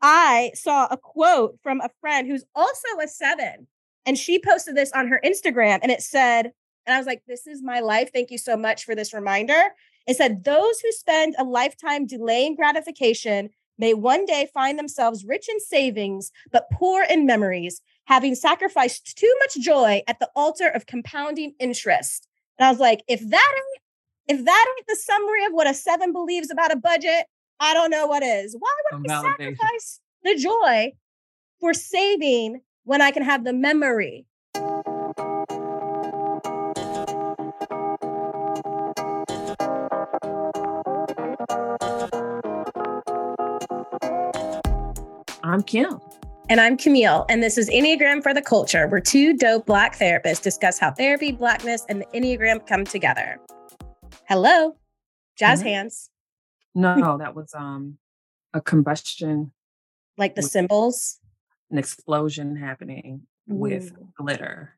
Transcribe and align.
I 0.00 0.52
saw 0.54 0.86
a 0.90 0.96
quote 0.96 1.58
from 1.62 1.80
a 1.80 1.90
friend 2.00 2.28
who's 2.28 2.44
also 2.54 2.88
a 3.02 3.08
seven, 3.08 3.66
and 4.06 4.16
she 4.16 4.38
posted 4.38 4.76
this 4.76 4.92
on 4.92 5.08
her 5.08 5.20
Instagram, 5.24 5.80
and 5.82 5.90
it 5.90 6.02
said, 6.02 6.52
and 6.86 6.94
I 6.94 6.98
was 6.98 7.06
like, 7.06 7.22
this 7.26 7.46
is 7.46 7.62
my 7.62 7.80
life. 7.80 8.10
Thank 8.14 8.30
you 8.30 8.38
so 8.38 8.56
much 8.56 8.84
for 8.84 8.94
this 8.94 9.12
reminder. 9.12 9.60
It 10.06 10.16
said, 10.16 10.44
those 10.44 10.80
who 10.80 10.90
spend 10.92 11.34
a 11.38 11.44
lifetime 11.44 12.06
delaying 12.06 12.56
gratification 12.56 13.50
may 13.76 13.92
one 13.92 14.24
day 14.24 14.48
find 14.54 14.78
themselves 14.78 15.24
rich 15.24 15.48
in 15.50 15.60
savings, 15.60 16.32
but 16.50 16.70
poor 16.72 17.04
in 17.08 17.26
memories, 17.26 17.82
having 18.06 18.34
sacrificed 18.34 19.18
too 19.18 19.32
much 19.40 19.62
joy 19.62 20.02
at 20.08 20.18
the 20.18 20.30
altar 20.34 20.68
of 20.68 20.86
compounding 20.86 21.52
interest. 21.60 22.26
And 22.58 22.66
I 22.66 22.70
was 22.70 22.80
like, 22.80 23.02
if 23.06 23.20
that 23.28 23.54
ain't, 23.54 24.38
if 24.38 24.44
that 24.44 24.74
ain't 24.76 24.86
the 24.86 24.96
summary 24.96 25.44
of 25.44 25.52
what 25.52 25.68
a 25.68 25.74
seven 25.74 26.12
believes 26.12 26.50
about 26.50 26.72
a 26.72 26.76
budget, 26.76 27.26
I 27.60 27.74
don't 27.74 27.90
know 27.90 28.06
what 28.06 28.22
is. 28.22 28.56
Why 28.58 28.72
would 28.92 29.10
I 29.10 29.22
sacrifice 29.22 30.00
the 30.22 30.36
joy 30.36 30.92
for 31.60 31.74
saving 31.74 32.60
when 32.84 33.02
I 33.02 33.10
can 33.10 33.24
have 33.24 33.44
the 33.44 33.52
memory? 33.52 34.26
I'm 45.42 45.62
Kim. 45.62 45.98
And 46.50 46.60
I'm 46.60 46.78
Camille, 46.78 47.26
and 47.28 47.42
this 47.42 47.58
is 47.58 47.68
Enneagram 47.68 48.22
for 48.22 48.32
the 48.32 48.40
Culture, 48.40 48.86
where 48.86 49.00
two 49.00 49.36
dope 49.36 49.66
Black 49.66 49.98
therapists 49.98 50.42
discuss 50.42 50.78
how 50.78 50.92
therapy, 50.92 51.32
Blackness, 51.32 51.84
and 51.88 52.00
the 52.00 52.06
Enneagram 52.14 52.66
come 52.66 52.84
together. 52.84 53.38
Hello, 54.28 54.76
jazz 55.36 55.58
mm-hmm. 55.58 55.68
hands. 55.68 56.10
No, 56.78 57.18
that 57.18 57.34
was 57.34 57.52
um 57.54 57.98
a 58.54 58.60
combustion. 58.60 59.50
Like 60.16 60.34
the 60.36 60.42
symbols? 60.42 61.18
An 61.70 61.78
explosion 61.78 62.56
happening 62.56 63.22
Ooh. 63.50 63.56
with 63.56 63.92
glitter. 64.16 64.74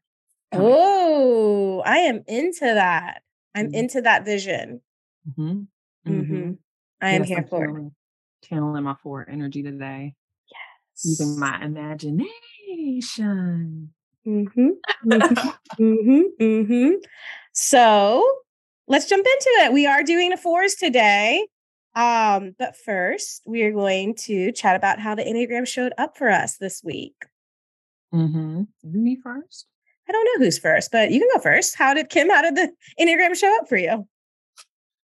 Oh, 0.53 1.83
I 1.85 1.99
am 1.99 2.25
into 2.27 2.65
that. 2.65 3.23
I'm 3.55 3.67
mm-hmm. 3.67 3.75
into 3.75 4.01
that 4.03 4.25
vision. 4.25 4.81
Mm-hmm. 5.29 5.61
Mm-hmm. 6.11 6.53
I 7.01 7.11
am 7.11 7.23
yes, 7.23 7.29
here 7.29 7.39
I'm 7.39 7.47
for 7.47 7.61
channeling, 7.61 7.95
channeling 8.43 8.83
my 8.85 8.95
four 9.03 9.29
energy 9.31 9.63
today. 9.63 10.15
Yes. 10.51 11.05
Using 11.05 11.39
my 11.39 11.63
imagination. 11.63 12.31
Mm-hmm. 14.27 14.69
mm-hmm. 15.07 15.49
mm-hmm. 15.83 16.21
Mm-hmm. 16.43 16.91
So 17.53 18.27
let's 18.89 19.07
jump 19.07 19.27
into 19.27 19.51
it. 19.65 19.73
We 19.73 19.87
are 19.87 20.03
doing 20.03 20.33
a 20.33 20.37
fours 20.37 20.75
today. 20.75 21.47
Um, 21.95 22.55
but 22.59 22.77
first, 22.77 23.43
we 23.45 23.63
are 23.63 23.73
going 23.73 24.15
to 24.27 24.53
chat 24.53 24.77
about 24.77 25.01
how 25.01 25.15
the 25.15 25.25
Enneagram 25.25 25.67
showed 25.67 25.93
up 25.99 26.17
for 26.17 26.31
us 26.31 26.57
this 26.57 26.83
week. 26.85 27.15
Mm-hmm. 28.15 28.63
Me 28.85 29.17
first? 29.23 29.67
I 30.09 30.13
don't 30.13 30.25
know 30.25 30.45
who's 30.45 30.59
first, 30.59 30.91
but 30.91 31.11
you 31.11 31.21
can 31.21 31.29
go 31.35 31.41
first. 31.41 31.77
How 31.77 31.95
did 31.95 32.09
Kim, 32.09 32.31
how 32.31 32.43
did 32.43 32.57
the 32.57 32.73
Enneagram 33.01 33.37
show 33.37 33.57
up 33.59 33.69
for 33.69 33.77
you? 33.77 34.07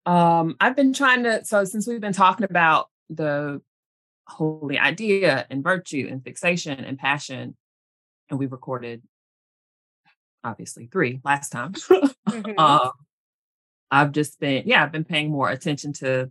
Um, 0.07 0.57
I've 0.61 0.77
been 0.77 0.93
trying 0.93 1.25
to, 1.25 1.45
so 1.45 1.65
since 1.65 1.87
we've 1.87 2.01
been 2.01 2.13
talking 2.13 2.45
about 2.45 2.89
the 3.09 3.61
holy 4.27 4.79
idea 4.79 5.47
and 5.51 5.63
virtue 5.63 6.09
and 6.11 6.23
fixation 6.23 6.81
and 6.81 6.99
passion, 6.99 7.57
and 8.31 8.39
we 8.39 8.47
recorded 8.47 9.03
obviously 10.45 10.87
three 10.87 11.21
last 11.25 11.51
time. 11.51 11.73
mm-hmm. 12.29 12.59
um, 12.59 12.93
I've 13.91 14.13
just 14.13 14.39
been, 14.41 14.65
yeah, 14.67 14.83
I've 14.83 14.93
been 14.93 15.05
paying 15.05 15.31
more 15.31 15.51
attention 15.51 15.93
to 15.95 16.31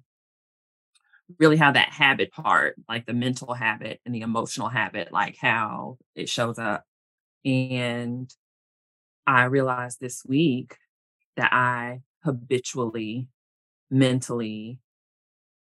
really 1.38 1.58
how 1.58 1.72
that 1.72 1.90
habit 1.90 2.32
part, 2.32 2.76
like 2.88 3.06
the 3.06 3.14
mental 3.14 3.54
habit 3.54 4.00
and 4.06 4.16
the 4.16 4.22
emotional 4.22 4.70
habit, 4.70 5.12
like 5.12 5.38
how 5.38 5.98
it 6.16 6.30
shows 6.30 6.58
up. 6.58 6.86
And 7.46 8.34
I 9.28 9.44
realized 9.44 10.00
this 10.00 10.26
week 10.26 10.78
that 11.38 11.54
I 11.54 12.02
habitually, 12.24 13.28
mentally 13.90 14.80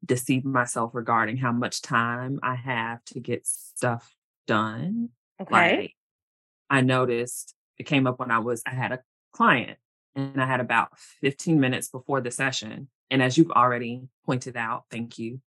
deceive 0.04 0.44
myself 0.44 0.92
regarding 0.94 1.38
how 1.38 1.52
much 1.52 1.82
time 1.82 2.40
I 2.42 2.56
have 2.56 3.04
to 3.06 3.20
get 3.20 3.46
stuff 3.46 4.16
done. 4.48 5.10
Okay. 5.40 5.78
Like 5.78 5.96
I 6.70 6.82
noticed 6.82 7.54
it 7.78 7.84
came 7.84 8.08
up 8.08 8.20
when 8.20 8.32
I 8.32 8.40
was, 8.40 8.64
I 8.66 8.72
had 8.72 8.92
a 8.92 9.00
client 9.32 9.78
and 10.16 10.42
I 10.42 10.46
had 10.46 10.60
about 10.60 10.98
15 11.22 11.60
minutes 11.60 11.90
before 11.90 12.22
the 12.22 12.32
session. 12.32 12.90
And 13.10 13.22
as 13.22 13.38
you've 13.38 13.52
already 13.52 14.04
pointed 14.26 14.58
out, 14.58 14.86
thank 14.90 15.20
you, 15.20 15.40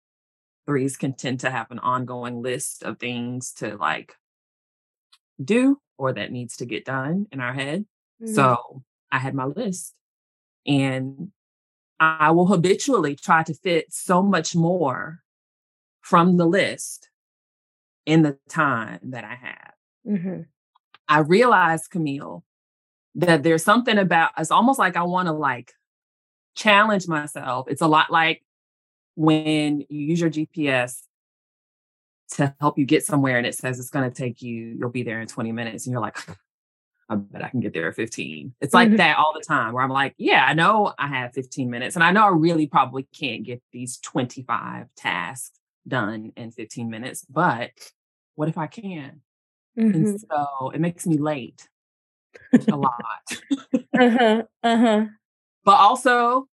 threes 0.67 0.97
can 0.97 1.13
tend 1.15 1.41
to 1.41 1.51
have 1.51 1.71
an 1.71 1.79
ongoing 1.79 2.43
list 2.43 2.83
of 2.83 2.99
things 2.99 3.53
to 3.55 3.77
like 3.77 4.15
do 5.43 5.81
or 5.99 6.13
that 6.13 6.33
needs 6.33 6.57
to 6.59 6.67
get 6.67 6.85
done 6.85 7.27
in 7.33 7.41
our 7.41 7.53
head. 7.53 7.85
Mm-hmm. 8.23 8.35
So 8.35 8.83
I 9.11 9.19
had 9.19 9.35
my 9.35 9.45
list 9.45 9.95
and 10.67 11.31
I 12.01 12.31
will 12.33 12.47
habitually 12.47 13.17
try 13.17 13.43
to 13.45 13.55
fit 13.55 13.93
so 13.93 14.23
much 14.23 14.57
more 14.57 15.21
from 16.01 16.37
the 16.37 16.47
list 16.47 17.09
in 18.07 18.23
the 18.23 18.39
time 18.49 19.01
that 19.05 19.25
I 19.25 19.35
have. 19.35 19.73
Mm-hmm. 20.07 20.41
I 21.09 21.19
realized, 21.21 21.91
Camille, 21.91 22.45
that 23.15 23.43
there's 23.43 23.65
something 23.65 23.99
about 23.99 24.33
it's 24.37 24.51
almost 24.51 24.79
like 24.79 24.97
I 24.97 25.03
want 25.03 25.29
to 25.29 25.33
like 25.33 25.73
challenge 26.57 27.07
myself. 27.09 27.69
It's 27.69 27.83
a 27.83 27.87
lot 27.87 28.11
like 28.11 28.43
when 29.15 29.81
you 29.89 30.07
use 30.07 30.21
your 30.21 30.31
GPS 30.31 31.03
to 32.33 32.55
help 32.61 32.79
you 32.79 32.85
get 32.85 33.05
somewhere 33.05 33.39
and 33.39 33.47
it 33.47 33.55
says 33.55 33.79
it's 33.79 33.91
going 33.91 34.11
to 34.11 34.15
take 34.15 34.43
you, 34.43 34.77
you'll 34.79 34.91
be 34.91 35.03
there 35.03 35.21
in 35.21 35.29
20 35.29 35.53
minutes. 35.53 35.87
And 35.87 35.93
you're 35.93 36.01
like, 36.01 36.19
I 37.09 37.17
bet 37.17 37.45
I 37.45 37.49
can 37.49 37.61
get 37.61 37.75
there 37.75 37.89
at 37.89 37.95
15. 37.95 38.55
It's 38.61 38.75
like 38.75 38.89
mm-hmm. 38.89 38.97
that 38.97 39.19
all 39.19 39.33
the 39.35 39.45
time 39.45 39.73
where 39.73 39.85
I'm 39.85 39.91
like, 39.91 40.15
yeah, 40.17 40.45
I 40.47 40.55
know 40.55 40.95
I 40.99 41.09
have 41.09 41.35
15 41.35 41.71
minutes 41.71 41.97
and 41.97 42.03
I 42.03 42.13
know 42.13 42.25
I 42.25 42.31
really 42.31 42.67
probably 42.67 43.07
can't 43.15 43.45
get 43.45 43.63
these 43.73 43.99
25 43.99 44.87
tasks 44.97 45.59
done 45.87 46.33
in 46.37 46.51
15 46.51 46.89
minutes, 46.89 47.25
but 47.29 47.71
what 48.37 48.49
if 48.49 48.57
I 48.57 48.67
can? 48.67 49.21
Mm-hmm. 49.79 49.95
And 49.95 50.21
so 50.21 50.71
it 50.75 50.81
makes 50.81 51.07
me 51.07 51.19
late 51.19 51.69
a 52.53 52.77
lot. 52.77 52.93
uh-huh. 53.99 54.43
Uh-huh. 54.63 55.05
But 55.65 55.77
also 55.77 56.49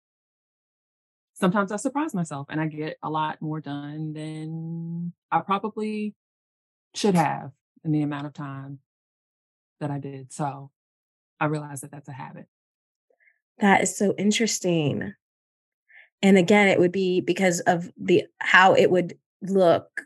sometimes 1.40 1.72
I 1.72 1.76
surprise 1.76 2.14
myself 2.14 2.46
and 2.50 2.60
I 2.60 2.66
get 2.66 2.98
a 3.02 3.10
lot 3.10 3.40
more 3.40 3.60
done 3.60 4.12
than 4.12 5.12
I 5.30 5.40
probably 5.40 6.14
should 6.94 7.14
have 7.14 7.52
in 7.84 7.92
the 7.92 8.02
amount 8.02 8.26
of 8.26 8.32
time 8.32 8.80
that 9.80 9.90
I 9.90 9.98
did. 9.98 10.32
So 10.32 10.70
I 11.38 11.46
realized 11.46 11.82
that 11.82 11.90
that's 11.90 12.08
a 12.08 12.12
habit. 12.12 12.46
That 13.60 13.82
is 13.82 13.96
so 13.96 14.14
interesting. 14.18 15.14
And 16.22 16.36
again, 16.36 16.68
it 16.68 16.80
would 16.80 16.92
be 16.92 17.20
because 17.20 17.60
of 17.60 17.90
the 17.96 18.24
how 18.38 18.74
it 18.74 18.90
would 18.90 19.16
look 19.42 20.02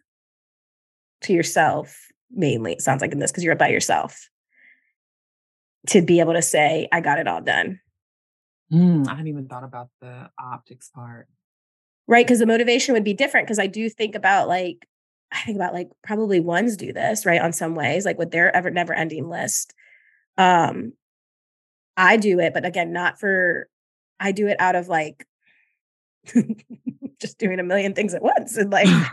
to 1.22 1.32
yourself 1.32 2.08
mainly. 2.30 2.72
It 2.72 2.82
sounds 2.82 3.00
like 3.00 3.12
in 3.12 3.18
this 3.18 3.30
because 3.30 3.44
you're 3.44 3.56
by 3.56 3.68
yourself 3.68 4.28
to 5.88 6.02
be 6.02 6.20
able 6.20 6.34
to 6.34 6.42
say, 6.42 6.88
I 6.92 7.00
got 7.00 7.18
it 7.18 7.26
all 7.26 7.40
done. 7.40 7.80
Mm, 8.72 9.06
I 9.06 9.10
hadn't 9.10 9.28
even 9.28 9.48
thought 9.48 9.64
about 9.64 9.88
the 10.00 10.30
optics 10.38 10.88
part. 10.88 11.28
Right. 12.08 12.26
Cause 12.26 12.38
the 12.38 12.46
motivation 12.46 12.94
would 12.94 13.04
be 13.04 13.14
different. 13.14 13.46
Cause 13.46 13.58
I 13.58 13.66
do 13.66 13.88
think 13.88 14.14
about 14.14 14.48
like, 14.48 14.86
I 15.30 15.40
think 15.42 15.56
about 15.56 15.74
like 15.74 15.90
probably 16.02 16.40
ones 16.40 16.76
do 16.76 16.92
this, 16.92 17.24
right? 17.24 17.40
On 17.40 17.52
some 17.52 17.74
ways, 17.74 18.04
like 18.04 18.18
with 18.18 18.30
their 18.30 18.54
ever 18.54 18.70
never 18.70 18.92
ending 18.92 19.28
list. 19.28 19.74
Um, 20.36 20.94
I 21.96 22.16
do 22.16 22.40
it, 22.40 22.54
but 22.54 22.64
again, 22.64 22.92
not 22.92 23.20
for 23.20 23.68
I 24.18 24.32
do 24.32 24.48
it 24.48 24.60
out 24.60 24.74
of 24.74 24.88
like 24.88 25.26
just 27.20 27.38
doing 27.38 27.60
a 27.60 27.62
million 27.62 27.94
things 27.94 28.14
at 28.14 28.22
once. 28.22 28.56
And 28.56 28.70
like 28.70 28.86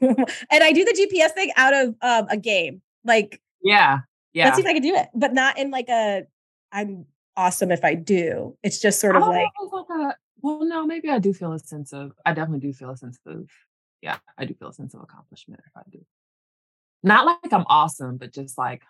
and 0.00 0.26
I 0.50 0.72
do 0.72 0.84
the 0.84 1.08
GPS 1.08 1.32
thing 1.32 1.52
out 1.56 1.74
of 1.74 1.94
um, 2.02 2.26
a 2.28 2.36
game. 2.36 2.82
Like 3.04 3.40
yeah. 3.62 4.00
Yeah. 4.32 4.46
Let's 4.46 4.56
see 4.56 4.62
if 4.62 4.68
I 4.68 4.74
can 4.74 4.82
do 4.82 4.94
it, 4.94 5.08
but 5.14 5.32
not 5.32 5.58
in 5.58 5.70
like 5.70 5.88
a 5.88 6.24
I'm 6.72 7.06
awesome 7.36 7.70
if 7.70 7.84
I 7.84 7.94
do. 7.94 8.56
It's 8.62 8.80
just 8.80 9.00
sort 9.00 9.16
of 9.16 9.22
like, 9.22 9.46
like 9.72 9.84
a, 9.90 10.14
well, 10.40 10.64
no, 10.64 10.86
maybe 10.86 11.10
I 11.10 11.18
do 11.18 11.32
feel 11.32 11.52
a 11.52 11.58
sense 11.58 11.92
of 11.92 12.12
I 12.24 12.32
definitely 12.32 12.66
do 12.66 12.72
feel 12.72 12.90
a 12.90 12.96
sense 12.96 13.18
of 13.26 13.48
yeah, 14.02 14.18
I 14.36 14.44
do 14.44 14.54
feel 14.54 14.68
a 14.68 14.74
sense 14.74 14.94
of 14.94 15.02
accomplishment 15.02 15.60
if 15.66 15.72
I 15.76 15.82
do. 15.90 16.04
Not 17.02 17.26
like 17.26 17.52
I'm 17.52 17.64
awesome, 17.68 18.16
but 18.16 18.32
just 18.32 18.58
like 18.58 18.82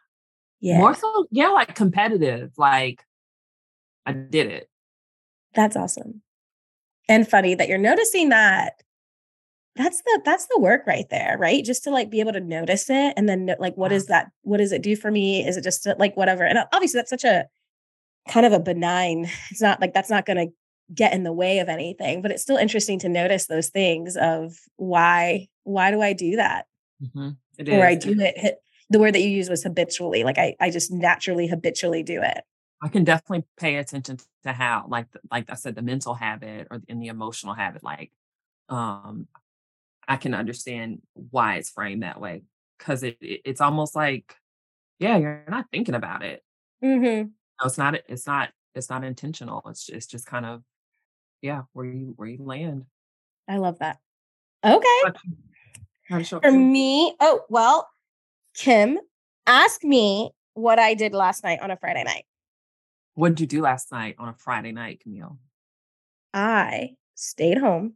yeah. 0.61 0.79
more 0.79 0.95
so, 0.95 1.27
yeah, 1.31 1.49
like 1.49 1.75
competitive. 1.75 2.53
Like 2.57 3.05
I 4.05 4.13
did 4.13 4.49
it. 4.49 4.69
That's 5.55 5.77
awesome. 5.77 6.23
And 7.09 7.29
funny 7.29 7.55
that 7.55 7.69
you're 7.69 7.79
noticing 7.79 8.31
that 8.31 8.83
that's 9.77 10.03
the 10.03 10.21
that's 10.25 10.47
the 10.47 10.59
work 10.59 10.85
right 10.87 11.09
there 11.09 11.37
right 11.39 11.65
just 11.65 11.85
to 11.85 11.91
like 11.91 12.11
be 12.11 12.19
able 12.19 12.33
to 12.33 12.41
notice 12.41 12.91
it 12.91 13.15
and 13.17 13.29
then 13.29 13.55
like 13.61 13.77
what 13.77 13.93
is 13.93 14.07
that 14.07 14.29
what 14.43 14.57
does 14.57 14.73
it 14.73 14.83
do 14.83 14.97
for 14.97 15.09
me 15.11 15.47
is 15.47 15.57
it 15.57 15.63
just 15.63 15.87
like 15.99 16.17
whatever 16.17 16.43
and 16.43 16.59
obviously 16.73 16.99
that's 16.99 17.11
such 17.11 17.23
a 17.23 17.47
kind 18.29 18.47
of 18.47 18.53
a 18.53 18.61
benign 18.61 19.29
it's 19.51 19.61
not 19.61 19.81
like 19.81 19.95
that's 19.95 20.11
not 20.11 20.27
going 20.27 20.49
to 20.49 20.53
get 20.95 21.13
in 21.13 21.23
the 21.23 21.33
way 21.33 21.59
of 21.59 21.69
anything, 21.69 22.23
but 22.23 22.31
it's 22.31 22.43
still 22.43 22.57
interesting 22.57 22.99
to 23.01 23.09
notice 23.09 23.47
those 23.47 23.69
things 23.69 24.17
of 24.17 24.57
why 24.77 25.49
why 25.65 25.91
do 25.91 26.01
I 26.01 26.13
do 26.13 26.37
that? 26.37 26.67
Mm-hmm. 27.03 27.73
Or 27.73 27.85
I 27.85 27.95
do 27.95 28.15
it 28.19 28.57
the 28.91 28.99
word 28.99 29.15
that 29.15 29.21
you 29.21 29.29
use 29.29 29.51
was 29.51 29.63
habitually. 29.63 30.25
Like 30.25 30.39
I 30.39 30.57
I 30.61 30.71
just 30.71 30.91
naturally 30.91 31.47
habitually 31.47 32.03
do 32.03 32.23
it. 32.23 32.43
I 32.81 32.89
can 32.89 33.05
definitely 33.05 33.45
pay 33.57 33.77
attention 33.77 34.19
to 34.45 34.53
how, 34.53 34.87
like, 34.89 35.09
like 35.33 35.51
I 35.51 35.55
said, 35.55 35.75
the 35.75 35.83
mental 35.83 36.15
habit 36.15 36.69
or 36.71 36.81
in 36.87 37.01
the 37.01 37.09
emotional 37.09 37.55
habit. 37.55 37.83
Like, 37.83 38.13
um, 38.69 39.27
I 40.07 40.17
can 40.17 40.33
understand 40.33 41.03
why 41.15 41.57
it's 41.57 41.71
framed 41.71 42.05
that 42.05 42.21
way 42.21 42.45
because 42.79 43.03
it, 43.03 43.19
it, 43.21 43.41
it's 43.45 43.61
almost 43.61 43.97
like, 43.97 44.33
yeah, 45.01 45.17
you're 45.17 45.45
not 45.49 45.67
thinking 45.73 45.97
about 45.97 46.23
it. 46.23 46.45
Mm-hmm. 46.83 47.31
No, 47.61 47.67
it's 47.67 47.79
not. 47.79 47.95
It's 48.09 48.27
not. 48.27 48.51
It's 48.75 48.91
not 48.91 49.05
intentional. 49.05 49.63
It's 49.67 49.89
it's 49.89 50.07
just 50.07 50.27
kind 50.27 50.47
of, 50.47 50.63
yeah, 51.43 51.63
where 51.73 51.87
you 51.87 52.13
where 52.17 52.29
you 52.29 52.45
land. 52.45 52.85
I 53.49 53.57
love 53.57 53.79
that. 53.79 53.99
Okay. 54.65 55.13
For 56.09 56.51
me, 56.51 57.15
oh 57.21 57.41
well, 57.49 57.89
Kim, 58.55 58.99
ask 59.47 59.85
me 59.85 60.31
what 60.55 60.79
I 60.79 60.95
did 60.95 61.13
last 61.13 61.45
night 61.45 61.61
on 61.61 61.71
a 61.71 61.77
Friday 61.77 62.03
night. 62.05 62.25
What 63.15 63.31
did 63.31 63.41
you 63.41 63.47
do 63.47 63.63
last 63.63 63.93
night 63.93 64.17
on 64.19 64.29
a 64.29 64.35
Friday 64.35 64.73
night, 64.73 65.01
Camille? 65.03 65.39
I 66.33 66.91
stayed 67.15 67.59
home 67.59 67.95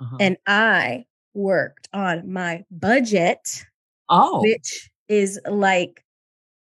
uh-huh. 0.00 0.16
and 0.20 0.36
I 0.46 1.04
worked 1.34 1.88
on 1.92 2.32
my 2.32 2.64
budget. 2.70 3.64
Oh. 4.08 4.40
Which 4.42 4.90
is 5.08 5.40
like, 5.48 6.04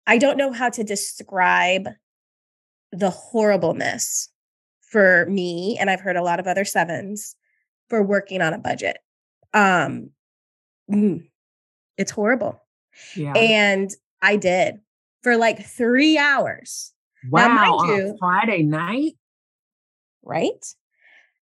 I 0.07 0.17
don't 0.17 0.37
know 0.37 0.51
how 0.51 0.69
to 0.69 0.83
describe 0.83 1.87
the 2.99 3.09
horribleness 3.09 4.29
for 4.81 5.25
me. 5.27 5.77
And 5.79 5.89
I've 5.89 6.01
heard 6.01 6.15
a 6.15 6.23
lot 6.23 6.39
of 6.39 6.47
other 6.47 6.65
sevens 6.65 7.35
for 7.89 8.01
working 8.01 8.41
on 8.41 8.53
a 8.53 8.57
budget. 8.57 8.97
Um, 9.53 10.11
mm, 10.91 11.27
it's 11.97 12.11
horrible. 12.11 12.61
Yeah. 13.15 13.33
And 13.33 13.91
I 14.21 14.37
did 14.37 14.79
for 15.21 15.37
like 15.37 15.65
three 15.65 16.17
hours. 16.17 16.93
Wow. 17.29 17.47
Now, 17.47 17.55
mind 17.55 17.87
you, 17.89 18.15
Friday 18.19 18.63
night. 18.63 19.13
Right. 20.23 20.65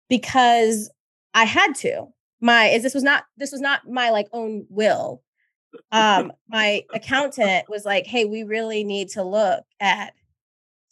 Because 0.08 0.90
I 1.32 1.44
had 1.44 1.74
to. 1.76 2.06
My 2.40 2.66
is 2.66 2.82
this 2.82 2.94
was 2.94 3.02
not 3.02 3.24
this 3.36 3.52
was 3.52 3.60
not 3.60 3.88
my 3.88 4.10
like 4.10 4.26
own 4.32 4.66
will. 4.68 5.22
Um, 5.92 6.32
my 6.48 6.82
accountant 6.94 7.68
was 7.68 7.84
like, 7.84 8.06
hey, 8.06 8.24
we 8.24 8.42
really 8.42 8.84
need 8.84 9.08
to 9.10 9.22
look 9.22 9.64
at 9.80 10.12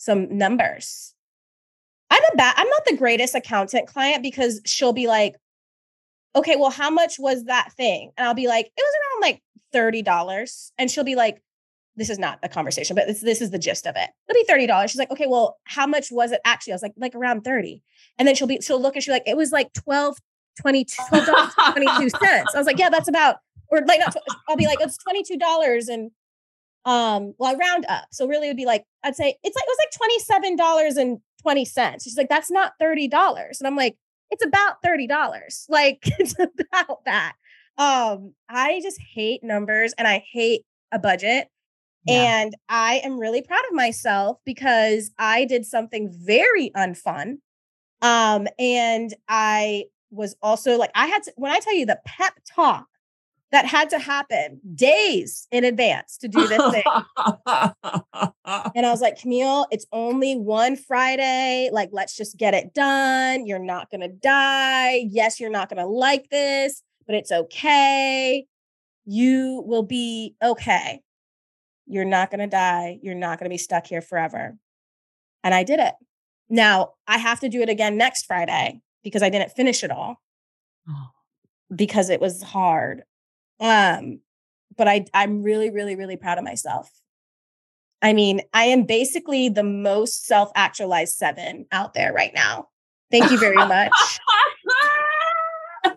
some 0.02 0.36
numbers. 0.36 1.14
I'm 2.10 2.22
a 2.32 2.36
bad, 2.36 2.54
I'm 2.56 2.68
not 2.68 2.84
the 2.86 2.96
greatest 2.96 3.36
accountant 3.36 3.86
client 3.86 4.20
because 4.22 4.60
she'll 4.66 4.92
be 4.92 5.06
like, 5.06 5.36
okay, 6.34 6.56
well, 6.56 6.70
how 6.70 6.90
much 6.90 7.20
was 7.20 7.44
that 7.44 7.72
thing? 7.74 8.10
And 8.16 8.26
I'll 8.26 8.34
be 8.34 8.48
like, 8.48 8.66
it 8.66 8.82
was 8.82 8.94
around 9.00 9.30
like 9.30 9.42
$30. 9.72 10.72
And 10.76 10.90
she'll 10.90 11.04
be 11.04 11.14
like, 11.14 11.40
this 11.94 12.10
is 12.10 12.18
not 12.18 12.40
a 12.42 12.48
conversation, 12.48 12.96
but 12.96 13.06
this, 13.06 13.20
this 13.20 13.40
is 13.40 13.50
the 13.52 13.60
gist 13.60 13.86
of 13.86 13.94
it. 13.96 14.10
It'll 14.28 14.58
be 14.58 14.66
$30. 14.66 14.88
She's 14.88 14.98
like, 14.98 15.10
okay, 15.12 15.26
well, 15.28 15.58
how 15.64 15.86
much 15.86 16.10
was 16.10 16.32
it 16.32 16.40
actually? 16.44 16.72
I 16.72 16.76
was 16.76 16.82
like, 16.82 16.94
like 16.96 17.14
around 17.14 17.42
30. 17.42 17.80
And 18.18 18.26
then 18.26 18.34
she'll 18.34 18.48
be, 18.48 18.60
she'll 18.60 18.82
look 18.82 18.96
and 18.96 19.04
she's 19.04 19.12
like, 19.12 19.26
it 19.26 19.36
was 19.36 19.52
like 19.52 19.72
12, 19.74 20.16
22, 20.60 21.00
$22. 21.12 22.12
I 22.22 22.44
was 22.54 22.66
like, 22.66 22.78
yeah, 22.78 22.90
that's 22.90 23.08
about, 23.08 23.36
or 23.68 23.82
like, 23.86 24.00
not, 24.00 24.16
I'll 24.48 24.56
be 24.56 24.66
like, 24.66 24.80
it's 24.80 24.98
$22 25.06 25.88
and 25.88 26.10
um, 26.84 27.34
well, 27.38 27.54
I 27.54 27.58
round 27.58 27.86
up. 27.88 28.06
So 28.10 28.26
really 28.26 28.48
it 28.48 28.50
would 28.50 28.56
be 28.56 28.66
like, 28.66 28.84
I'd 29.04 29.16
say 29.16 29.36
it's 29.42 29.56
like, 29.56 29.64
it 29.66 30.00
was 30.00 30.58
like 30.58 30.70
$27.20. 31.44 32.02
She's 32.02 32.16
like, 32.16 32.28
that's 32.28 32.50
not 32.50 32.72
$30. 32.80 33.10
And 33.58 33.66
I'm 33.66 33.76
like, 33.76 33.96
it's 34.30 34.44
about 34.44 34.82
$30. 34.84 35.66
Like 35.68 35.98
it's 36.18 36.34
about 36.38 37.04
that. 37.04 37.34
Um, 37.78 38.34
I 38.48 38.80
just 38.82 39.00
hate 39.00 39.42
numbers 39.42 39.94
and 39.96 40.06
I 40.08 40.24
hate 40.30 40.64
a 40.90 40.98
budget. 40.98 41.48
Yeah. 42.04 42.42
And 42.42 42.56
I 42.68 43.00
am 43.04 43.18
really 43.18 43.42
proud 43.42 43.64
of 43.68 43.74
myself 43.74 44.38
because 44.44 45.12
I 45.18 45.44
did 45.44 45.64
something 45.64 46.10
very 46.12 46.70
unfun. 46.76 47.38
Um, 48.00 48.48
and 48.58 49.14
I 49.28 49.84
was 50.10 50.34
also 50.42 50.76
like, 50.76 50.90
I 50.96 51.06
had 51.06 51.22
to, 51.24 51.32
when 51.36 51.52
I 51.52 51.60
tell 51.60 51.76
you 51.76 51.86
the 51.86 52.00
pep 52.04 52.34
talk 52.44 52.86
that 53.52 53.66
had 53.66 53.90
to 53.90 53.98
happen 53.98 54.60
days 54.74 55.46
in 55.50 55.62
advance 55.64 56.16
to 56.16 56.26
do 56.26 56.48
this 56.48 56.72
thing. 56.72 56.82
and 58.74 58.86
I 58.86 58.90
was 58.90 59.02
like, 59.02 59.20
Camille, 59.20 59.66
it's 59.70 59.84
only 59.92 60.34
one 60.36 60.74
Friday. 60.74 61.68
Like, 61.70 61.90
let's 61.92 62.16
just 62.16 62.38
get 62.38 62.54
it 62.54 62.72
done. 62.72 63.46
You're 63.46 63.58
not 63.58 63.90
going 63.90 64.00
to 64.00 64.08
die. 64.08 65.06
Yes, 65.10 65.38
you're 65.38 65.50
not 65.50 65.68
going 65.68 65.82
to 65.82 65.86
like 65.86 66.30
this, 66.30 66.82
but 67.06 67.14
it's 67.14 67.30
okay. 67.30 68.46
You 69.04 69.62
will 69.66 69.82
be 69.82 70.34
okay. 70.42 71.02
You're 71.86 72.06
not 72.06 72.30
going 72.30 72.40
to 72.40 72.46
die. 72.46 72.98
You're 73.02 73.14
not 73.14 73.38
going 73.38 73.50
to 73.50 73.54
be 73.54 73.58
stuck 73.58 73.86
here 73.86 74.00
forever. 74.00 74.56
And 75.44 75.52
I 75.52 75.62
did 75.62 75.78
it. 75.78 75.94
Now, 76.48 76.94
I 77.06 77.18
have 77.18 77.40
to 77.40 77.50
do 77.50 77.60
it 77.60 77.68
again 77.68 77.98
next 77.98 78.24
Friday 78.24 78.80
because 79.04 79.22
I 79.22 79.28
didn't 79.28 79.52
finish 79.52 79.84
it 79.84 79.90
all 79.90 80.22
oh. 80.88 81.08
because 81.74 82.08
it 82.08 82.20
was 82.20 82.42
hard 82.42 83.02
um, 83.62 84.20
but 84.76 84.88
I 84.88 85.06
I'm 85.14 85.42
really, 85.42 85.70
really, 85.70 85.94
really 85.96 86.16
proud 86.16 86.36
of 86.36 86.44
myself. 86.44 86.90
I 88.02 88.12
mean, 88.12 88.40
I 88.52 88.64
am 88.64 88.82
basically 88.82 89.48
the 89.48 89.62
most 89.62 90.26
self-actualized 90.26 91.14
seven 91.14 91.66
out 91.70 91.94
there 91.94 92.12
right 92.12 92.34
now. 92.34 92.68
Thank 93.12 93.30
you 93.30 93.38
very 93.38 93.56
much. 93.56 93.92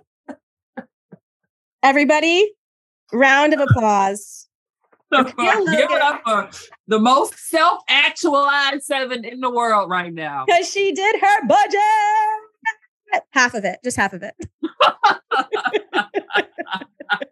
Everybody, 1.83 2.51
round 3.11 3.53
of 3.53 3.59
applause. 3.59 4.47
Give 5.11 5.27
it 5.37 6.01
up 6.01 6.21
for 6.23 6.49
the 6.87 6.99
most 6.99 7.37
self-actualized 7.49 8.83
seven 8.83 9.25
in 9.25 9.39
the 9.39 9.49
world 9.49 9.89
right 9.89 10.13
now. 10.13 10.45
Because 10.45 10.69
she 10.69 10.91
did 10.91 11.15
her 11.19 11.47
budget. 11.47 11.81
Half 13.31 13.53
of 13.53 13.63
it, 13.63 13.79
just 13.83 13.97
half 13.97 14.13
of 14.13 14.23
it. 14.23 14.35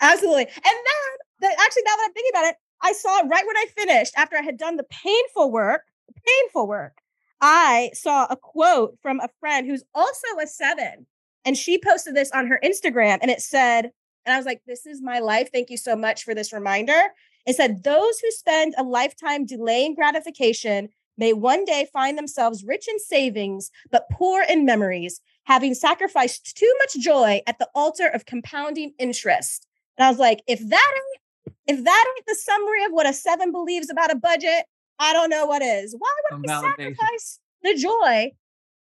Absolutely. 0.00 0.42
And 0.42 0.64
then, 0.64 1.10
the, 1.40 1.48
actually, 1.60 1.82
now 1.84 1.96
that 1.96 2.04
I'm 2.06 2.12
thinking 2.12 2.32
about 2.32 2.48
it, 2.50 2.56
I 2.82 2.92
saw 2.92 3.20
right 3.20 3.46
when 3.46 3.56
I 3.56 3.66
finished, 3.76 4.14
after 4.16 4.36
I 4.36 4.42
had 4.42 4.56
done 4.56 4.76
the 4.76 4.84
painful 4.84 5.50
work, 5.52 5.82
painful 6.26 6.66
work, 6.66 6.98
I 7.40 7.90
saw 7.94 8.26
a 8.28 8.36
quote 8.36 8.98
from 9.02 9.20
a 9.20 9.28
friend 9.40 9.66
who's 9.66 9.84
also 9.94 10.26
a 10.42 10.46
seven. 10.46 11.06
And 11.44 11.56
she 11.56 11.78
posted 11.78 12.14
this 12.14 12.30
on 12.30 12.46
her 12.46 12.60
Instagram 12.62 13.18
and 13.20 13.30
it 13.30 13.40
said, 13.40 13.90
and 14.24 14.32
I 14.32 14.36
was 14.36 14.46
like, 14.46 14.62
this 14.66 14.86
is 14.86 15.02
my 15.02 15.18
life. 15.18 15.50
Thank 15.52 15.70
you 15.70 15.76
so 15.76 15.96
much 15.96 16.22
for 16.22 16.34
this 16.34 16.52
reminder. 16.52 17.00
It 17.46 17.56
said, 17.56 17.82
those 17.82 18.20
who 18.20 18.30
spend 18.30 18.74
a 18.78 18.84
lifetime 18.84 19.44
delaying 19.44 19.96
gratification 19.96 20.88
may 21.18 21.32
one 21.32 21.64
day 21.64 21.88
find 21.92 22.16
themselves 22.16 22.64
rich 22.64 22.86
in 22.88 22.98
savings, 23.00 23.70
but 23.90 24.08
poor 24.12 24.44
in 24.48 24.64
memories, 24.64 25.20
having 25.44 25.74
sacrificed 25.74 26.56
too 26.56 26.72
much 26.78 27.02
joy 27.02 27.40
at 27.46 27.58
the 27.58 27.68
altar 27.74 28.08
of 28.08 28.26
compounding 28.26 28.92
interest. 28.98 29.66
And 29.98 30.06
I 30.06 30.10
was 30.10 30.18
like, 30.18 30.42
if 30.46 30.66
that 30.68 30.92
ain't, 30.94 31.54
if 31.66 31.84
that 31.84 32.14
ain't 32.16 32.26
the 32.26 32.34
summary 32.34 32.84
of 32.84 32.92
what 32.92 33.08
a 33.08 33.12
seven 33.12 33.52
believes 33.52 33.90
about 33.90 34.12
a 34.12 34.16
budget, 34.16 34.64
I 34.98 35.12
don't 35.12 35.30
know 35.30 35.46
what 35.46 35.62
is. 35.62 35.94
Why 35.98 36.12
would 36.30 36.48
I 36.48 36.60
sacrifice 36.60 37.40
the 37.62 37.74
joy 37.74 38.32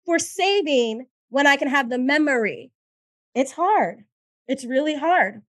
for 0.07 0.19
saving 0.19 1.07
when 1.29 1.47
I 1.47 1.57
can 1.57 1.69
have 1.69 1.91
the 1.91 1.99
memory? 1.99 2.71
It's 3.35 3.53
hard. 3.53 4.05
It's 4.47 4.65
really 4.65 4.97
hard 4.97 5.43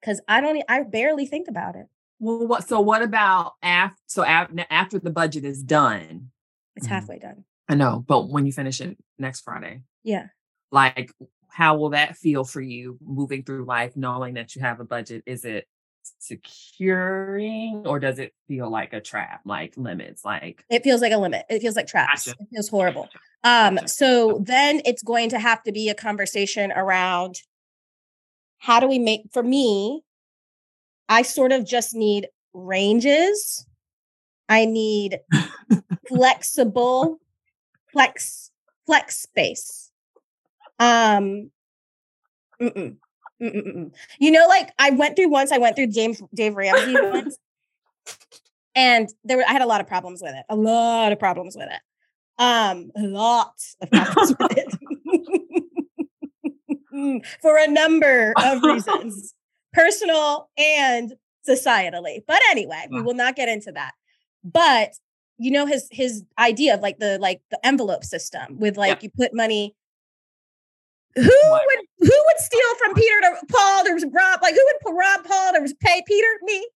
because 0.00 0.20
I 0.28 0.40
don't, 0.40 0.62
I 0.68 0.82
barely 0.82 1.26
think 1.26 1.48
about 1.48 1.76
it. 1.76 1.86
Well, 2.18 2.46
what? 2.46 2.68
So 2.68 2.80
what 2.80 3.02
about 3.02 3.54
after? 3.62 4.00
So 4.06 4.24
after 4.24 4.64
after 4.70 4.98
the 4.98 5.10
budget 5.10 5.44
is 5.44 5.62
done, 5.62 6.30
it's 6.74 6.86
mm-hmm. 6.86 6.94
halfway 6.94 7.18
done. 7.18 7.44
I 7.68 7.74
know, 7.74 8.04
but 8.06 8.28
when 8.28 8.46
you 8.46 8.52
finish 8.52 8.80
it 8.80 8.96
next 9.18 9.40
Friday, 9.40 9.82
yeah, 10.04 10.26
like 10.70 11.12
how 11.48 11.76
will 11.76 11.90
that 11.90 12.16
feel 12.16 12.44
for 12.44 12.60
you 12.60 12.98
moving 13.04 13.42
through 13.42 13.64
life, 13.64 13.96
knowing 13.96 14.34
that 14.34 14.54
you 14.54 14.62
have 14.62 14.80
a 14.80 14.84
budget? 14.84 15.22
Is 15.26 15.44
it 15.44 15.66
securing, 16.18 17.86
or 17.86 17.98
does 17.98 18.18
it 18.18 18.34
feel 18.46 18.70
like 18.70 18.92
a 18.92 19.00
trap, 19.00 19.40
like 19.44 19.74
limits? 19.76 20.24
Like 20.24 20.64
it 20.70 20.84
feels 20.84 21.00
like 21.00 21.12
a 21.12 21.18
limit. 21.18 21.46
It 21.48 21.60
feels 21.60 21.76
like 21.76 21.86
traps. 21.86 22.26
Gotcha. 22.26 22.36
It 22.40 22.48
feels 22.52 22.68
horrible. 22.68 23.08
Um, 23.44 23.78
so 23.86 24.42
then 24.44 24.80
it's 24.84 25.02
going 25.02 25.28
to 25.30 25.38
have 25.38 25.62
to 25.64 25.72
be 25.72 25.88
a 25.88 25.94
conversation 25.94 26.72
around 26.72 27.36
how 28.58 28.80
do 28.80 28.88
we 28.88 28.98
make 28.98 29.22
for 29.32 29.42
me 29.42 30.02
I 31.08 31.22
sort 31.22 31.52
of 31.52 31.64
just 31.64 31.94
need 31.94 32.28
ranges. 32.52 33.66
I 34.48 34.64
need 34.64 35.20
flexible 36.08 37.20
flex 37.96 38.50
flex 38.84 39.18
space. 39.18 39.90
Um 40.78 41.50
mm-mm, 42.60 42.96
mm-mm, 43.42 43.90
you 44.18 44.30
know 44.30 44.46
like 44.48 44.70
I 44.78 44.90
went 44.90 45.16
through 45.16 45.30
once 45.30 45.50
I 45.50 45.58
went 45.58 45.76
through 45.76 45.88
James 45.88 46.22
Dave 46.34 46.56
Ramsey 46.56 46.94
once 47.00 47.38
and 48.76 49.08
there 49.24 49.38
were 49.38 49.44
I 49.48 49.52
had 49.52 49.62
a 49.62 49.66
lot 49.66 49.80
of 49.80 49.88
problems 49.88 50.22
with 50.22 50.34
it. 50.34 50.44
A 50.48 50.54
lot 50.54 51.10
of 51.10 51.18
problems 51.18 51.56
with 51.56 51.68
it. 51.68 51.80
Um, 52.38 52.92
a 52.94 53.02
lot 53.02 53.54
of 53.80 53.90
problems 53.90 54.34
with 54.38 54.58
it. 54.58 54.68
For 57.42 57.56
a 57.58 57.66
number 57.66 58.32
of 58.36 58.62
reasons, 58.62 59.34
personal 59.72 60.50
and 60.56 61.14
societally. 61.48 62.20
But 62.26 62.40
anyway, 62.50 62.86
we 62.90 63.02
will 63.02 63.14
not 63.14 63.36
get 63.36 63.48
into 63.48 63.72
that. 63.72 63.92
But 64.44 64.92
you 65.38 65.50
know 65.50 65.66
his 65.66 65.88
his 65.90 66.24
idea 66.38 66.74
of 66.74 66.80
like 66.80 66.98
the 66.98 67.18
like 67.18 67.40
the 67.50 67.66
envelope 67.66 68.04
system 68.04 68.58
with 68.58 68.76
like 68.76 69.02
you 69.02 69.10
put 69.10 69.34
money 69.34 69.74
who 71.16 71.22
would 71.22 71.86
who 71.98 72.24
would 72.26 72.38
steal 72.38 72.74
from 72.78 72.94
Peter 72.94 73.20
to 73.22 73.46
Paul 73.50 73.84
to 73.84 74.10
rob? 74.12 74.40
Like 74.42 74.54
who 74.54 74.60
would 74.84 74.96
rob 74.96 75.24
Paul 75.24 75.52
to 75.54 75.74
pay 75.80 76.02
Peter? 76.06 76.28
Me, 76.42 76.68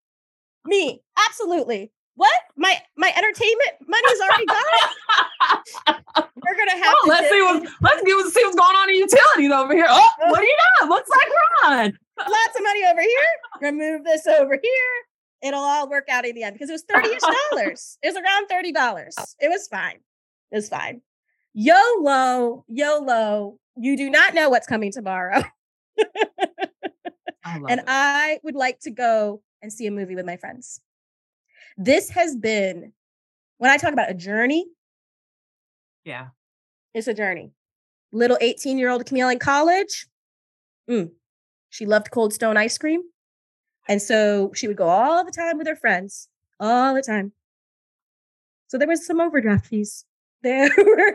me, 0.65 1.03
absolutely. 1.29 1.93
What? 2.17 2.35
My 2.57 2.77
my 2.97 3.13
entertainment 3.17 3.73
money's 3.87 4.21
already 4.21 4.47
gone. 4.47 6.03
We're 6.37 6.57
gonna 6.57 6.71
have. 6.85 6.95
Oh, 7.03 7.07
let's 7.07 7.31
see 7.31 7.43
what 7.43 7.63
let's 7.83 8.03
get, 8.03 8.33
see 8.33 8.45
what's 8.45 8.57
going 8.57 8.77
on 8.77 8.89
in 8.91 8.97
utilities 8.97 9.53
over 9.53 9.75
here. 9.75 9.87
Oh, 9.89 10.09
what 10.29 10.41
do 10.41 10.47
you 10.47 10.57
got? 10.81 10.89
Looks 10.89 11.11
like 11.11 11.29
Ron. 11.63 11.99
Lots 12.19 12.57
of 12.57 12.63
money 12.63 12.85
over 12.91 13.01
here. 13.01 13.71
Remove 13.73 14.05
this 14.05 14.27
over 14.27 14.59
here. 14.63 14.93
It'll 15.43 15.61
all 15.61 15.89
work 15.89 16.09
out 16.11 16.27
in 16.27 16.35
the 16.35 16.43
end 16.43 16.55
because 16.55 16.69
it 16.69 16.75
was 16.75 16.83
thirty-ish 16.89 17.23
dollars. 17.51 17.99
it 18.03 18.09
was 18.09 18.17
around 18.17 18.47
thirty 18.49 18.73
dollars. 18.73 19.15
It 19.41 19.49
was 19.49 19.67
fine. 19.69 20.01
It 20.51 20.57
was 20.57 20.69
fine. 20.69 21.01
YOLO, 21.55 22.65
YOLO. 22.69 23.59
You 23.77 23.97
do 23.97 24.11
not 24.11 24.35
know 24.35 24.51
what's 24.51 24.67
coming 24.67 24.93
tomorrow. 24.93 25.43
I 25.99 26.05
and 27.69 27.81
it. 27.81 27.85
I 27.87 28.39
would 28.43 28.55
like 28.55 28.81
to 28.81 28.91
go 28.91 29.43
and 29.63 29.73
see 29.73 29.87
a 29.87 29.91
movie 29.91 30.15
with 30.15 30.27
my 30.27 30.37
friends. 30.37 30.81
This 31.77 32.11
has 32.11 32.37
been, 32.37 32.93
when 33.59 33.71
I 33.71 33.77
talk 33.79 33.93
about 33.93 34.11
a 34.11 34.15
journey, 34.15 34.67
yeah, 36.05 36.29
it's 36.95 37.09
a 37.09 37.15
journey. 37.15 37.53
Little 38.13 38.39
18 38.41 38.79
year 38.79 38.91
old 38.91 39.07
Camille 39.07 39.29
in 39.29 39.39
college, 39.39 40.07
mm, 40.91 41.11
she 41.69 41.87
loved 41.87 42.11
Cold 42.11 42.33
Stone 42.33 42.57
ice 42.57 42.77
cream. 42.79 43.03
And 43.91 44.01
so 44.01 44.53
she 44.55 44.69
would 44.69 44.77
go 44.77 44.89
all 44.89 45.25
the 45.25 45.33
time 45.33 45.59
with 45.59 45.67
her 45.67 45.75
friends, 45.75 46.29
all 46.61 46.95
the 46.95 47.03
time. 47.03 47.33
So 48.69 48.79
there 48.79 48.87
was 48.87 49.05
some 49.05 49.21
overdraft 49.21 49.67
fees. 49.67 50.05
There 50.43 50.71
were 50.75 51.15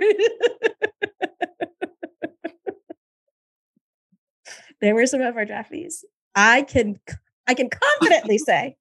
there 4.82 4.94
were 4.94 5.08
some 5.08 5.22
overdraft 5.22 5.72
fees. 5.72 6.06
I 6.36 6.62
can 6.62 7.00
I 7.48 7.56
can 7.56 7.70
confidently 7.72 8.38
say 8.38 8.76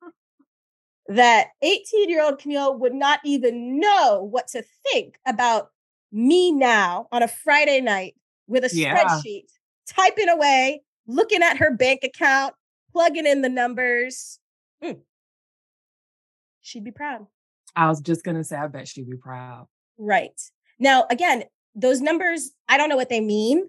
that 1.06 1.46
18 1.62 2.10
year 2.10 2.22
old 2.22 2.40
Camille 2.40 2.76
would 2.76 2.92
not 2.92 3.20
even 3.24 3.80
know 3.80 4.28
what 4.28 4.48
to 4.48 4.62
think 4.92 5.14
about 5.24 5.70
me 6.12 6.52
now 6.52 7.08
on 7.10 7.22
a 7.22 7.28
Friday 7.28 7.80
night 7.80 8.16
with 8.48 8.64
a 8.64 8.70
yeah. 8.74 9.02
spreadsheet, 9.02 9.46
typing 9.88 10.28
away, 10.28 10.82
looking 11.06 11.42
at 11.42 11.56
her 11.56 11.70
bank 11.70 12.00
account, 12.04 12.54
plugging 12.94 13.26
in 13.26 13.42
the 13.42 13.48
numbers. 13.48 14.38
Mm. 14.82 15.00
She'd 16.62 16.84
be 16.84 16.92
proud. 16.92 17.26
I 17.76 17.88
was 17.88 18.00
just 18.00 18.24
going 18.24 18.36
to 18.36 18.44
say, 18.44 18.56
I 18.56 18.68
bet 18.68 18.88
she'd 18.88 19.10
be 19.10 19.16
proud. 19.16 19.66
Right. 19.98 20.40
Now, 20.78 21.06
again, 21.10 21.44
those 21.74 22.00
numbers, 22.00 22.52
I 22.68 22.78
don't 22.78 22.88
know 22.88 22.96
what 22.96 23.08
they 23.08 23.20
mean. 23.20 23.68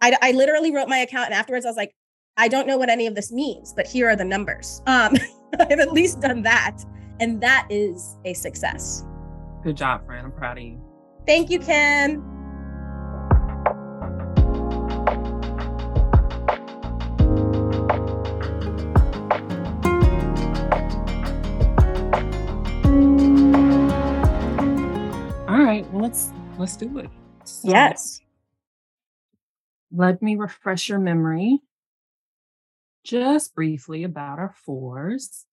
I, 0.00 0.16
I 0.20 0.32
literally 0.32 0.72
wrote 0.72 0.88
my 0.88 0.98
account 0.98 1.26
and 1.26 1.34
afterwards 1.34 1.64
I 1.64 1.70
was 1.70 1.76
like, 1.76 1.94
I 2.36 2.46
don't 2.46 2.68
know 2.68 2.76
what 2.76 2.90
any 2.90 3.06
of 3.06 3.14
this 3.14 3.32
means, 3.32 3.72
but 3.74 3.86
here 3.86 4.08
are 4.08 4.14
the 4.14 4.24
numbers. 4.24 4.80
Um, 4.86 5.16
I've 5.58 5.80
at 5.80 5.92
least 5.92 6.20
done 6.20 6.42
that. 6.42 6.78
And 7.20 7.40
that 7.40 7.66
is 7.70 8.16
a 8.24 8.34
success. 8.34 9.02
Good 9.64 9.76
job, 9.76 10.06
friend. 10.06 10.26
I'm 10.26 10.32
proud 10.32 10.58
of 10.58 10.64
you. 10.64 10.80
Thank 11.26 11.50
you, 11.50 11.58
Ken. 11.58 12.37
Let's 26.08 26.32
let's 26.56 26.76
do 26.76 26.98
it. 26.98 27.10
So, 27.44 27.68
yes. 27.68 28.20
Let 29.92 30.22
me 30.22 30.36
refresh 30.36 30.88
your 30.88 30.98
memory 30.98 31.60
just 33.04 33.54
briefly 33.54 34.04
about 34.04 34.38
our 34.38 34.54
fours. 34.64 35.44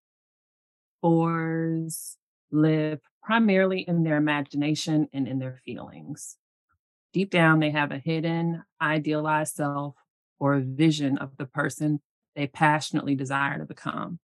Fours 1.01 2.17
live 2.51 3.01
primarily 3.21 3.81
in 3.81 4.03
their 4.03 4.17
imagination 4.17 5.09
and 5.13 5.27
in 5.27 5.39
their 5.39 5.59
feelings. 5.65 6.37
Deep 7.11 7.31
down, 7.31 7.59
they 7.59 7.71
have 7.71 7.91
a 7.91 7.97
hidden, 7.97 8.63
idealized 8.81 9.55
self 9.55 9.95
or 10.39 10.55
a 10.55 10.61
vision 10.61 11.17
of 11.17 11.35
the 11.37 11.45
person 11.45 12.01
they 12.35 12.47
passionately 12.47 13.15
desire 13.15 13.57
to 13.57 13.65
become. 13.65 14.19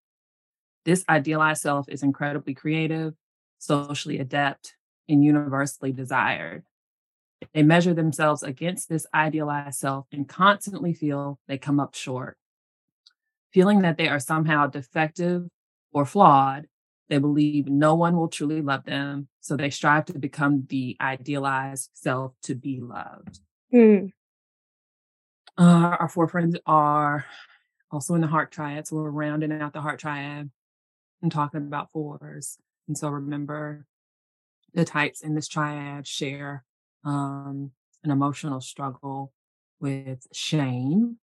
This 0.86 1.06
idealized 1.10 1.62
self 1.62 1.88
is 1.90 2.04
incredibly 2.04 2.54
creative, 2.54 3.14
socially 3.60 4.20
adept, 4.20 4.76
and 5.12 5.24
universally 5.24 5.92
desired. 5.92 6.64
They 7.54 7.64
measure 7.64 7.94
themselves 7.94 8.44
against 8.44 8.88
this 8.88 9.06
idealized 9.14 9.80
self 9.80 10.08
and 10.12 10.28
constantly 10.28 10.94
feel 10.94 11.40
they 11.48 11.58
come 11.58 11.80
up 11.80 11.96
short. 11.96 12.38
Feeling 13.52 13.82
that 13.82 13.98
they 13.98 14.08
are 14.08 14.20
somehow 14.20 14.68
defective 14.68 15.48
or 15.92 16.06
flawed, 16.06 16.68
they 17.10 17.18
believe 17.18 17.68
no 17.68 17.96
one 17.96 18.16
will 18.16 18.30
truly 18.30 18.62
love 18.62 18.86
them. 18.86 19.28
So 19.42 19.58
they 19.58 19.70
strive 19.70 20.06
to 20.06 20.18
become 20.18 20.66
the 20.70 20.96
idealized 21.02 21.90
self 21.94 22.34
to 22.44 22.56
be 22.56 22.80
loved. 22.80 23.40
Mm. 23.74 24.14
Uh, 25.58 25.98
our 26.00 26.08
four 26.08 26.30
friends 26.30 26.56
are 26.66 27.26
also 27.92 28.16
in 28.16 28.22
the 28.22 28.28
heart 28.28 28.52
triad. 28.52 28.88
So 28.88 28.96
we're 28.96 29.10
rounding 29.10 29.52
out 29.52 29.74
the 29.74 29.82
heart 29.82 30.00
triad 30.00 30.50
and 31.22 31.32
talking 31.32 31.62
about 31.62 31.92
fours. 31.92 32.58
And 32.88 32.98
so 32.98 33.10
remember 33.10 33.86
the 34.74 34.86
types 34.86 35.22
in 35.22 35.36
this 35.36 35.48
triad 35.48 36.08
share 36.08 36.64
um, 37.04 37.72
an 38.04 38.12
emotional 38.12 38.62
struggle 38.62 39.34
with 39.80 40.26
shame. 40.32 41.18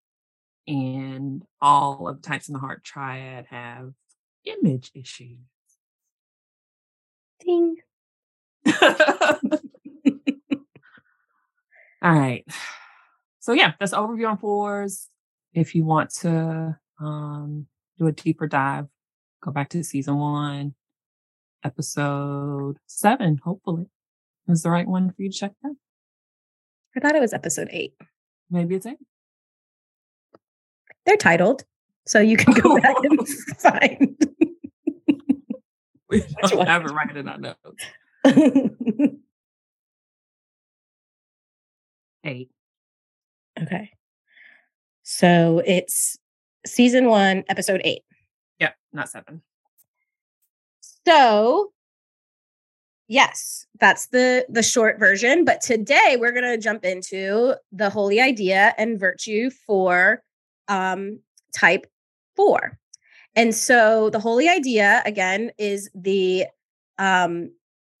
And 0.67 1.43
all 1.61 2.07
of 2.07 2.21
the 2.21 2.27
types 2.27 2.47
in 2.47 2.53
the 2.53 2.59
heart 2.59 2.83
triad 2.83 3.47
have 3.49 3.91
image 4.45 4.91
issues. 4.93 5.39
Ding. 7.39 7.77
all 8.81 8.99
right. 12.03 12.45
So 13.39 13.53
yeah, 13.53 13.73
that's 13.79 13.93
overview 13.93 14.29
on 14.29 14.37
fours. 14.37 15.07
If 15.53 15.73
you 15.73 15.85
want 15.85 16.11
to 16.21 16.77
um, 16.99 17.65
do 17.97 18.05
a 18.05 18.11
deeper 18.11 18.47
dive, 18.47 18.85
go 19.41 19.51
back 19.51 19.69
to 19.69 19.83
season 19.83 20.17
one, 20.17 20.75
episode 21.63 22.77
seven, 22.87 23.39
hopefully 23.43 23.87
is 24.47 24.63
the 24.63 24.69
right 24.71 24.87
one 24.87 25.09
for 25.11 25.21
you 25.21 25.29
to 25.29 25.37
check 25.37 25.51
out? 25.65 25.75
I 26.95 26.99
thought 26.99 27.15
it 27.15 27.21
was 27.21 27.33
episode 27.33 27.69
eight. 27.71 27.93
Maybe 28.49 28.75
it's 28.75 28.85
eight. 28.85 28.97
They're 31.05 31.17
titled, 31.17 31.63
so 32.05 32.19
you 32.19 32.37
can 32.37 32.53
go 32.53 32.79
back 32.79 32.95
and 33.03 33.27
find. 33.59 34.17
we 36.09 36.23
don't 36.47 36.67
have 36.67 36.83
it 36.85 36.91
right 36.91 37.15
in 37.15 37.27
our 37.27 37.37
notes. 37.37 37.85
eight. 42.23 42.49
Okay. 43.61 43.91
So 45.03 45.61
it's 45.65 46.17
season 46.65 47.07
one, 47.07 47.43
episode 47.49 47.81
eight. 47.83 48.03
Yep, 48.59 48.75
not 48.93 49.09
seven. 49.09 49.41
So 51.09 51.71
Yes, 53.07 53.65
that's 53.79 54.07
the 54.07 54.45
the 54.49 54.61
short 54.61 54.99
version, 54.99 55.43
but 55.43 55.61
today 55.61 56.15
we're 56.19 56.31
going 56.31 56.43
to 56.43 56.59
jump 56.59 56.85
into 56.85 57.55
the 57.71 57.89
holy 57.89 58.21
idea 58.21 58.75
and 58.77 58.99
virtue 58.99 59.49
for 59.49 60.21
um 60.67 61.19
type 61.51 61.87
4. 62.35 62.77
And 63.35 63.55
so 63.55 64.11
the 64.11 64.19
holy 64.19 64.47
idea 64.47 65.01
again 65.07 65.49
is 65.57 65.89
the 65.95 66.45
um 66.99 67.51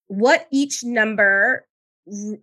what 0.07 0.47
each 0.51 0.83
number 0.83 1.65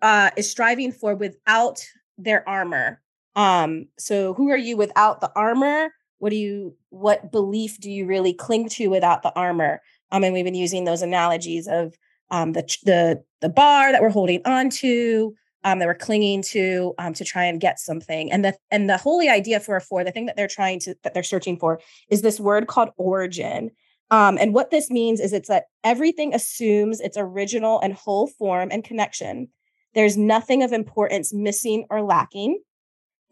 uh 0.02 0.30
is 0.36 0.50
striving 0.50 0.90
for 0.90 1.14
without 1.14 1.80
their 2.18 2.48
armor. 2.48 3.00
Um 3.36 3.86
so 3.96 4.34
who 4.34 4.50
are 4.50 4.56
you 4.56 4.76
without 4.76 5.20
the 5.20 5.30
armor? 5.36 5.92
What 6.18 6.30
do 6.30 6.36
you 6.36 6.74
what 6.90 7.30
belief 7.30 7.78
do 7.78 7.88
you 7.92 8.06
really 8.06 8.32
cling 8.32 8.68
to 8.70 8.88
without 8.88 9.22
the 9.22 9.32
armor? 9.36 9.80
Um 10.10 10.24
and 10.24 10.32
we've 10.32 10.44
been 10.44 10.54
using 10.54 10.84
those 10.84 11.02
analogies 11.02 11.66
of 11.68 11.94
um, 12.30 12.52
the 12.52 12.62
the 12.84 13.22
the 13.40 13.48
bar 13.48 13.92
that 13.92 14.02
we're 14.02 14.10
holding 14.10 14.42
on 14.44 14.70
to, 14.70 15.34
um, 15.64 15.78
that 15.78 15.86
we're 15.86 15.94
clinging 15.94 16.42
to 16.42 16.94
um, 16.98 17.12
to 17.14 17.24
try 17.24 17.44
and 17.44 17.60
get 17.60 17.78
something. 17.78 18.30
And 18.32 18.44
the 18.44 18.54
and 18.70 18.88
the 18.88 18.96
holy 18.96 19.28
idea 19.28 19.60
for 19.60 19.76
a 19.76 19.80
four, 19.80 20.04
the 20.04 20.12
thing 20.12 20.26
that 20.26 20.36
they're 20.36 20.48
trying 20.48 20.80
to 20.80 20.94
that 21.02 21.14
they're 21.14 21.22
searching 21.22 21.56
for 21.58 21.80
is 22.08 22.22
this 22.22 22.40
word 22.40 22.66
called 22.66 22.90
origin. 22.96 23.70
Um, 24.10 24.38
and 24.40 24.54
what 24.54 24.70
this 24.70 24.90
means 24.90 25.18
is 25.18 25.32
it's 25.32 25.48
that 25.48 25.64
everything 25.82 26.32
assumes 26.32 27.00
its 27.00 27.16
original 27.18 27.80
and 27.80 27.92
whole 27.92 28.28
form 28.28 28.68
and 28.70 28.84
connection. 28.84 29.48
There's 29.94 30.16
nothing 30.16 30.62
of 30.62 30.72
importance 30.72 31.34
missing 31.34 31.86
or 31.90 32.02
lacking, 32.02 32.60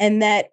and 0.01 0.21
that 0.23 0.51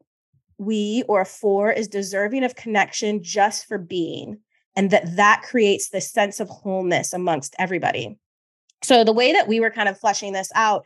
we 0.57 1.03
or 1.07 1.21
a 1.21 1.25
four 1.25 1.71
is 1.71 1.87
deserving 1.87 2.43
of 2.43 2.55
connection 2.55 3.23
just 3.23 3.65
for 3.65 3.79
being, 3.79 4.39
and 4.75 4.91
that 4.91 5.15
that 5.15 5.43
creates 5.43 5.89
this 5.89 6.09
sense 6.09 6.39
of 6.39 6.49
wholeness 6.49 7.13
amongst 7.13 7.55
everybody. 7.59 8.17
So 8.83 9.03
the 9.03 9.13
way 9.13 9.33
that 9.33 9.47
we 9.47 9.59
were 9.59 9.69
kind 9.69 9.89
of 9.89 9.99
fleshing 9.99 10.33
this 10.33 10.51
out 10.55 10.85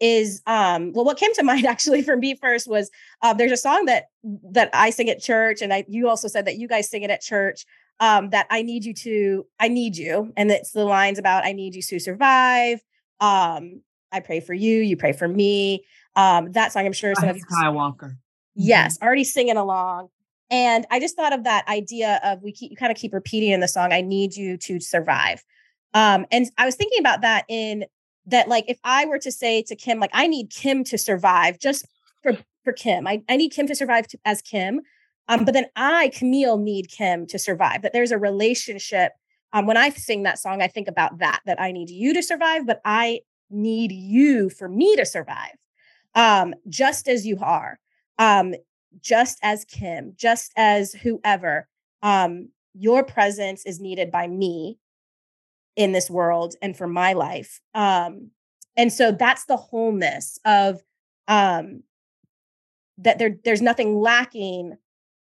is 0.00 0.42
um 0.46 0.92
well 0.92 1.04
what 1.04 1.16
came 1.16 1.32
to 1.34 1.42
mind 1.44 1.64
actually 1.64 2.02
for 2.02 2.16
me 2.16 2.34
first 2.34 2.68
was 2.68 2.90
uh, 3.22 3.32
there's 3.32 3.52
a 3.52 3.56
song 3.56 3.86
that 3.86 4.06
that 4.24 4.68
I 4.74 4.90
sing 4.90 5.08
at 5.08 5.20
church 5.20 5.62
and 5.62 5.72
I 5.72 5.84
you 5.88 6.08
also 6.08 6.28
said 6.28 6.46
that 6.46 6.58
you 6.58 6.68
guys 6.68 6.90
sing 6.90 7.02
it 7.02 7.10
at 7.10 7.22
church 7.22 7.64
um 8.00 8.30
that 8.30 8.46
I 8.50 8.62
need 8.62 8.84
you 8.84 8.94
to 8.94 9.46
I 9.60 9.68
need 9.68 9.96
you 9.96 10.32
and 10.36 10.50
it's 10.50 10.72
the 10.72 10.84
lines 10.84 11.18
about 11.18 11.44
I 11.44 11.52
need 11.52 11.74
you 11.74 11.82
to 11.82 12.00
survive 12.00 12.80
um 13.20 13.80
I 14.10 14.20
pray 14.20 14.40
for 14.40 14.54
you 14.54 14.80
you 14.80 14.96
pray 14.96 15.12
for 15.12 15.28
me 15.28 15.84
um 16.16 16.50
that 16.52 16.72
song 16.72 16.84
I'm 16.84 16.92
sure 16.92 17.14
some 17.14 17.28
of 17.28 17.36
you 17.36 17.44
Skywalker 17.44 18.16
yes 18.56 18.98
already 19.00 19.24
singing 19.24 19.56
along 19.56 20.08
and 20.50 20.86
I 20.90 21.00
just 21.00 21.16
thought 21.16 21.32
of 21.32 21.44
that 21.44 21.66
idea 21.68 22.20
of 22.24 22.42
we 22.42 22.52
keep 22.52 22.70
you 22.70 22.76
kind 22.76 22.92
of 22.92 22.98
keep 22.98 23.12
repeating 23.12 23.50
in 23.50 23.60
the 23.60 23.68
song 23.68 23.92
I 23.92 24.00
need 24.00 24.34
you 24.36 24.56
to 24.58 24.80
survive 24.80 25.42
um 25.94 26.26
and 26.30 26.50
I 26.58 26.66
was 26.66 26.76
thinking 26.76 27.00
about 27.00 27.22
that 27.22 27.44
in 27.48 27.84
that 28.26 28.48
like 28.48 28.64
if 28.68 28.78
I 28.84 29.04
were 29.06 29.18
to 29.18 29.32
say 29.32 29.62
to 29.62 29.76
Kim, 29.76 29.98
like 29.98 30.10
I 30.12 30.26
need 30.26 30.50
Kim 30.50 30.84
to 30.84 30.98
survive 30.98 31.58
just 31.58 31.86
for 32.22 32.36
for 32.64 32.72
Kim. 32.72 33.06
I, 33.06 33.22
I 33.28 33.36
need 33.36 33.50
Kim 33.50 33.66
to 33.66 33.74
survive 33.74 34.06
to, 34.08 34.18
as 34.24 34.40
Kim. 34.40 34.82
Um, 35.28 35.44
but 35.44 35.54
then 35.54 35.66
I, 35.76 36.10
Camille, 36.14 36.58
need 36.58 36.90
Kim 36.90 37.26
to 37.28 37.38
survive. 37.38 37.82
That 37.82 37.92
there's 37.92 38.12
a 38.12 38.18
relationship. 38.18 39.12
Um, 39.52 39.66
when 39.66 39.76
I 39.76 39.90
sing 39.90 40.22
that 40.22 40.38
song, 40.38 40.62
I 40.62 40.68
think 40.68 40.88
about 40.88 41.18
that, 41.18 41.40
that 41.46 41.60
I 41.60 41.72
need 41.72 41.90
you 41.90 42.14
to 42.14 42.22
survive, 42.22 42.66
but 42.66 42.80
I 42.84 43.20
need 43.50 43.92
you 43.92 44.48
for 44.48 44.68
me 44.68 44.94
to 44.96 45.04
survive. 45.04 45.56
Um, 46.14 46.54
just 46.68 47.08
as 47.08 47.26
you 47.26 47.38
are. 47.40 47.78
Um, 48.18 48.54
just 49.00 49.38
as 49.42 49.64
Kim, 49.64 50.14
just 50.16 50.52
as 50.56 50.92
whoever. 50.92 51.68
Um, 52.02 52.48
your 52.74 53.04
presence 53.04 53.64
is 53.66 53.80
needed 53.80 54.10
by 54.10 54.26
me 54.26 54.78
in 55.76 55.92
this 55.92 56.10
world 56.10 56.54
and 56.62 56.76
for 56.76 56.86
my 56.86 57.12
life. 57.12 57.60
Um, 57.74 58.30
and 58.76 58.92
so 58.92 59.12
that's 59.12 59.44
the 59.44 59.56
wholeness 59.56 60.38
of 60.44 60.82
um, 61.28 61.82
that 62.98 63.18
there 63.18 63.36
there's 63.44 63.62
nothing 63.62 63.96
lacking 63.96 64.76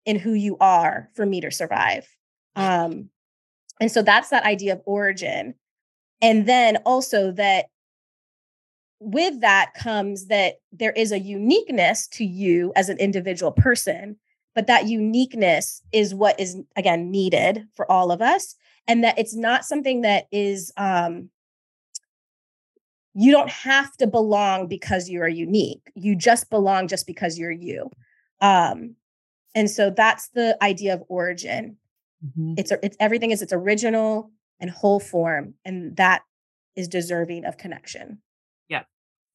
in 0.06 0.20
who 0.20 0.34
you 0.34 0.58
are 0.60 1.10
for 1.14 1.26
me 1.26 1.42
to 1.42 1.52
survive. 1.52 2.08
Um, 2.56 3.10
and 3.82 3.92
so 3.92 4.02
that's 4.02 4.30
that 4.30 4.44
idea 4.44 4.74
of 4.74 4.82
origin. 4.86 5.56
And 6.22 6.48
then 6.48 6.78
also 6.86 7.32
that 7.34 7.66
with 9.00 9.42
that 9.42 9.74
comes 9.74 10.28
that 10.28 10.56
there 10.72 10.92
is 10.92 11.12
a 11.12 11.20
uniqueness 11.20 12.08
to 12.08 12.26
you 12.26 12.72
as 12.76 12.90
an 12.90 12.98
individual 12.98 13.52
person, 13.52 14.18
but 14.54 14.68
that 14.68 14.88
uniqueness 14.88 15.82
is 15.92 16.16
what 16.16 16.40
is 16.40 16.58
again 16.76 17.12
needed 17.12 17.68
for 17.76 17.90
all 17.92 18.12
of 18.12 18.22
us 18.22 18.56
and 18.88 19.04
that 19.04 19.18
it's 19.20 19.36
not 19.36 19.66
something 19.66 20.02
that 20.02 20.28
is 20.32 20.72
um 20.78 21.30
you 23.18 23.32
don't 23.32 23.50
have 23.50 23.96
to 23.96 24.08
belong 24.08 24.68
because 24.68 25.08
you 25.08 25.22
are 25.22 25.30
unique. 25.30 25.90
You 25.96 26.18
just 26.18 26.50
belong 26.50 26.90
just 26.90 27.08
because 27.08 27.40
you're 27.40 27.52
you. 27.52 27.90
Um 28.42 28.96
and 29.54 29.70
so 29.70 29.90
that's 29.90 30.30
the 30.30 30.58
idea 30.62 30.94
of 30.94 31.04
origin. 31.08 31.78
Mm-hmm. 32.26 32.54
it's 32.58 32.72
it's 32.82 32.98
everything 33.00 33.32
is 33.32 33.42
its 33.42 33.52
original 33.52 34.32
and 34.62 34.70
whole 34.70 35.02
form 35.02 35.54
and 35.66 35.98
that 35.98 36.24
is 36.76 36.88
deserving 36.88 37.44
of 37.44 37.58
connection 37.58 38.20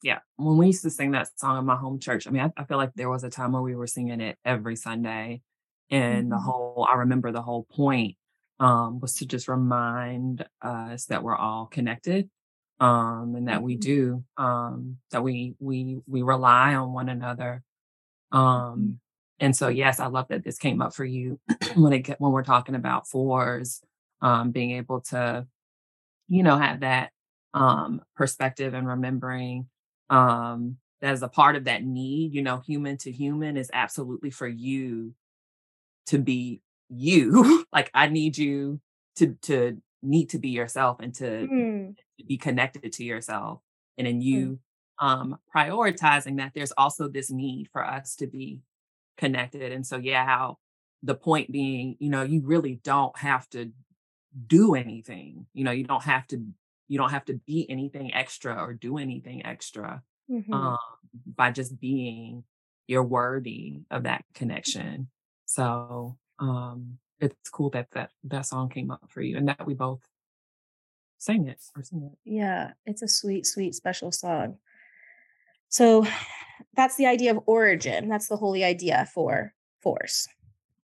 yeah 0.02 0.18
when 0.36 0.56
we 0.56 0.66
used 0.66 0.82
to 0.82 0.90
sing 0.90 1.10
that 1.12 1.28
song 1.38 1.58
in 1.58 1.64
my 1.64 1.76
home 1.76 1.98
church 1.98 2.26
i 2.26 2.30
mean 2.30 2.42
i, 2.42 2.60
I 2.60 2.64
feel 2.64 2.76
like 2.76 2.92
there 2.94 3.10
was 3.10 3.24
a 3.24 3.30
time 3.30 3.52
where 3.52 3.62
we 3.62 3.74
were 3.74 3.86
singing 3.86 4.20
it 4.20 4.38
every 4.44 4.76
sunday 4.76 5.42
and 5.90 6.22
mm-hmm. 6.22 6.30
the 6.30 6.38
whole 6.38 6.86
i 6.88 6.96
remember 6.96 7.32
the 7.32 7.42
whole 7.42 7.64
point 7.64 8.16
um, 8.58 9.00
was 9.00 9.14
to 9.14 9.26
just 9.26 9.48
remind 9.48 10.46
us 10.60 11.06
that 11.06 11.22
we're 11.22 11.36
all 11.36 11.64
connected 11.66 12.28
um, 12.78 13.34
and 13.34 13.48
that 13.48 13.62
we 13.62 13.74
mm-hmm. 13.74 13.80
do 13.80 14.24
um, 14.36 14.98
that 15.12 15.22
we 15.22 15.54
we 15.58 15.98
we 16.06 16.22
rely 16.22 16.74
on 16.74 16.92
one 16.92 17.08
another 17.08 17.62
mm-hmm. 18.32 18.38
um, 18.38 19.00
and 19.38 19.56
so 19.56 19.68
yes 19.68 20.00
i 20.00 20.06
love 20.06 20.28
that 20.28 20.44
this 20.44 20.58
came 20.58 20.82
up 20.82 20.94
for 20.94 21.04
you 21.04 21.40
when 21.74 21.92
it 21.92 22.06
when 22.18 22.32
we're 22.32 22.42
talking 22.42 22.74
about 22.74 23.08
fours 23.08 23.80
um, 24.22 24.50
being 24.50 24.72
able 24.72 25.00
to 25.00 25.46
you 26.28 26.42
know 26.42 26.56
have 26.56 26.80
that 26.80 27.10
um, 27.54 28.00
perspective 28.14 28.74
and 28.74 28.86
remembering 28.86 29.66
um, 30.10 30.76
that 31.00 31.12
as 31.12 31.22
a 31.22 31.28
part 31.28 31.56
of 31.56 31.64
that 31.64 31.84
need 31.84 32.34
you 32.34 32.42
know 32.42 32.58
human 32.58 32.96
to 32.98 33.10
human 33.10 33.56
is 33.56 33.70
absolutely 33.72 34.30
for 34.30 34.48
you 34.48 35.14
to 36.06 36.18
be 36.18 36.60
you 36.88 37.64
like 37.72 37.90
i 37.94 38.08
need 38.08 38.36
you 38.36 38.80
to 39.16 39.36
to 39.42 39.80
need 40.02 40.30
to 40.30 40.38
be 40.38 40.48
yourself 40.48 40.98
and 41.00 41.14
to, 41.14 41.24
mm. 41.24 41.96
to 42.18 42.24
be 42.24 42.38
connected 42.38 42.90
to 42.92 43.04
yourself 43.04 43.60
and 43.98 44.06
in 44.06 44.20
mm. 44.20 44.24
you 44.24 44.58
mm. 45.00 45.06
um 45.06 45.38
prioritizing 45.54 46.36
that 46.38 46.52
there's 46.54 46.72
also 46.72 47.08
this 47.08 47.30
need 47.30 47.68
for 47.72 47.84
us 47.84 48.16
to 48.16 48.26
be 48.26 48.60
connected 49.16 49.72
and 49.72 49.86
so 49.86 49.96
yeah 49.96 50.24
how 50.24 50.56
the 51.02 51.14
point 51.14 51.50
being 51.52 51.96
you 51.98 52.10
know 52.10 52.22
you 52.22 52.40
really 52.44 52.80
don't 52.82 53.16
have 53.18 53.48
to 53.50 53.70
do 54.46 54.74
anything 54.74 55.46
you 55.52 55.64
know 55.64 55.70
you 55.70 55.84
don't 55.84 56.04
have 56.04 56.26
to 56.26 56.42
you 56.90 56.98
don't 56.98 57.10
have 57.10 57.24
to 57.24 57.34
be 57.46 57.64
anything 57.70 58.12
extra 58.12 58.54
or 58.54 58.74
do 58.74 58.98
anything 58.98 59.46
extra 59.46 60.02
mm-hmm. 60.30 60.52
um, 60.52 60.76
by 61.34 61.50
just 61.50 61.80
being 61.80 62.44
you're 62.86 63.02
worthy 63.02 63.80
of 63.90 64.02
that 64.02 64.24
connection 64.34 65.08
so 65.46 66.16
um, 66.40 66.98
it's 67.20 67.48
cool 67.50 67.70
that 67.70 67.88
that 67.92 68.10
that 68.24 68.46
song 68.46 68.68
came 68.68 68.90
up 68.90 69.04
for 69.08 69.22
you 69.22 69.36
and 69.36 69.48
that 69.48 69.66
we 69.66 69.74
both 69.74 70.00
sang 71.18 71.46
it 71.46 71.62
or 71.76 71.82
sing 71.82 72.10
it. 72.12 72.18
Yeah, 72.24 72.72
it's 72.86 73.02
a 73.02 73.08
sweet, 73.08 73.46
sweet, 73.46 73.74
special 73.74 74.10
song. 74.10 74.56
So 75.68 76.06
that's 76.74 76.96
the 76.96 77.06
idea 77.06 77.30
of 77.30 77.40
origin. 77.46 78.08
That's 78.08 78.28
the 78.28 78.36
holy 78.36 78.64
idea 78.64 79.08
for 79.14 79.54
fours. 79.80 80.26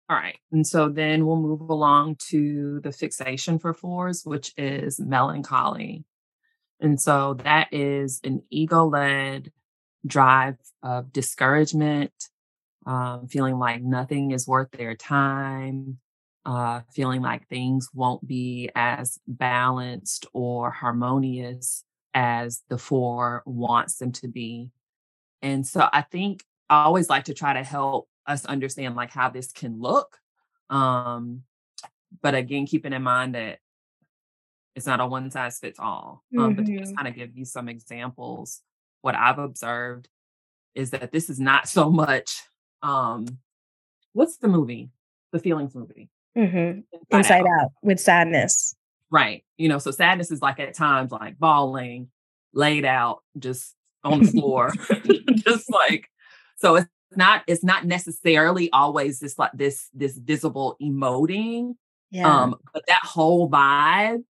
All 0.08 0.16
right. 0.16 0.38
And 0.52 0.66
so 0.66 0.88
then 0.88 1.26
we'll 1.26 1.36
move 1.36 1.62
along 1.62 2.16
to 2.28 2.80
the 2.82 2.92
fixation 2.92 3.58
for 3.58 3.72
fours, 3.72 4.22
which 4.24 4.52
is 4.56 5.00
melancholy. 5.00 6.04
And 6.80 7.00
so 7.00 7.34
that 7.44 7.68
is 7.72 8.20
an 8.24 8.42
ego 8.50 8.86
led 8.86 9.52
drive 10.06 10.56
of 10.82 11.12
discouragement, 11.12 12.12
um, 12.86 13.28
feeling 13.28 13.58
like 13.58 13.82
nothing 13.82 14.32
is 14.32 14.48
worth 14.48 14.70
their 14.72 14.96
time, 14.96 15.98
uh, 16.46 16.82
feeling 16.92 17.22
like 17.22 17.48
things 17.48 17.88
won't 17.94 18.26
be 18.26 18.70
as 18.74 19.18
balanced 19.28 20.26
or 20.34 20.70
harmonious 20.70 21.84
as 22.14 22.62
the 22.68 22.78
four 22.78 23.42
wants 23.46 23.96
them 23.96 24.12
to 24.12 24.28
be. 24.28 24.70
And 25.42 25.66
so 25.66 25.88
I 25.92 26.02
think 26.02 26.44
I 26.70 26.84
always 26.84 27.10
like 27.10 27.24
to 27.24 27.34
try 27.34 27.54
to 27.54 27.64
help 27.64 28.08
us 28.26 28.44
understand 28.44 28.96
like 28.96 29.10
how 29.10 29.30
this 29.30 29.52
can 29.52 29.80
look. 29.80 30.18
Um, 30.70 31.42
but 32.22 32.34
again, 32.34 32.66
keeping 32.66 32.92
in 32.92 33.02
mind 33.02 33.34
that 33.34 33.58
it's 34.74 34.86
not 34.86 35.00
a 35.00 35.06
one 35.06 35.30
size 35.30 35.58
fits 35.58 35.78
all. 35.78 36.24
Um, 36.36 36.44
mm-hmm. 36.44 36.54
But 36.54 36.66
to 36.66 36.78
just 36.78 36.96
kind 36.96 37.08
of 37.08 37.14
give 37.14 37.36
you 37.36 37.44
some 37.44 37.68
examples, 37.68 38.60
what 39.02 39.14
I've 39.14 39.38
observed 39.38 40.08
is 40.74 40.90
that 40.90 41.12
this 41.12 41.30
is 41.30 41.38
not 41.38 41.68
so 41.68 41.90
much 41.90 42.42
um 42.82 43.26
what's 44.12 44.36
the 44.38 44.48
movie 44.48 44.90
the 45.32 45.38
feelings 45.38 45.74
movie 45.74 46.10
mm-hmm. 46.36 46.80
inside, 47.10 47.18
inside 47.18 47.40
out. 47.40 47.64
out. 47.64 47.70
with 47.82 47.98
sadness 47.98 48.74
right 49.10 49.44
you 49.56 49.68
know 49.68 49.78
so 49.78 49.90
sadness 49.90 50.30
is 50.30 50.42
like 50.42 50.60
at 50.60 50.74
times 50.74 51.10
like 51.10 51.38
bawling 51.38 52.08
laid 52.52 52.84
out 52.84 53.22
just 53.38 53.74
on 54.02 54.22
the 54.22 54.30
floor 54.30 54.70
just 55.34 55.70
like 55.72 56.08
so 56.56 56.76
it's 56.76 56.88
not 57.16 57.42
it's 57.46 57.64
not 57.64 57.84
necessarily 57.84 58.70
always 58.72 59.20
this 59.20 59.38
like 59.38 59.52
this 59.52 59.88
this 59.94 60.16
visible 60.16 60.76
emoting 60.82 61.74
yeah. 62.10 62.42
um 62.42 62.56
but 62.72 62.84
that 62.88 63.02
whole 63.02 63.50
vibe 63.50 64.22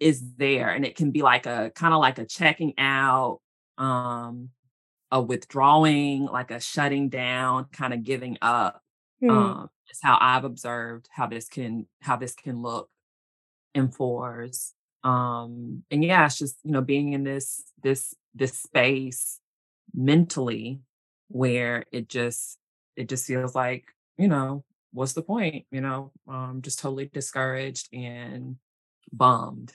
is 0.00 0.22
there 0.36 0.70
and 0.70 0.84
it 0.84 0.96
can 0.96 1.10
be 1.10 1.22
like 1.22 1.46
a 1.46 1.70
kind 1.74 1.94
of 1.94 2.00
like 2.00 2.18
a 2.18 2.24
checking 2.24 2.74
out 2.78 3.40
um 3.78 4.50
a 5.14 5.22
withdrawing, 5.22 6.24
like 6.26 6.50
a 6.50 6.58
shutting 6.58 7.08
down, 7.08 7.66
kind 7.72 7.94
of 7.94 8.02
giving 8.02 8.36
up. 8.42 8.82
Mm. 9.22 9.30
Um, 9.30 9.70
is 9.88 10.00
how 10.02 10.18
I've 10.20 10.44
observed 10.44 11.08
how 11.12 11.28
this 11.28 11.48
can 11.48 11.86
how 12.00 12.16
this 12.16 12.34
can 12.34 12.62
look 12.62 12.90
in 13.74 13.88
fours. 13.88 14.74
Um, 15.04 15.84
and 15.90 16.02
yeah, 16.02 16.26
it's 16.26 16.36
just 16.36 16.56
you 16.64 16.72
know 16.72 16.82
being 16.82 17.12
in 17.12 17.22
this 17.22 17.62
this 17.82 18.12
this 18.34 18.58
space 18.58 19.38
mentally 19.94 20.80
where 21.28 21.84
it 21.92 22.08
just 22.08 22.58
it 22.96 23.08
just 23.08 23.26
feels 23.26 23.54
like 23.54 23.86
you 24.18 24.28
know 24.28 24.64
what's 24.92 25.12
the 25.14 25.22
point? 25.22 25.66
You 25.72 25.80
know, 25.80 26.12
um, 26.28 26.62
just 26.62 26.78
totally 26.78 27.06
discouraged 27.06 27.88
and 27.92 28.56
bummed. 29.12 29.72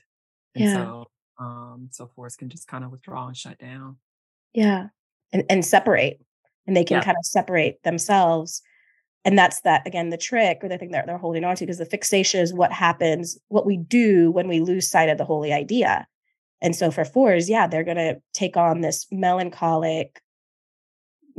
And 0.56 0.64
Yeah. 0.64 0.74
so 0.74 1.06
um 1.40 1.90
so 1.92 2.08
fours 2.08 2.36
can 2.36 2.50
just 2.50 2.68
kind 2.68 2.84
of 2.84 2.92
withdraw 2.92 3.28
and 3.28 3.38
shut 3.38 3.58
down. 3.60 3.98
Yeah. 4.54 4.88
And 5.34 5.44
and 5.50 5.66
separate. 5.66 6.22
And 6.68 6.76
they 6.78 6.84
can 6.84 6.98
Yeah. 6.98 7.04
kind 7.04 7.18
of 7.18 7.26
separate 7.26 7.82
themselves. 7.84 8.62
And 9.26 9.38
that's 9.38 9.62
that 9.62 9.86
again, 9.88 10.10
the 10.10 10.18
trick 10.18 10.60
or 10.64 10.70
the 10.70 10.78
thing 10.78 10.92
that 10.92 11.06
they're 11.06 11.18
holding 11.18 11.44
on 11.44 11.56
to, 11.58 11.66
because 11.66 11.78
the 11.80 11.86
fixation 11.86 12.42
is 12.42 12.54
what 12.54 12.72
happens, 12.72 13.38
what 13.50 13.66
we 13.66 13.78
do 13.78 14.32
when 14.32 14.48
we 14.48 14.60
lose 14.62 14.90
sight 14.90 15.10
of 15.10 15.18
the 15.18 15.26
holy 15.26 15.54
idea. 15.54 16.08
And 16.62 16.76
so 16.76 16.92
for 16.92 17.06
fours, 17.06 17.50
yeah, 17.50 17.68
they're 17.68 17.84
gonna 17.84 18.18
take 18.34 18.58
on 18.58 18.82
this 18.82 19.08
melancholic 19.12 20.22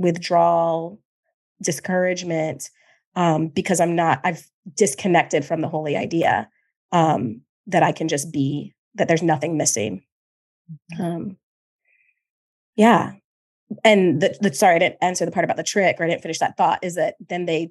withdrawal, 0.00 0.98
discouragement, 1.62 2.70
um, 3.14 3.48
because 3.48 3.80
I'm 3.80 3.94
not, 3.94 4.20
I've 4.24 4.46
disconnected 4.76 5.44
from 5.44 5.60
the 5.60 5.68
holy 5.68 5.96
idea. 5.96 6.48
Um, 6.92 7.42
that 7.66 7.84
I 7.84 7.92
can 7.92 8.08
just 8.08 8.32
be, 8.32 8.74
that 8.96 9.06
there's 9.06 9.22
nothing 9.22 9.56
missing. 9.56 10.02
Um, 10.98 11.36
yeah. 12.74 13.12
And 13.84 14.20
the, 14.20 14.36
the 14.40 14.52
sorry, 14.52 14.74
I 14.76 14.78
didn't 14.80 14.98
answer 15.00 15.24
the 15.24 15.30
part 15.30 15.44
about 15.44 15.56
the 15.56 15.62
trick 15.62 15.96
or 16.00 16.04
I 16.04 16.08
didn't 16.08 16.22
finish 16.22 16.38
that 16.40 16.56
thought 16.56 16.82
is 16.82 16.96
that 16.96 17.14
then 17.28 17.44
they 17.44 17.70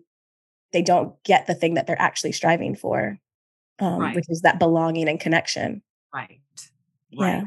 they 0.72 0.82
don't 0.82 1.22
get 1.26 1.48
the 1.48 1.56
thing 1.56 1.74
that 1.74 1.86
they're 1.86 2.02
actually 2.02 2.32
striving 2.32 2.76
for, 2.76 3.20
um, 3.80 4.00
Right. 4.00 4.16
which 4.16 4.30
is 4.30 4.42
that 4.42 4.60
belonging 4.60 5.10
and 5.10 5.20
connection. 5.20 5.82
Right. 6.14 6.40
Yeah. 7.10 7.42
Right. 7.42 7.44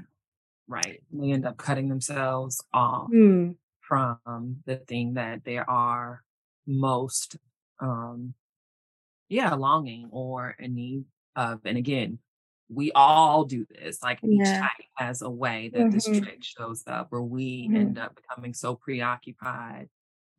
Right. 0.68 1.02
They 1.10 1.30
end 1.30 1.46
up 1.46 1.56
cutting 1.56 1.88
themselves 1.88 2.62
off 2.74 3.08
Mm, 3.10 3.56
from 3.92 4.62
the 4.66 4.76
thing 4.78 5.14
that 5.14 5.44
they 5.44 5.59
are 5.59 6.24
most 6.66 7.37
um 7.81 8.35
yeah, 9.28 9.55
longing 9.55 10.09
or 10.12 10.50
in 10.59 10.74
need 10.74 11.05
of. 11.37 11.61
And 11.64 11.78
again, 11.78 12.18
we 12.68 12.92
all 12.92 13.44
do 13.44 13.66
this. 13.70 14.02
Like 14.02 14.20
each 14.31 14.52
Yeah. 14.52 14.62
type 14.62 14.87
has 14.96 15.22
a 15.22 15.31
way 15.31 15.70
that 15.74 15.90
this 15.90 16.07
Mhm. 16.07 16.09
trick 16.09 16.44
shows 16.44 16.85
up 16.87 17.12
where 17.12 17.22
we 17.22 17.70
Mhm. 17.70 17.74
end 17.74 17.98
up 17.98 18.16
becoming 18.16 18.55
so 18.55 18.76
preoccupied 18.76 19.88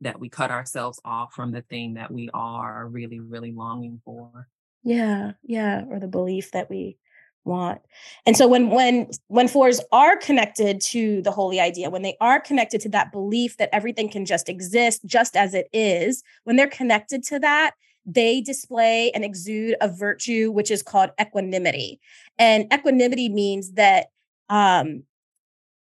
that 0.02 0.20
we 0.20 0.30
cut 0.30 0.52
ourselves 0.52 1.00
off 1.06 1.34
from 1.34 1.52
the 1.52 1.62
thing 1.63 1.96
that 1.96 2.12
we 2.12 2.30
are 2.34 2.88
really, 2.88 3.20
really 3.20 3.52
longing 3.52 4.02
for. 4.06 4.50
Yeah, 4.84 5.34
yeah, 5.44 5.86
or 5.89 6.00
the 6.00 6.08
belief 6.08 6.52
that 6.52 6.70
we 6.70 7.00
want. 7.45 7.82
And 8.25 8.38
so 8.38 8.47
when 8.47 8.69
when 8.69 9.10
when 9.27 9.47
fours 9.47 9.82
are 9.91 10.17
connected 10.17 10.82
to 10.82 11.21
the 11.21 11.32
holy 11.32 11.60
idea, 11.60 11.89
when 11.89 12.01
they 12.01 12.17
are 12.21 12.39
connected 12.39 12.82
to 12.82 12.89
that 12.89 13.12
belief 13.12 13.58
that 13.58 13.69
everything 13.73 14.10
can 14.10 14.25
just 14.25 14.49
exist 14.49 15.01
just 15.06 15.36
as 15.36 15.53
it 15.53 15.67
is, 15.73 16.23
when 16.43 16.56
they're 16.56 16.67
connected 16.67 17.23
to 17.23 17.39
that, 17.39 17.71
they 18.06 18.41
display 18.41 19.12
and 19.12 19.23
exude 19.23 19.75
a 19.82 19.88
virtue 19.88 20.51
which 20.51 20.71
is 20.71 20.84
called 20.84 21.12
equanimity. 21.19 21.99
And 22.38 22.71
equanimity 22.73 23.29
means 23.29 23.73
that 23.73 24.08
um 24.49 25.03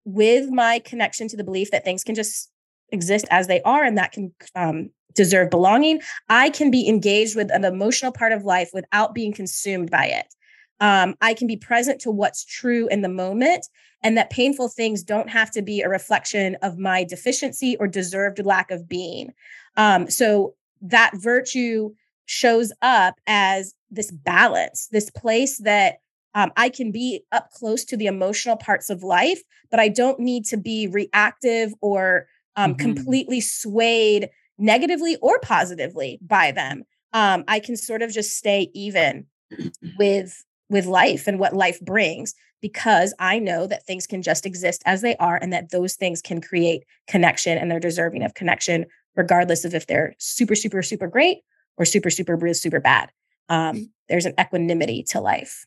with 0.05 0.51
my 0.51 0.79
connection 0.81 1.29
to 1.29 1.37
the 1.37 1.45
belief 1.45 1.71
that 1.71 1.85
things 1.85 2.03
can 2.03 2.15
just 2.15 2.51
exist 2.91 3.27
as 3.31 3.47
they 3.47 3.61
are 3.63 3.85
and 3.85 3.99
that 3.99 4.13
can 4.13 4.33
um 4.55 4.91
deserve 5.15 5.51
belonging 5.51 6.01
I 6.29 6.51
can 6.51 6.71
be 6.71 6.89
engaged 6.89 7.35
with 7.35 7.51
an 7.53 7.65
emotional 7.65 8.13
part 8.13 8.33
of 8.33 8.45
life 8.45 8.71
without 8.73 9.15
being 9.15 9.33
consumed 9.33 9.91
by 9.91 10.07
it. 10.07 10.33
Um, 10.81 11.15
I 11.21 11.35
can 11.35 11.47
be 11.47 11.57
present 11.57 12.01
to 12.03 12.11
what's 12.11 12.45
true 12.45 12.89
in 12.89 13.03
the 13.03 13.09
moment, 13.09 13.67
and 14.03 14.17
that 14.17 14.31
painful 14.31 14.69
things 14.69 15.03
don't 15.03 15.29
have 15.29 15.51
to 15.53 15.63
be 15.63 15.81
a 15.81 15.89
reflection 15.89 16.57
of 16.63 16.79
my 16.79 17.05
deficiency 17.05 17.77
or 17.79 17.87
deserved 17.89 18.45
lack 18.45 18.71
of 18.71 18.89
being. 18.89 19.33
Um, 19.77 20.09
so 20.09 20.55
that 20.83 21.13
virtue 21.15 21.91
shows 22.27 22.73
up 22.83 23.17
as 23.27 23.75
this 23.91 24.11
balance, 24.11 24.89
this 24.93 25.11
place 25.11 25.59
that 25.59 25.97
um, 26.35 26.53
I 26.57 26.69
can 26.69 26.93
be 26.93 27.23
up 27.33 27.51
close 27.53 27.85
to 27.87 27.97
the 27.97 28.07
emotional 28.07 28.57
parts 28.57 28.91
of 28.91 29.03
life, 29.03 29.43
but 29.71 29.81
I 29.81 29.89
don't 29.89 30.21
need 30.21 30.45
to 30.47 30.57
be 30.57 30.87
reactive 30.87 31.73
or 31.81 32.29
um, 32.55 32.75
Mhm. 32.75 32.79
completely 32.79 33.41
swayed 33.41 34.29
negatively 34.59 35.17
or 35.23 35.39
positively 35.41 36.19
by 36.21 36.53
them. 36.53 36.85
Um, 37.13 37.45
I 37.49 37.61
can 37.61 37.77
sort 37.77 38.03
of 38.03 38.13
just 38.13 38.37
stay 38.37 38.71
even 38.75 39.27
with 39.99 40.45
with 40.69 40.87
life 40.87 41.27
and 41.27 41.39
what 41.39 41.55
life 41.55 41.81
brings 41.81 42.35
because 42.61 43.15
I 43.19 43.39
know 43.39 43.67
that 43.67 43.87
things 43.87 44.07
can 44.07 44.23
just 44.23 44.45
exist 44.45 44.83
as 44.85 45.01
they 45.01 45.17
are 45.17 45.37
and 45.41 45.53
that 45.53 45.71
those 45.71 45.95
things 45.95 46.21
can 46.21 46.41
create 46.41 46.85
connection 47.07 47.57
and 47.57 47.71
they're 47.71 47.81
deserving 47.81 48.23
of 48.23 48.35
connection 48.35 48.87
regardless 49.17 49.65
of 49.65 49.75
if 49.75 49.87
they're 49.87 50.15
super 50.19 50.55
super 50.55 50.83
super 50.83 51.07
great 51.07 51.39
or 51.77 51.85
super 51.85 52.11
super 52.11 52.37
super, 52.37 52.55
super 52.55 52.81
bad. 52.81 53.11
Um, 53.49 53.91
there's 54.09 54.27
an 54.27 54.35
equanimity 54.39 55.03
to 55.11 55.21
life. 55.21 55.67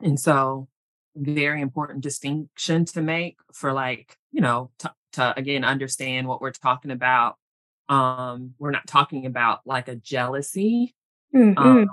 And 0.00 0.18
so 0.18 0.68
very 1.16 1.60
important 1.60 2.02
distinction 2.02 2.84
to 2.86 3.02
make 3.02 3.36
for 3.52 3.72
like, 3.72 4.16
you 4.32 4.40
know, 4.40 4.70
to, 4.78 4.92
to 5.12 5.34
again 5.38 5.64
understand 5.64 6.26
what 6.26 6.40
we're 6.40 6.52
talking 6.52 6.90
about. 6.90 7.36
Um, 7.88 8.54
we're 8.58 8.70
not 8.70 8.86
talking 8.86 9.26
about 9.26 9.60
like 9.66 9.88
a 9.88 9.96
jealousy 9.96 10.94
Mhm. 11.34 11.56
um, 11.56 11.88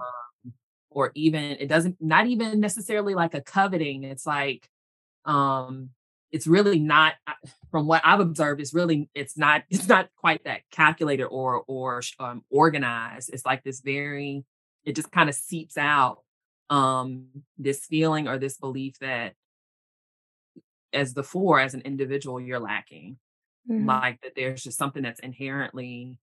or 0.90 1.12
even 1.16 1.44
it 1.60 1.68
doesn't 1.68 1.98
not 2.02 2.28
even 2.28 2.60
necessarily 2.60 3.16
like 3.16 3.34
a 3.34 3.42
coveting 3.42 4.04
it's 4.04 4.26
like 4.26 4.70
um 5.26 5.90
it's 6.32 6.48
really 6.48 6.80
not 6.80 7.14
from 7.72 7.88
what 7.88 8.02
i've 8.06 8.20
observed 8.20 8.62
it's 8.62 8.74
really 8.74 9.10
it's 9.14 9.38
not 9.38 9.64
it's 9.70 9.88
not 9.88 10.10
quite 10.16 10.44
that 10.44 10.62
calculated 10.72 11.26
or 11.26 11.64
or 11.68 12.02
um, 12.20 12.44
organized 12.50 13.30
it's 13.34 13.46
like 13.46 13.64
this 13.64 13.82
very 13.82 14.44
it 14.86 14.96
just 14.96 15.12
kind 15.12 15.30
of 15.30 15.36
seeps 15.36 15.78
out 15.78 16.20
um 16.70 17.26
this 17.58 17.86
feeling 17.86 18.28
or 18.28 18.38
this 18.38 18.58
belief 18.58 18.98
that 19.00 19.34
as 20.94 21.14
the 21.14 21.24
four 21.24 21.60
as 21.60 21.74
an 21.74 21.82
individual 21.82 22.40
you're 22.40 22.60
lacking 22.60 23.18
mm-hmm. 23.70 23.86
like 23.86 24.22
that 24.22 24.34
there's 24.36 24.64
just 24.64 24.78
something 24.78 25.04
that's 25.04 25.20
inherently 25.20 26.18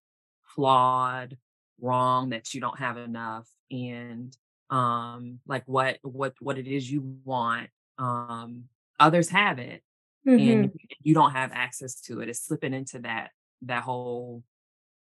flawed, 0.56 1.36
wrong, 1.80 2.30
that 2.30 2.54
you 2.54 2.60
don't 2.60 2.78
have 2.78 2.96
enough, 2.96 3.48
and 3.70 4.36
um 4.68 5.38
like 5.46 5.62
what 5.66 5.98
what 6.02 6.34
what 6.40 6.58
it 6.58 6.66
is 6.66 6.90
you 6.90 7.18
want 7.24 7.68
um 7.98 8.64
others 8.98 9.28
have 9.28 9.58
it 9.58 9.82
mm-hmm. 10.26 10.50
and 10.50 10.72
you 11.02 11.14
don't 11.14 11.32
have 11.32 11.50
access 11.52 12.00
to 12.00 12.20
it 12.20 12.28
it's 12.28 12.44
slipping 12.44 12.74
into 12.74 12.98
that 13.00 13.30
that 13.62 13.82
whole 13.82 14.42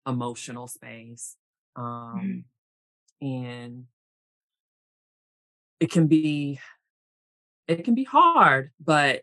emotional 0.06 0.66
space 0.66 1.36
mm-hmm. 1.76 1.84
um 1.84 2.44
mm-hmm. 3.22 3.26
and 3.26 3.84
it 5.80 5.90
can 5.90 6.06
be 6.06 6.58
it 7.66 7.84
can 7.84 7.94
be 7.94 8.04
hard 8.04 8.70
but 8.82 9.22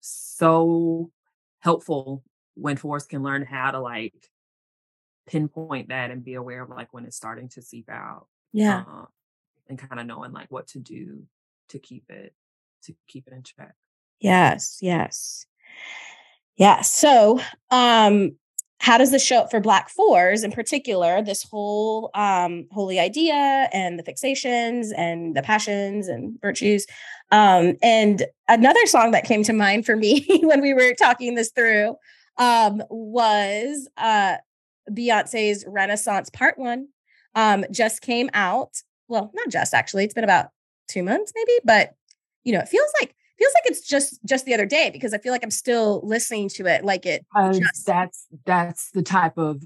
so 0.00 1.10
helpful 1.60 2.22
when 2.54 2.76
fours 2.76 3.06
can 3.06 3.22
learn 3.22 3.44
how 3.44 3.70
to 3.70 3.80
like 3.80 4.14
pinpoint 5.26 5.88
that 5.88 6.10
and 6.10 6.24
be 6.24 6.34
aware 6.34 6.62
of 6.62 6.68
like 6.68 6.92
when 6.92 7.04
it's 7.04 7.16
starting 7.16 7.48
to 7.48 7.62
seep 7.62 7.88
out 7.90 8.26
yeah 8.52 8.84
uh, 8.88 9.06
and 9.68 9.78
kind 9.78 10.00
of 10.00 10.06
knowing 10.06 10.32
like 10.32 10.50
what 10.50 10.66
to 10.66 10.78
do 10.78 11.22
to 11.68 11.78
keep 11.78 12.04
it 12.10 12.34
to 12.84 12.94
keep 13.08 13.26
it 13.26 13.32
in 13.32 13.42
check. 13.42 13.74
Yes 14.20 14.78
yes. 14.80 15.46
Yeah 16.56 16.82
so 16.82 17.40
um 17.70 18.36
how 18.84 18.98
does 18.98 19.10
this 19.10 19.24
show 19.24 19.38
up 19.38 19.50
for 19.50 19.60
black 19.60 19.88
fours 19.88 20.44
in 20.44 20.52
particular 20.52 21.22
this 21.22 21.42
whole 21.42 22.10
um 22.14 22.66
holy 22.70 23.00
idea 23.00 23.68
and 23.72 23.98
the 23.98 24.02
fixations 24.02 24.88
and 24.96 25.34
the 25.34 25.42
passions 25.42 26.08
and 26.08 26.38
virtues? 26.40 26.86
Um 27.30 27.76
and 27.82 28.24
another 28.48 28.84
song 28.86 29.12
that 29.12 29.24
came 29.24 29.42
to 29.44 29.52
mind 29.52 29.86
for 29.86 29.96
me 29.96 30.26
when 30.42 30.60
we 30.60 30.74
were 30.74 30.92
talking 30.94 31.34
this 31.34 31.50
through 31.50 31.96
um 32.36 32.82
was 32.90 33.88
uh 33.96 34.36
beyonce's 34.90 35.64
renaissance 35.66 36.28
part 36.30 36.58
one. 36.58 36.88
Um 37.34 37.64
just 37.70 38.02
came 38.02 38.28
out 38.34 38.82
well 39.08 39.30
not 39.34 39.48
just 39.48 39.72
actually 39.72 40.04
it's 40.04 40.14
been 40.14 40.24
about 40.24 40.48
two 40.88 41.02
months 41.02 41.32
maybe 41.34 41.52
but 41.64 41.94
you 42.44 42.52
know 42.52 42.60
it 42.60 42.68
feels 42.68 42.90
like 43.00 43.14
feels 43.38 43.52
like 43.54 43.66
it's 43.66 43.86
just 43.86 44.24
just 44.24 44.44
the 44.44 44.54
other 44.54 44.66
day 44.66 44.90
because 44.90 45.12
I 45.12 45.18
feel 45.18 45.32
like 45.32 45.42
I'm 45.42 45.50
still 45.50 46.00
listening 46.04 46.48
to 46.50 46.66
it 46.66 46.84
like 46.84 47.06
it. 47.06 47.26
Just... 47.52 47.86
That's 47.86 48.26
that's 48.44 48.90
the 48.90 49.02
type 49.02 49.38
of 49.38 49.62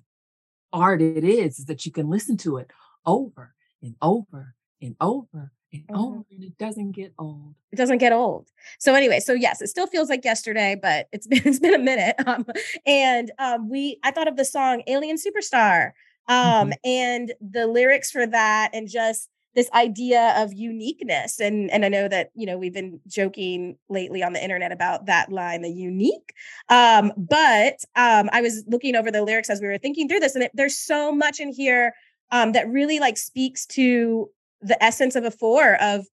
art 0.72 1.00
it 1.00 1.24
is, 1.24 1.60
is 1.60 1.64
that 1.66 1.86
you 1.86 1.92
can 1.92 2.08
listen 2.08 2.36
to 2.38 2.56
it 2.58 2.70
over 3.06 3.54
and 3.82 3.94
over 4.02 4.54
and 4.80 4.96
over 5.00 5.52
and 5.72 5.82
mm-hmm. 5.82 5.96
over, 5.96 6.24
and 6.30 6.44
it 6.44 6.56
doesn't 6.58 6.92
get 6.92 7.12
old. 7.18 7.54
It 7.72 7.76
doesn't 7.76 7.98
get 7.98 8.12
old. 8.12 8.48
So 8.78 8.94
anyway, 8.94 9.20
so 9.20 9.32
yes, 9.32 9.60
it 9.60 9.68
still 9.68 9.86
feels 9.86 10.08
like 10.08 10.24
yesterday, 10.24 10.78
but 10.80 11.08
it's 11.12 11.26
been 11.28 11.42
it's 11.44 11.58
been 11.58 11.74
a 11.74 11.78
minute. 11.78 12.16
Um, 12.26 12.46
and 12.86 13.30
um, 13.38 13.68
we 13.68 13.98
I 14.02 14.10
thought 14.10 14.28
of 14.28 14.36
the 14.36 14.44
song 14.44 14.82
"Alien 14.86 15.16
Superstar." 15.16 15.92
Um, 16.28 16.70
mm-hmm. 16.70 16.72
and 16.84 17.32
the 17.40 17.66
lyrics 17.66 18.10
for 18.10 18.26
that, 18.26 18.70
and 18.74 18.86
just 18.86 19.30
this 19.54 19.70
idea 19.72 20.34
of 20.37 20.52
uniqueness 20.52 21.40
and 21.40 21.70
and 21.70 21.84
i 21.84 21.88
know 21.88 22.08
that 22.08 22.30
you 22.34 22.46
know 22.46 22.56
we've 22.56 22.74
been 22.74 23.00
joking 23.06 23.76
lately 23.88 24.22
on 24.22 24.32
the 24.32 24.42
internet 24.42 24.72
about 24.72 25.06
that 25.06 25.32
line 25.32 25.62
the 25.62 25.70
unique 25.70 26.32
um 26.68 27.12
but 27.16 27.74
um 27.96 28.28
i 28.32 28.40
was 28.40 28.64
looking 28.66 28.94
over 28.94 29.11
the 29.11 29.22
lyrics 29.22 29.50
as 29.50 29.61
we 29.61 29.66
were 29.66 29.78
thinking 29.78 30.08
through 30.08 30.20
this 30.20 30.34
and 30.34 30.44
it, 30.44 30.50
there's 30.54 30.78
so 30.78 31.11
much 31.12 31.40
in 31.40 31.52
here 31.52 31.92
um 32.30 32.52
that 32.52 32.68
really 32.68 33.00
like 33.00 33.16
speaks 33.16 33.66
to 33.66 34.28
the 34.61 34.80
essence 34.82 35.16
of 35.16 35.24
a 35.24 35.30
four 35.30 35.74
of 35.82 36.06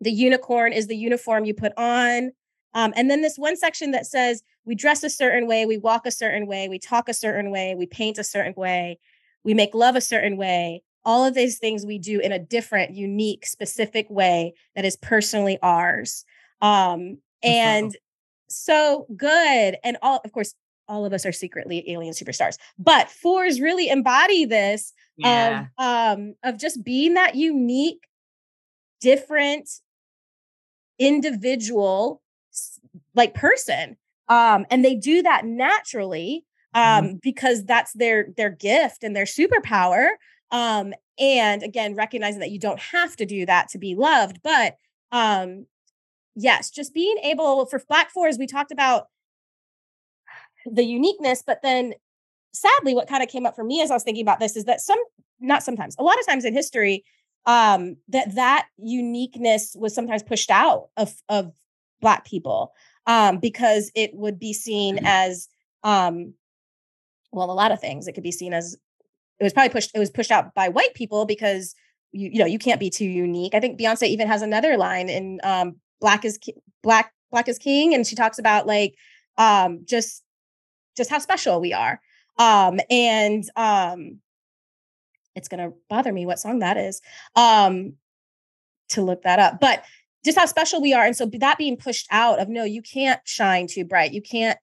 the 0.00 0.12
unicorn 0.12 0.72
is 0.72 0.86
the 0.86 0.96
uniform 0.96 1.44
you 1.44 1.54
put 1.54 1.72
on 1.76 2.30
um, 2.74 2.92
and 2.96 3.10
then 3.10 3.22
this 3.22 3.38
one 3.38 3.56
section 3.56 3.92
that 3.92 4.06
says 4.06 4.42
we 4.64 4.74
dress 4.74 5.02
a 5.02 5.10
certain 5.10 5.48
way 5.48 5.64
we 5.64 5.78
walk 5.78 6.06
a 6.06 6.10
certain 6.10 6.46
way 6.46 6.68
we 6.68 6.78
talk 6.78 7.08
a 7.08 7.14
certain 7.14 7.50
way 7.50 7.74
we 7.74 7.86
paint 7.86 8.18
a 8.18 8.24
certain 8.24 8.54
way 8.56 8.98
we 9.42 9.54
make 9.54 9.74
love 9.74 9.96
a 9.96 10.00
certain 10.00 10.36
way 10.36 10.82
all 11.08 11.24
of 11.24 11.32
these 11.32 11.58
things 11.58 11.86
we 11.86 11.98
do 11.98 12.20
in 12.20 12.32
a 12.32 12.38
different, 12.38 12.94
unique, 12.94 13.46
specific 13.46 14.06
way 14.10 14.52
that 14.76 14.84
is 14.84 14.94
personally 14.94 15.58
ours. 15.62 16.26
Um, 16.60 17.16
and 17.42 17.96
so 18.50 19.06
good. 19.16 19.78
And 19.82 19.96
all, 20.02 20.20
of 20.22 20.32
course, 20.32 20.54
all 20.86 21.06
of 21.06 21.14
us 21.14 21.24
are 21.24 21.32
secretly 21.32 21.82
alien 21.90 22.12
superstars, 22.12 22.58
but 22.78 23.10
fours 23.10 23.58
really 23.58 23.88
embody 23.88 24.44
this 24.44 24.92
yeah. 25.16 25.68
of 25.78 25.84
um 25.84 26.34
of 26.44 26.58
just 26.58 26.84
being 26.84 27.14
that 27.14 27.34
unique, 27.34 28.06
different 29.00 29.70
individual 30.98 32.20
like 33.14 33.32
person. 33.32 33.96
Um, 34.28 34.66
and 34.70 34.84
they 34.84 34.94
do 34.94 35.22
that 35.22 35.46
naturally 35.46 36.44
mm-hmm. 36.76 36.98
um 36.98 37.04
mm-hmm. 37.06 37.16
because 37.22 37.64
that's 37.64 37.94
their 37.94 38.28
their 38.36 38.50
gift 38.50 39.02
and 39.02 39.16
their 39.16 39.24
superpower 39.24 40.08
um, 40.50 40.92
and 41.18 41.62
again, 41.62 41.94
recognizing 41.94 42.40
that 42.40 42.50
you 42.50 42.58
don't 42.58 42.80
have 42.80 43.16
to 43.16 43.26
do 43.26 43.46
that 43.46 43.68
to 43.70 43.78
be 43.78 43.94
loved, 43.94 44.40
but 44.42 44.76
um, 45.12 45.66
yes, 46.34 46.70
just 46.70 46.94
being 46.94 47.16
able 47.22 47.66
for 47.66 47.82
Black 47.88 48.10
Fours, 48.10 48.38
we 48.38 48.46
talked 48.46 48.72
about 48.72 49.08
the 50.66 50.84
uniqueness, 50.84 51.42
but 51.44 51.60
then 51.62 51.94
sadly, 52.52 52.94
what 52.94 53.08
kind 53.08 53.22
of 53.22 53.28
came 53.28 53.46
up 53.46 53.54
for 53.54 53.64
me 53.64 53.82
as 53.82 53.90
I 53.90 53.94
was 53.94 54.02
thinking 54.02 54.22
about 54.22 54.40
this 54.40 54.56
is 54.56 54.64
that 54.64 54.80
some, 54.80 54.98
not 55.40 55.62
sometimes, 55.62 55.96
a 55.98 56.02
lot 56.02 56.18
of 56.18 56.26
times 56.26 56.44
in 56.44 56.52
history, 56.52 57.04
um, 57.46 57.96
that 58.08 58.34
that 58.34 58.66
uniqueness 58.76 59.74
was 59.78 59.94
sometimes 59.94 60.22
pushed 60.22 60.50
out 60.50 60.88
of 60.96 61.14
of 61.28 61.52
Black 62.00 62.24
people 62.24 62.72
um, 63.06 63.38
because 63.38 63.90
it 63.94 64.14
would 64.14 64.38
be 64.38 64.52
seen 64.52 64.96
mm-hmm. 64.96 65.06
as 65.06 65.48
um, 65.82 66.34
well, 67.32 67.50
a 67.50 67.52
lot 67.52 67.72
of 67.72 67.80
things. 67.80 68.06
It 68.06 68.12
could 68.12 68.22
be 68.22 68.32
seen 68.32 68.52
as 68.52 68.76
it 69.40 69.44
was 69.44 69.52
probably 69.52 69.70
pushed 69.70 69.90
it 69.94 69.98
was 69.98 70.10
pushed 70.10 70.30
out 70.30 70.54
by 70.54 70.68
white 70.68 70.94
people 70.94 71.24
because 71.24 71.74
you 72.12 72.30
you 72.32 72.38
know 72.38 72.46
you 72.46 72.58
can't 72.58 72.80
be 72.80 72.90
too 72.90 73.04
unique. 73.04 73.54
I 73.54 73.60
think 73.60 73.78
beyonce 73.78 74.08
even 74.08 74.28
has 74.28 74.42
another 74.42 74.76
line 74.76 75.08
in 75.08 75.40
um 75.44 75.76
black 76.00 76.24
is 76.24 76.38
Ki- 76.38 76.54
black 76.82 77.12
black 77.30 77.48
is 77.48 77.58
king 77.58 77.94
and 77.94 78.06
she 78.06 78.16
talks 78.16 78.38
about 78.38 78.66
like 78.66 78.94
um 79.36 79.80
just 79.84 80.22
just 80.96 81.10
how 81.10 81.18
special 81.18 81.60
we 81.60 81.72
are. 81.72 82.00
Um 82.38 82.80
and 82.90 83.44
um 83.56 84.18
it's 85.34 85.48
gonna 85.48 85.70
bother 85.88 86.12
me 86.12 86.26
what 86.26 86.40
song 86.40 86.60
that 86.60 86.76
is 86.76 87.00
um 87.36 87.94
to 88.88 89.02
look 89.02 89.22
that 89.22 89.38
up 89.38 89.60
but 89.60 89.84
just 90.24 90.38
how 90.38 90.46
special 90.46 90.80
we 90.80 90.92
are 90.94 91.04
and 91.04 91.14
so 91.16 91.26
that 91.26 91.58
being 91.58 91.76
pushed 91.76 92.08
out 92.10 92.40
of 92.40 92.48
no 92.48 92.64
you 92.64 92.82
can't 92.82 93.20
shine 93.24 93.66
too 93.66 93.84
bright. 93.84 94.12
You 94.12 94.22
can't 94.22 94.58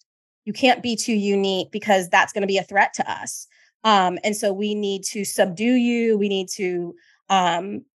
you 0.45 0.53
can't 0.53 0.83
be 0.83 0.95
too 0.95 1.13
unique 1.13 1.71
because 1.71 2.07
that's 2.09 2.31
going 2.31 2.41
to 2.43 2.47
be 2.47 2.57
a 2.57 2.63
threat 2.63 2.93
to 2.93 3.11
us 3.11 3.47
um, 3.85 4.17
and 4.23 4.35
so 4.35 4.51
we 4.51 4.75
need 4.75 5.03
to 5.05 5.23
subdue 5.23 5.75
you. 5.75 6.17
We 6.17 6.27
need 6.27 6.49
to 6.55 6.95
um, 7.29 7.85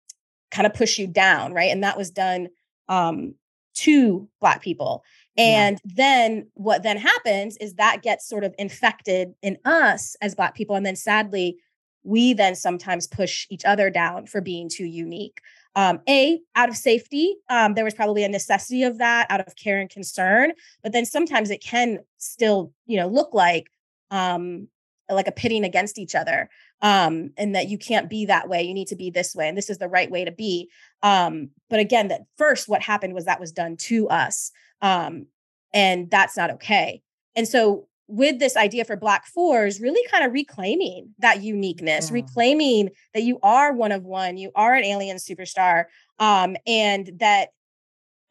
kind 0.50 0.66
of 0.66 0.72
push 0.72 0.98
you 0.98 1.08
down, 1.08 1.52
right? 1.52 1.70
And 1.70 1.82
that 1.82 1.98
was 1.98 2.10
done 2.10 2.48
um, 2.88 3.34
to 3.74 4.28
Black 4.40 4.62
people. 4.62 5.02
And 5.36 5.80
yeah. 5.84 5.92
then 5.96 6.46
what 6.54 6.84
then 6.84 6.96
happens 6.96 7.56
is 7.56 7.74
that 7.74 8.02
gets 8.02 8.28
sort 8.28 8.44
of 8.44 8.54
infected 8.56 9.34
in 9.42 9.58
us 9.64 10.16
as 10.22 10.36
Black 10.36 10.54
people. 10.54 10.76
And 10.76 10.86
then 10.86 10.96
sadly, 10.96 11.56
we 12.04 12.34
then 12.34 12.54
sometimes 12.54 13.06
push 13.06 13.46
each 13.50 13.64
other 13.64 13.90
down 13.90 14.26
for 14.26 14.40
being 14.40 14.68
too 14.68 14.86
unique. 14.86 15.40
Um, 15.76 16.00
a 16.08 16.40
out 16.54 16.68
of 16.68 16.76
safety, 16.76 17.34
um, 17.48 17.74
there 17.74 17.84
was 17.84 17.94
probably 17.94 18.24
a 18.24 18.28
necessity 18.28 18.84
of 18.84 18.98
that 18.98 19.26
out 19.28 19.40
of 19.40 19.56
care 19.56 19.80
and 19.80 19.90
concern. 19.90 20.52
But 20.82 20.92
then 20.92 21.04
sometimes 21.04 21.50
it 21.50 21.62
can 21.62 21.98
still, 22.18 22.72
you 22.86 22.96
know, 22.96 23.08
look 23.08 23.34
like 23.34 23.70
um, 24.10 24.68
like 25.14 25.28
a 25.28 25.32
pitting 25.32 25.64
against 25.64 25.98
each 25.98 26.14
other 26.14 26.48
um 26.82 27.30
and 27.36 27.54
that 27.54 27.68
you 27.68 27.78
can't 27.78 28.08
be 28.08 28.26
that 28.26 28.48
way 28.48 28.62
you 28.62 28.74
need 28.74 28.88
to 28.88 28.96
be 28.96 29.10
this 29.10 29.34
way 29.34 29.48
and 29.48 29.56
this 29.56 29.70
is 29.70 29.78
the 29.78 29.88
right 29.88 30.10
way 30.10 30.24
to 30.24 30.32
be. 30.32 30.68
Um 31.02 31.50
but 31.68 31.80
again 31.80 32.08
that 32.08 32.22
first 32.38 32.68
what 32.68 32.82
happened 32.82 33.14
was 33.14 33.24
that 33.24 33.40
was 33.40 33.52
done 33.52 33.76
to 33.76 34.08
us 34.08 34.50
um 34.82 35.26
and 35.72 36.10
that's 36.10 36.36
not 36.36 36.50
okay. 36.50 37.02
And 37.36 37.46
so 37.46 37.86
with 38.08 38.40
this 38.40 38.56
idea 38.56 38.84
for 38.84 38.96
black 38.96 39.26
fours 39.26 39.80
really 39.80 40.04
kind 40.10 40.24
of 40.24 40.32
reclaiming 40.32 41.10
that 41.20 41.42
uniqueness 41.42 42.10
reclaiming 42.10 42.90
that 43.14 43.22
you 43.22 43.38
are 43.42 43.72
one 43.72 43.92
of 43.92 44.04
one 44.04 44.36
you 44.36 44.50
are 44.56 44.74
an 44.74 44.84
alien 44.84 45.16
superstar 45.16 45.84
um 46.18 46.56
and 46.66 47.10
that 47.18 47.50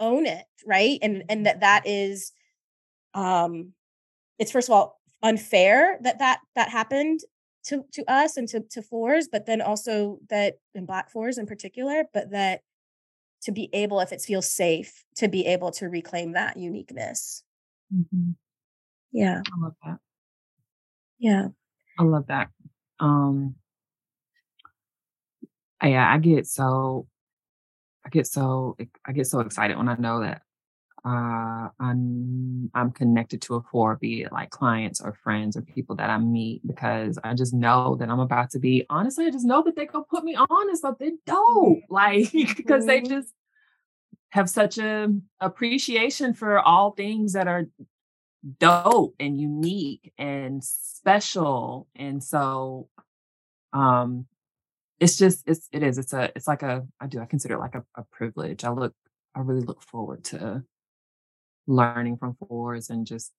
own 0.01 0.25
it 0.25 0.45
right? 0.65 0.99
And 1.01 1.23
and 1.29 1.45
that 1.45 1.61
that 1.61 1.83
is 1.85 2.31
um 3.13 3.73
it's 4.37 4.51
first 4.51 4.69
of 4.69 4.73
all 4.73 4.98
unfair 5.21 5.97
that 6.01 6.19
that 6.19 6.39
that 6.55 6.69
happened 6.69 7.19
to 7.63 7.84
to 7.91 8.03
us 8.10 8.38
and 8.38 8.47
to 8.47 8.62
to 8.62 8.82
fours 8.82 9.27
but 9.29 9.45
then 9.45 9.62
also 9.62 10.19
that 10.29 10.55
in 10.73 10.86
black 10.86 11.10
fours 11.10 11.38
in 11.38 11.45
particular 11.45 12.05
but 12.13 12.32
that 12.32 12.62
to 13.41 13.51
be 13.51 13.69
able 13.73 13.99
if 13.99 14.12
it 14.12 14.21
feels 14.21 14.51
safe 14.51 15.03
to 15.15 15.27
be 15.27 15.45
able 15.45 15.71
to 15.71 15.88
reclaim 15.88 16.34
that 16.34 16.58
uniqueness. 16.58 17.43
Mm-hmm. 17.93 18.32
yeah. 19.12 19.41
I 19.45 19.62
love 19.62 19.75
that. 19.86 19.97
Yeah. 21.19 21.47
I 21.97 22.03
love 22.03 22.27
that. 22.27 22.49
Um 22.99 23.55
yeah 25.88 26.12
i 26.12 26.17
get 26.17 26.45
so 26.45 27.08
i 28.05 28.10
get 28.10 28.27
so 28.27 28.75
i 29.05 29.12
get 29.12 29.27
so 29.27 29.39
excited 29.39 29.77
when 29.77 29.88
i 29.88 29.95
know 29.95 30.21
that 30.21 30.41
uh, 31.05 31.69
I'm 31.79 32.69
I'm 32.73 32.91
connected 32.91 33.41
to 33.43 33.55
a 33.55 33.62
four, 33.62 33.95
be 33.95 34.23
it 34.23 34.31
like 34.31 34.49
clients 34.49 35.01
or 35.01 35.13
friends 35.13 35.57
or 35.57 35.62
people 35.62 35.95
that 35.97 36.09
I 36.09 36.17
meet, 36.17 36.65
because 36.67 37.19
I 37.23 37.33
just 37.33 37.53
know 37.53 37.95
that 37.99 38.09
I'm 38.09 38.19
about 38.19 38.51
to 38.51 38.59
be. 38.59 38.85
Honestly, 38.89 39.25
I 39.25 39.31
just 39.31 39.45
know 39.45 39.63
that 39.63 39.75
they're 39.75 39.85
gonna 39.85 40.05
put 40.09 40.23
me 40.23 40.35
on 40.35 40.47
and 40.69 40.77
stuff. 40.77 40.97
They 40.99 41.13
don't 41.25 41.83
like 41.89 42.31
because 42.57 42.85
they 42.85 43.01
Mm-hmm. 43.01 43.09
just 43.09 43.33
have 44.31 44.49
such 44.49 44.77
a 44.77 45.09
appreciation 45.39 46.33
for 46.33 46.59
all 46.59 46.91
things 46.91 47.33
that 47.33 47.47
are 47.47 47.65
dope 48.59 49.15
and 49.19 49.39
unique 49.39 50.13
and 50.17 50.63
special, 50.63 51.88
and 51.95 52.23
so 52.23 52.89
um 53.73 54.25
it's 54.99 55.17
just 55.17 55.43
it's 55.47 55.67
it 55.71 55.83
is 55.83 55.97
it's 55.97 56.13
a 56.13 56.31
it's 56.35 56.47
like 56.47 56.63
a 56.63 56.85
i 56.99 57.07
do 57.07 57.19
i 57.19 57.25
consider 57.25 57.55
it 57.55 57.59
like 57.59 57.75
a, 57.75 57.83
a 57.95 58.03
privilege 58.12 58.63
i 58.63 58.69
look 58.69 58.93
i 59.35 59.39
really 59.39 59.62
look 59.62 59.81
forward 59.81 60.23
to 60.23 60.63
learning 61.69 62.17
from 62.17 62.36
fours 62.36 62.89
and 62.89 63.05
just 63.05 63.32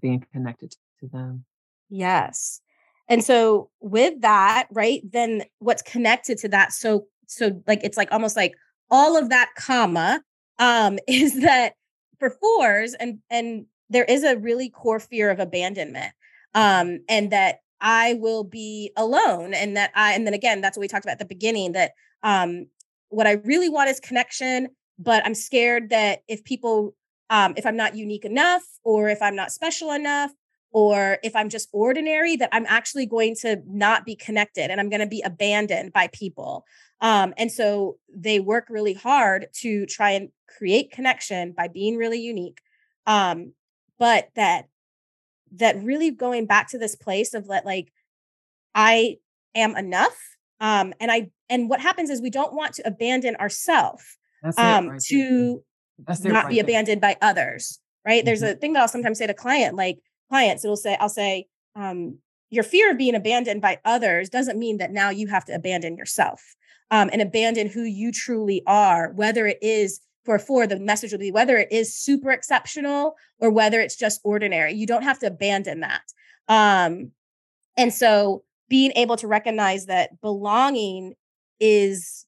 being 0.00 0.24
connected 0.32 0.74
to 1.00 1.08
them 1.08 1.44
Yes. 1.90 2.60
And 3.08 3.24
so 3.24 3.70
with 3.80 4.20
that, 4.20 4.68
right, 4.70 5.00
then 5.10 5.44
what's 5.58 5.82
connected 5.82 6.38
to 6.38 6.48
that 6.48 6.72
so 6.72 7.06
so 7.26 7.62
like 7.66 7.80
it's 7.82 7.96
like 7.96 8.10
almost 8.10 8.36
like 8.36 8.54
all 8.90 9.16
of 9.16 9.28
that 9.28 9.50
comma 9.56 10.22
um 10.58 10.98
is 11.08 11.40
that 11.42 11.74
for 12.18 12.30
fours 12.30 12.94
and 12.94 13.18
and 13.30 13.66
there 13.90 14.04
is 14.04 14.24
a 14.24 14.38
really 14.38 14.70
core 14.70 15.00
fear 15.00 15.30
of 15.30 15.38
abandonment 15.38 16.12
um 16.54 17.00
and 17.08 17.30
that 17.30 17.58
I 17.80 18.14
will 18.14 18.44
be 18.44 18.92
alone 18.96 19.52
and 19.52 19.76
that 19.76 19.92
I 19.94 20.14
and 20.14 20.26
then 20.26 20.34
again 20.34 20.62
that's 20.62 20.76
what 20.76 20.80
we 20.80 20.88
talked 20.88 21.04
about 21.04 21.12
at 21.12 21.18
the 21.18 21.26
beginning 21.26 21.72
that 21.72 21.92
um 22.22 22.66
what 23.10 23.26
I 23.26 23.32
really 23.32 23.68
want 23.68 23.90
is 23.90 24.00
connection 24.00 24.68
but 24.98 25.24
I'm 25.24 25.34
scared 25.34 25.90
that 25.90 26.22
if 26.28 26.44
people 26.44 26.94
um 27.30 27.54
if 27.56 27.66
I'm 27.66 27.76
not 27.76 27.94
unique 27.94 28.24
enough 28.24 28.64
or 28.84 29.08
if 29.08 29.20
I'm 29.22 29.36
not 29.36 29.52
special 29.52 29.92
enough 29.92 30.32
or 30.70 31.18
if 31.22 31.34
I'm 31.34 31.48
just 31.48 31.68
ordinary, 31.72 32.36
that 32.36 32.50
I'm 32.52 32.66
actually 32.68 33.06
going 33.06 33.34
to 33.40 33.62
not 33.66 34.04
be 34.04 34.14
connected 34.14 34.70
and 34.70 34.80
I'm 34.80 34.90
going 34.90 35.00
to 35.00 35.06
be 35.06 35.22
abandoned 35.22 35.92
by 35.92 36.08
people. 36.08 36.64
Um, 37.00 37.32
and 37.38 37.50
so 37.50 37.96
they 38.14 38.38
work 38.38 38.66
really 38.68 38.92
hard 38.92 39.46
to 39.60 39.86
try 39.86 40.10
and 40.10 40.28
create 40.46 40.90
connection 40.90 41.52
by 41.52 41.68
being 41.68 41.96
really 41.96 42.20
unique. 42.20 42.60
Um, 43.06 43.54
but 43.98 44.28
that 44.36 44.66
that 45.52 45.82
really 45.82 46.10
going 46.10 46.44
back 46.44 46.68
to 46.68 46.78
this 46.78 46.94
place 46.94 47.32
of 47.32 47.48
that 47.48 47.64
like 47.64 47.90
I 48.74 49.16
am 49.54 49.74
enough. 49.76 50.16
Um, 50.60 50.92
and 51.00 51.10
I 51.10 51.30
and 51.48 51.70
what 51.70 51.80
happens 51.80 52.10
is 52.10 52.20
we 52.20 52.30
don't 52.30 52.52
want 52.52 52.74
to 52.74 52.86
abandon 52.86 53.36
ourselves 53.36 54.17
that's 54.42 54.58
um 54.58 54.88
right 54.88 55.00
to 55.00 55.62
that's 56.06 56.20
not 56.24 56.44
right 56.44 56.48
be 56.50 56.56
there. 56.56 56.64
abandoned 56.64 57.00
by 57.00 57.16
others 57.20 57.80
right 58.04 58.24
there's 58.24 58.42
Mhm. 58.42 58.52
a 58.52 58.54
thing 58.56 58.72
that 58.72 58.80
i'll 58.82 58.88
sometimes 58.88 59.18
say 59.18 59.26
to 59.26 59.34
client 59.34 59.74
like 59.76 59.98
clients 60.28 60.64
it'll 60.64 60.76
say 60.76 60.96
i'll 61.00 61.08
say 61.08 61.46
um, 61.76 62.18
your 62.50 62.64
fear 62.64 62.90
of 62.90 62.98
being 62.98 63.14
abandoned 63.14 63.60
by 63.62 63.78
others 63.84 64.28
doesn't 64.28 64.58
mean 64.58 64.78
that 64.78 64.90
now 64.90 65.10
you 65.10 65.26
have 65.28 65.44
to 65.44 65.52
abandon 65.54 65.96
yourself 65.96 66.42
um, 66.90 67.10
and 67.12 67.20
abandon 67.22 67.68
who 67.68 67.82
you 67.82 68.10
truly 68.10 68.62
are 68.66 69.12
whether 69.12 69.46
it 69.46 69.58
is 69.62 70.00
for 70.24 70.38
for 70.38 70.66
the 70.66 70.78
message 70.80 71.12
will 71.12 71.18
be 71.18 71.30
whether 71.30 71.56
it 71.56 71.70
is 71.70 71.96
super 71.96 72.30
exceptional 72.30 73.14
or 73.38 73.50
whether 73.50 73.80
it's 73.80 73.96
just 73.96 74.20
ordinary 74.24 74.72
you 74.72 74.86
don't 74.86 75.02
have 75.02 75.18
to 75.18 75.26
abandon 75.26 75.80
that 75.80 76.02
um, 76.48 77.10
and 77.76 77.92
so 77.92 78.42
being 78.68 78.92
able 78.96 79.16
to 79.16 79.26
recognize 79.26 79.86
that 79.86 80.20
belonging 80.20 81.14
is 81.60 82.26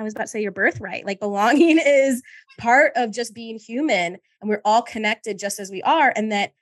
I 0.00 0.02
was 0.02 0.14
about 0.14 0.24
to 0.24 0.28
say 0.28 0.40
your 0.40 0.50
birthright. 0.50 1.04
Like 1.04 1.20
belonging 1.20 1.78
is 1.84 2.22
part 2.58 2.92
of 2.96 3.12
just 3.12 3.34
being 3.34 3.58
human 3.58 4.16
and 4.40 4.48
we're 4.48 4.62
all 4.64 4.82
connected 4.82 5.38
just 5.38 5.60
as 5.60 5.70
we 5.70 5.82
are 5.82 6.12
and 6.16 6.32
that 6.32 6.52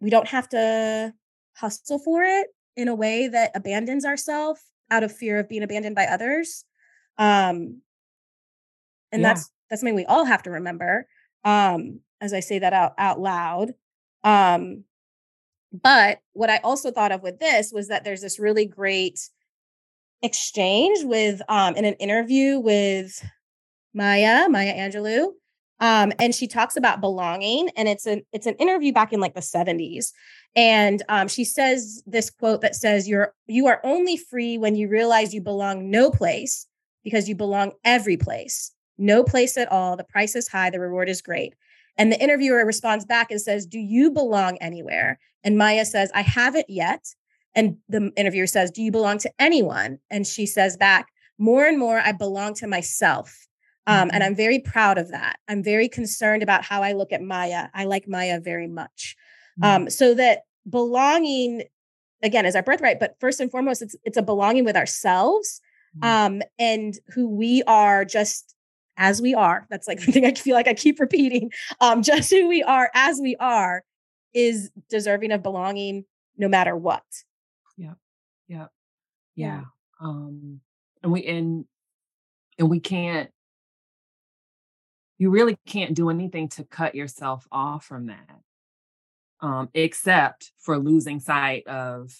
we 0.00 0.10
don't 0.10 0.28
have 0.28 0.48
to 0.48 1.14
hustle 1.54 2.00
for 2.00 2.24
it 2.24 2.48
in 2.76 2.88
a 2.88 2.94
way 2.94 3.28
that 3.28 3.52
abandons 3.54 4.04
ourselves 4.04 4.60
out 4.90 5.04
of 5.04 5.16
fear 5.16 5.38
of 5.38 5.48
being 5.48 5.62
abandoned 5.62 5.94
by 5.94 6.04
others. 6.06 6.64
Um 7.16 7.82
and 9.12 9.22
Yeah. 9.22 9.28
that's 9.28 9.50
that's 9.70 9.80
something 9.80 9.94
we 9.94 10.06
all 10.06 10.24
have 10.24 10.42
to 10.42 10.50
remember 10.50 11.06
um 11.44 12.00
as 12.20 12.32
I 12.32 12.40
say 12.40 12.58
that 12.58 12.72
out 12.72 12.94
out 12.98 13.20
loud. 13.20 13.74
Um 14.24 14.84
but 15.72 16.20
what 16.32 16.50
I 16.50 16.58
also 16.58 16.90
thought 16.90 17.12
of 17.12 17.22
with 17.22 17.38
this 17.38 17.72
was 17.72 17.88
that 17.88 18.04
there's 18.04 18.20
this 18.20 18.38
really 18.38 18.66
great 18.66 19.20
exchange 20.22 21.04
with 21.04 21.42
um 21.48 21.74
in 21.76 21.84
an 21.84 21.94
interview 21.94 22.58
with 22.58 23.22
Maya, 23.94 24.48
Maya 24.48 24.74
Angelou. 24.74 25.32
Um, 25.80 26.12
and 26.20 26.32
she 26.32 26.46
talks 26.46 26.76
about 26.76 27.00
belonging, 27.00 27.68
and 27.76 27.88
it's 27.88 28.06
an 28.06 28.22
it's 28.32 28.46
an 28.46 28.54
interview 28.54 28.92
back 28.92 29.12
in 29.12 29.20
like 29.20 29.34
the 29.34 29.40
70s. 29.40 30.12
And 30.54 31.02
um, 31.08 31.28
she 31.28 31.44
says 31.44 32.02
this 32.06 32.30
quote 32.30 32.60
that 32.60 32.76
says, 32.76 33.08
You're 33.08 33.34
you 33.46 33.66
are 33.66 33.80
only 33.82 34.16
free 34.16 34.58
when 34.58 34.76
you 34.76 34.88
realize 34.88 35.34
you 35.34 35.40
belong 35.40 35.90
no 35.90 36.10
place 36.10 36.66
because 37.02 37.28
you 37.28 37.34
belong 37.34 37.72
every 37.84 38.16
place. 38.16 38.70
No 38.96 39.24
place 39.24 39.56
at 39.56 39.72
all. 39.72 39.96
The 39.96 40.04
price 40.04 40.36
is 40.36 40.46
high, 40.46 40.70
the 40.70 40.78
reward 40.78 41.08
is 41.08 41.20
great. 41.20 41.54
And 41.98 42.12
the 42.12 42.22
interviewer 42.22 42.64
responds 42.64 43.04
back 43.04 43.32
and 43.32 43.40
says, 43.40 43.66
Do 43.66 43.80
you 43.80 44.12
belong 44.12 44.58
anywhere? 44.58 45.18
And 45.42 45.58
Maya 45.58 45.84
says, 45.84 46.12
I 46.14 46.22
haven't 46.22 46.66
yet. 46.68 47.04
And 47.54 47.76
the 47.88 48.10
interviewer 48.16 48.46
says, 48.46 48.70
Do 48.70 48.82
you 48.82 48.90
belong 48.92 49.18
to 49.18 49.30
anyone? 49.38 49.98
And 50.10 50.26
she 50.26 50.46
says 50.46 50.76
back, 50.76 51.08
More 51.38 51.64
and 51.66 51.78
more, 51.78 51.98
I 51.98 52.12
belong 52.12 52.54
to 52.54 52.66
myself. 52.66 53.46
Um, 53.86 54.10
and 54.12 54.22
Mhm. 54.22 54.26
I'm 54.26 54.34
very 54.36 54.58
proud 54.60 54.96
of 54.96 55.10
that. 55.10 55.36
I'm 55.48 55.62
very 55.62 55.88
concerned 55.88 56.42
about 56.42 56.64
how 56.64 56.82
I 56.82 56.92
look 56.92 57.12
at 57.12 57.20
Maya. 57.20 57.68
I 57.74 57.84
like 57.84 58.06
Maya 58.06 58.38
very 58.38 58.68
much. 58.68 59.16
Mhm. 59.60 59.64
Um, 59.66 59.90
so 59.90 60.14
that 60.14 60.42
belonging, 60.68 61.64
again, 62.22 62.46
is 62.46 62.54
our 62.54 62.62
birthright, 62.62 63.00
but 63.00 63.16
first 63.18 63.40
and 63.40 63.50
foremost, 63.50 63.82
it's 63.82 63.96
it's 64.04 64.16
a 64.16 64.22
belonging 64.22 64.64
with 64.64 64.76
ourselves 64.76 65.60
Mhm. 65.98 66.04
um, 66.06 66.42
and 66.58 66.94
who 67.08 67.28
we 67.28 67.62
are 67.66 68.04
just 68.04 68.54
as 68.96 69.20
we 69.20 69.34
are. 69.34 69.66
That's 69.70 69.88
like 69.88 69.96
the 70.06 70.12
thing 70.12 70.24
I 70.24 70.32
feel 70.34 70.54
like 70.54 70.68
I 70.68 70.74
keep 70.74 71.00
repeating. 71.00 71.50
Um, 71.80 72.02
just 72.02 72.30
who 72.30 72.46
we 72.46 72.62
are 72.62 72.90
as 72.94 73.18
we 73.20 73.34
are 73.40 73.82
is 74.32 74.70
deserving 74.90 75.32
of 75.32 75.42
belonging 75.42 76.04
no 76.36 76.46
matter 76.48 76.76
what. 76.76 77.02
Yeah 77.76 77.94
Yeah. 78.48 78.66
yeah 79.34 79.60
um 80.00 80.60
and 81.02 81.12
we 81.12 81.24
and 81.26 81.64
and 82.58 82.68
we 82.70 82.80
can't 82.80 83.30
you 85.18 85.30
really 85.30 85.56
can't 85.66 85.94
do 85.94 86.10
anything 86.10 86.48
to 86.50 86.64
cut 86.64 86.94
yourself 86.94 87.46
off 87.52 87.84
from 87.84 88.06
that 88.06 88.40
um 89.40 89.68
except 89.74 90.52
for 90.58 90.78
losing 90.78 91.20
sight 91.20 91.66
of 91.66 92.12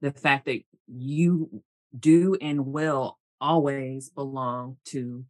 the 0.00 0.12
fact 0.12 0.46
that 0.46 0.60
you 0.86 1.62
do 1.98 2.36
and 2.40 2.66
will 2.66 3.18
always 3.40 4.10
belong 4.10 4.76
to 4.84 5.24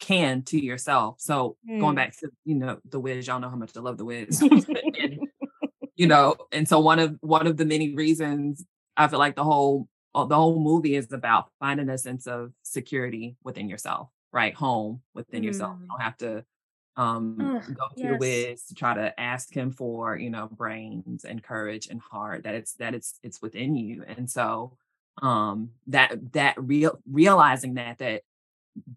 can 0.00 0.42
to 0.42 0.62
yourself 0.62 1.16
so 1.20 1.56
going 1.80 1.94
Mm. 1.94 1.96
back 1.96 2.16
to 2.18 2.28
you 2.44 2.54
know 2.54 2.78
the 2.88 3.00
wiz 3.00 3.26
y'all 3.26 3.40
know 3.40 3.48
how 3.48 3.56
much 3.56 3.76
i 3.76 3.80
love 3.80 3.96
the 3.98 4.04
wiz 4.04 4.40
And, 4.42 4.66
you 5.96 6.06
know 6.06 6.36
and 6.52 6.68
so 6.68 6.80
one 6.80 6.98
of 6.98 7.16
one 7.20 7.46
of 7.46 7.56
the 7.56 7.64
many 7.64 7.94
reasons 7.94 8.64
i 8.96 9.08
feel 9.08 9.18
like 9.18 9.36
the 9.36 9.44
whole 9.44 9.88
uh, 10.14 10.24
the 10.24 10.36
whole 10.36 10.60
movie 10.60 10.94
is 10.96 11.12
about 11.12 11.50
finding 11.60 11.88
a 11.88 11.98
sense 11.98 12.26
of 12.26 12.52
security 12.62 13.36
within 13.44 13.68
yourself 13.68 14.08
right 14.32 14.54
home 14.54 15.00
within 15.14 15.42
yourself 15.42 15.76
you 15.80 15.86
Mm. 15.86 15.88
don't 15.90 16.02
have 16.04 16.16
to 16.18 16.44
um 16.96 17.52
Ugh, 17.56 17.62
go 17.74 17.84
to 17.98 18.14
yes. 18.14 18.18
wiz 18.18 18.64
to 18.66 18.74
try 18.74 18.94
to 18.94 19.18
ask 19.20 19.52
him 19.52 19.70
for 19.72 20.16
you 20.16 20.30
know 20.30 20.48
brains 20.48 21.24
and 21.24 21.42
courage 21.42 21.88
and 21.88 22.00
heart 22.00 22.44
that 22.44 22.54
it's 22.54 22.74
that 22.74 22.94
it's 22.94 23.18
it's 23.22 23.42
within 23.42 23.74
you 23.76 24.04
and 24.06 24.30
so 24.30 24.76
um 25.22 25.70
that 25.88 26.32
that 26.32 26.54
real 26.58 26.98
realizing 27.10 27.74
that 27.74 27.98
that 27.98 28.22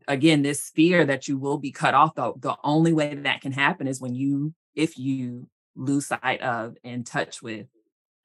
again 0.07 0.41
this 0.41 0.69
fear 0.69 1.05
that 1.05 1.27
you 1.27 1.37
will 1.37 1.57
be 1.57 1.71
cut 1.71 1.93
off 1.93 2.15
the, 2.15 2.33
the 2.39 2.55
only 2.63 2.93
way 2.93 3.13
that 3.15 3.41
can 3.41 3.51
happen 3.51 3.87
is 3.87 4.01
when 4.01 4.15
you 4.15 4.53
if 4.75 4.97
you 4.97 5.47
lose 5.75 6.07
sight 6.07 6.41
of 6.41 6.75
and 6.83 7.05
touch 7.05 7.41
with 7.41 7.67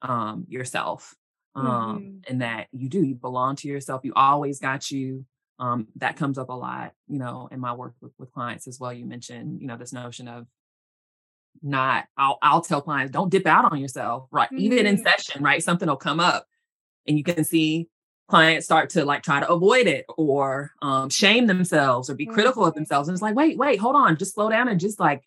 um 0.03 0.45
yourself 0.49 1.15
um 1.55 1.99
Mhm. 1.99 2.23
and 2.29 2.43
that 2.43 2.69
you 2.73 2.89
do 2.89 3.03
you 3.05 3.15
belong 3.15 3.57
to 3.57 3.69
yourself 3.69 4.03
you 4.05 4.13
always 4.17 4.59
got 4.61 4.91
you 4.91 5.25
um 5.59 5.87
that 5.97 6.17
comes 6.17 6.39
up 6.39 6.49
a 6.49 6.53
lot 6.53 6.93
you 7.09 7.19
know 7.19 7.49
in 7.53 7.61
my 7.61 7.73
work 7.75 7.95
with, 8.01 8.13
with 8.19 8.33
clients 8.33 8.67
as 8.69 8.81
well 8.81 8.93
you 8.93 9.05
mentioned 9.07 9.61
you 9.61 9.67
know 9.67 9.77
this 9.77 9.93
notion 9.93 10.29
of 10.29 10.47
not 11.63 12.07
I'll 12.17 12.39
I'll 12.43 12.61
tell 12.63 12.81
clients 12.83 13.13
don't 13.13 13.31
dip 13.31 13.47
out 13.47 13.71
on 13.71 13.79
yourself 13.79 14.27
right 14.33 14.49
even 14.57 14.87
in 14.87 14.97
Mhm. 14.97 15.03
session 15.03 15.43
right 15.43 15.63
something 15.63 15.89
will 15.89 15.97
come 15.97 16.19
up 16.21 16.47
and 17.07 17.19
you 17.19 17.25
can 17.25 17.45
see 17.45 17.89
clients 18.29 18.67
start 18.67 18.91
to 18.91 19.05
like 19.05 19.23
try 19.23 19.41
to 19.41 19.51
avoid 19.51 19.87
it 19.87 20.07
or 20.17 20.73
um, 20.83 21.11
shame 21.11 21.47
themselves 21.47 22.11
or 22.11 22.15
be 22.15 22.27
critical 22.27 22.65
of 22.65 22.73
Mhm. 22.73 22.77
themselves 22.77 23.09
and 23.09 23.15
it's 23.15 23.23
like 23.23 23.37
wait 23.37 23.59
wait 23.59 23.79
hold 23.79 23.97
on 23.97 24.17
just 24.17 24.35
slow 24.35 24.51
down 24.51 24.69
and 24.69 24.81
just 24.81 25.01
like 25.01 25.23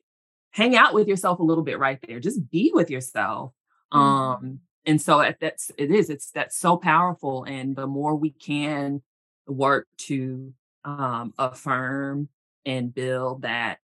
hang 0.52 0.76
out 0.76 0.94
with 0.94 1.08
yourself 1.08 1.40
a 1.40 1.44
little 1.44 1.64
bit 1.64 1.80
right 1.80 2.00
there 2.08 2.20
just 2.20 2.50
be 2.52 2.72
with 2.74 2.90
yourself 2.90 3.54
Mhm. 3.94 3.98
um 4.00 4.60
and 4.86 5.02
so 5.02 5.20
it- 5.22 5.38
that's 5.40 5.72
it 5.78 5.92
is 5.92 6.10
it's 6.10 6.32
that's 6.32 6.58
so 6.58 6.78
powerful 6.78 7.44
and 7.46 7.76
the 7.76 7.88
more 7.88 8.16
we 8.16 8.32
can 8.32 9.02
work 9.48 9.88
to 9.98 10.54
um 10.84 11.34
affirm 11.38 12.30
and 12.66 12.94
build 12.94 13.42
that 13.44 13.78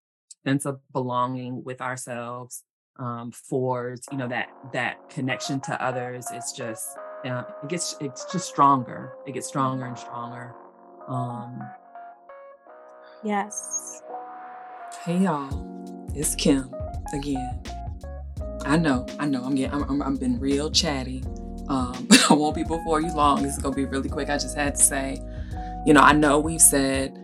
sense 0.44 0.64
of 0.66 0.80
belonging 0.92 1.62
with 1.64 1.80
ourselves 1.80 2.64
um, 2.98 3.30
forwards 3.30 4.06
you 4.10 4.18
know 4.18 4.28
that 4.28 4.48
that 4.72 4.96
connection 5.08 5.60
to 5.60 5.82
others 5.82 6.26
it's 6.32 6.52
just 6.52 6.96
uh, 7.24 7.44
it 7.62 7.68
gets 7.68 7.96
it's 8.00 8.24
just 8.32 8.46
stronger 8.48 9.12
it 9.26 9.32
gets 9.32 9.46
stronger 9.46 9.86
and 9.86 9.98
stronger 9.98 10.54
um. 11.08 11.62
Yes. 13.24 14.02
Hey 15.04 15.18
y'all 15.18 15.50
it's 16.14 16.34
kim 16.34 16.74
again 17.14 17.60
i 18.64 18.76
know 18.76 19.06
i 19.18 19.26
know 19.26 19.42
i'm 19.44 19.54
getting 19.54 19.74
i'm, 19.74 19.88
I'm, 19.90 20.02
I'm 20.02 20.16
been 20.16 20.38
real 20.38 20.70
chatty 20.70 21.22
um 21.68 22.08
i 22.30 22.34
won't 22.34 22.54
be 22.54 22.62
before 22.62 23.00
you 23.00 23.12
long 23.14 23.42
this 23.42 23.56
is 23.56 23.62
gonna 23.62 23.74
be 23.74 23.84
really 23.84 24.08
quick 24.08 24.28
i 24.28 24.34
just 24.34 24.56
had 24.56 24.74
to 24.76 24.82
say 24.82 25.20
you 25.86 25.92
know 25.92 26.00
i 26.00 26.12
know 26.12 26.38
we've 26.38 26.60
said 26.60 27.18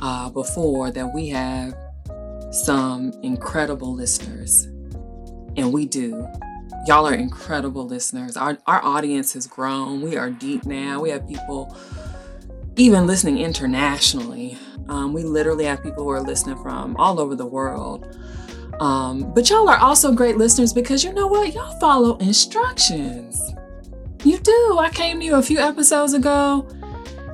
uh 0.00 0.28
before 0.30 0.90
that 0.90 1.12
we 1.14 1.28
have 1.28 1.74
some 2.56 3.12
incredible 3.22 3.94
listeners, 3.94 4.64
and 5.56 5.72
we 5.72 5.86
do. 5.86 6.26
Y'all 6.86 7.06
are 7.06 7.14
incredible 7.14 7.86
listeners. 7.86 8.36
Our, 8.36 8.58
our 8.66 8.82
audience 8.84 9.32
has 9.34 9.46
grown. 9.46 10.00
We 10.02 10.16
are 10.16 10.30
deep 10.30 10.64
now. 10.64 11.00
We 11.00 11.10
have 11.10 11.28
people 11.28 11.76
even 12.76 13.06
listening 13.06 13.38
internationally. 13.38 14.56
Um, 14.88 15.12
we 15.12 15.24
literally 15.24 15.64
have 15.64 15.82
people 15.82 16.04
who 16.04 16.10
are 16.10 16.20
listening 16.20 16.56
from 16.62 16.96
all 16.96 17.18
over 17.18 17.34
the 17.34 17.46
world. 17.46 18.16
Um, 18.80 19.32
but 19.34 19.48
y'all 19.48 19.68
are 19.68 19.78
also 19.78 20.12
great 20.12 20.36
listeners 20.36 20.72
because 20.72 21.02
you 21.02 21.12
know 21.12 21.26
what? 21.26 21.54
Y'all 21.54 21.78
follow 21.80 22.16
instructions. 22.18 23.54
You 24.24 24.38
do. 24.38 24.78
I 24.78 24.90
came 24.90 25.20
to 25.20 25.24
you 25.24 25.36
a 25.36 25.42
few 25.42 25.58
episodes 25.58 26.12
ago 26.12 26.66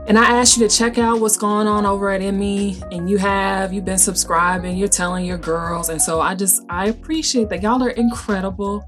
and 0.06 0.18
I 0.18 0.24
asked 0.38 0.56
you 0.56 0.68
to 0.68 0.76
check 0.76 0.98
out 0.98 1.20
what's 1.20 1.36
going 1.36 1.68
on 1.68 1.86
over 1.86 2.10
at 2.10 2.20
Emmy, 2.20 2.76
and 2.90 3.08
you 3.08 3.18
have, 3.18 3.72
you've 3.72 3.84
been 3.84 3.98
subscribing, 3.98 4.76
you're 4.76 4.88
telling 4.88 5.24
your 5.24 5.38
girls. 5.38 5.90
And 5.90 6.02
so 6.02 6.20
I 6.20 6.34
just, 6.34 6.62
I 6.68 6.88
appreciate 6.88 7.48
that. 7.50 7.62
Y'all 7.62 7.82
are 7.82 7.90
incredible 7.90 8.84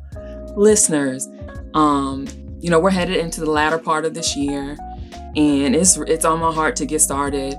listeners. 0.56 1.28
Um, 1.74 2.26
you 2.60 2.68
know, 2.68 2.80
we're 2.80 2.90
headed 2.90 3.16
into 3.16 3.40
the 3.40 3.50
latter 3.50 3.78
part 3.78 4.04
of 4.04 4.14
this 4.14 4.36
year, 4.36 4.76
and 5.36 5.76
it's 5.76 5.96
it's 5.98 6.24
on 6.24 6.40
my 6.40 6.52
heart 6.52 6.76
to 6.76 6.86
get 6.86 7.00
started 7.00 7.54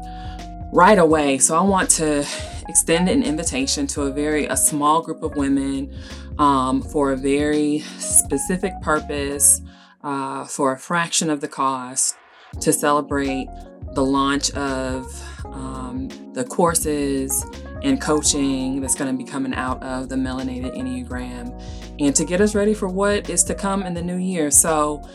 right 0.73 0.97
away. 0.97 1.37
So 1.37 1.57
I 1.57 1.61
want 1.61 1.89
to 1.91 2.25
extend 2.67 3.09
an 3.09 3.23
invitation 3.23 3.87
to 3.87 4.03
a 4.03 4.11
very 4.11 4.45
a 4.47 4.57
small 4.57 5.01
group 5.01 5.23
of 5.23 5.35
women 5.35 5.95
um, 6.37 6.81
for 6.81 7.11
a 7.11 7.17
very 7.17 7.79
specific 7.99 8.73
purpose, 8.81 9.61
uh, 10.03 10.45
for 10.45 10.73
a 10.73 10.77
fraction 10.77 11.29
of 11.29 11.41
the 11.41 11.47
cost 11.47 12.15
to 12.61 12.71
celebrate 12.71 13.47
the 13.93 14.03
launch 14.03 14.51
of 14.51 15.05
um, 15.45 16.09
the 16.33 16.43
courses 16.43 17.45
and 17.83 18.01
coaching 18.01 18.81
that's 18.81 18.95
going 18.95 19.11
to 19.11 19.17
be 19.17 19.29
coming 19.29 19.53
out 19.53 19.81
of 19.83 20.09
the 20.09 20.15
Melanated 20.15 20.75
Enneagram 20.75 21.61
and 21.99 22.15
to 22.15 22.25
get 22.25 22.41
us 22.41 22.55
ready 22.55 22.73
for 22.73 22.87
what 22.87 23.29
is 23.29 23.43
to 23.45 23.55
come 23.55 23.83
in 23.83 23.93
the 23.93 24.01
new 24.01 24.17
year. 24.17 24.51
So, 24.51 25.07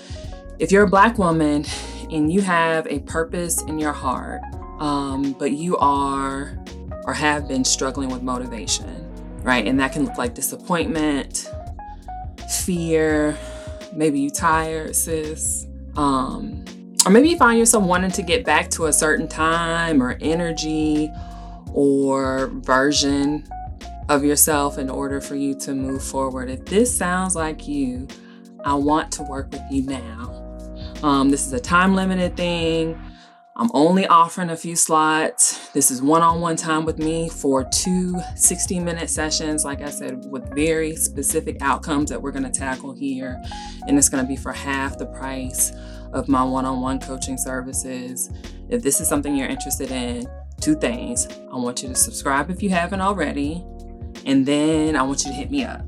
if 0.58 0.70
you're 0.70 0.84
a 0.84 0.88
Black 0.88 1.18
woman 1.18 1.64
and 2.10 2.32
you 2.32 2.42
have 2.42 2.86
a 2.86 3.00
purpose 3.00 3.62
in 3.62 3.78
your 3.78 3.92
heart, 3.92 4.42
um, 4.78 5.32
but 5.38 5.52
you 5.52 5.76
are 5.78 6.58
or 7.04 7.14
have 7.14 7.48
been 7.48 7.64
struggling 7.64 8.10
with 8.10 8.22
motivation, 8.22 9.06
right? 9.42 9.66
And 9.66 9.78
that 9.80 9.92
can 9.92 10.04
look 10.04 10.18
like 10.18 10.34
disappointment, 10.34 11.50
fear, 12.64 13.36
maybe 13.92 14.20
you 14.20 14.30
tired, 14.30 14.94
sis. 14.94 15.66
Um, 15.96 16.64
or 17.06 17.10
maybe 17.10 17.30
you 17.30 17.38
find 17.38 17.58
yourself 17.58 17.84
wanting 17.84 18.10
to 18.12 18.22
get 18.22 18.44
back 18.44 18.70
to 18.70 18.86
a 18.86 18.92
certain 18.92 19.26
time 19.26 20.02
or 20.02 20.18
energy 20.20 21.10
or 21.72 22.48
version 22.54 23.48
of 24.08 24.24
yourself 24.24 24.76
in 24.76 24.90
order 24.90 25.20
for 25.20 25.36
you 25.36 25.54
to 25.54 25.72
move 25.72 26.02
forward. 26.02 26.50
If 26.50 26.64
this 26.66 26.94
sounds 26.94 27.34
like 27.34 27.66
you, 27.66 28.08
I 28.64 28.74
want 28.74 29.12
to 29.12 29.22
work 29.22 29.50
with 29.52 29.62
you 29.70 29.84
now. 29.84 30.36
Um, 31.02 31.30
this 31.30 31.46
is 31.46 31.52
a 31.52 31.60
time 31.60 31.94
limited 31.94 32.36
thing. 32.36 33.00
I'm 33.60 33.70
only 33.74 34.06
offering 34.06 34.48
a 34.48 34.56
few 34.56 34.74
slots. 34.74 35.68
This 35.74 35.90
is 35.90 36.00
one 36.00 36.22
on 36.22 36.40
one 36.40 36.56
time 36.56 36.86
with 36.86 36.98
me 36.98 37.28
for 37.28 37.62
two 37.64 38.18
60 38.34 38.80
minute 38.80 39.10
sessions, 39.10 39.66
like 39.66 39.82
I 39.82 39.90
said, 39.90 40.24
with 40.30 40.54
very 40.54 40.96
specific 40.96 41.60
outcomes 41.60 42.08
that 42.08 42.22
we're 42.22 42.30
to 42.44 42.50
tackle 42.50 42.94
here. 42.94 43.38
And 43.86 43.98
it's 43.98 44.08
to 44.24 44.28
be 44.28 44.34
for 44.34 44.50
half 44.50 44.96
the 44.96 45.04
price 45.04 45.72
of 46.14 46.26
my 46.26 46.42
one 46.42 46.64
on 46.64 46.80
one 46.80 47.00
coaching 47.00 47.36
services. 47.36 48.30
If 48.70 48.82
this 48.82 48.98
is 48.98 49.08
something 49.08 49.36
you're 49.36 49.46
interested 49.46 49.90
in, 49.90 50.26
two 50.62 50.74
things. 50.74 51.28
I 51.52 51.56
want 51.56 51.82
you 51.82 51.90
to 51.90 51.94
subscribe 51.94 52.48
if 52.48 52.62
you 52.62 52.70
haven't 52.70 53.02
already. 53.02 53.62
And 54.24 54.46
then 54.46 54.96
I 54.96 55.02
want 55.02 55.26
you 55.26 55.32
to 55.32 55.36
hit 55.36 55.50
me 55.50 55.64
up. 55.64 55.84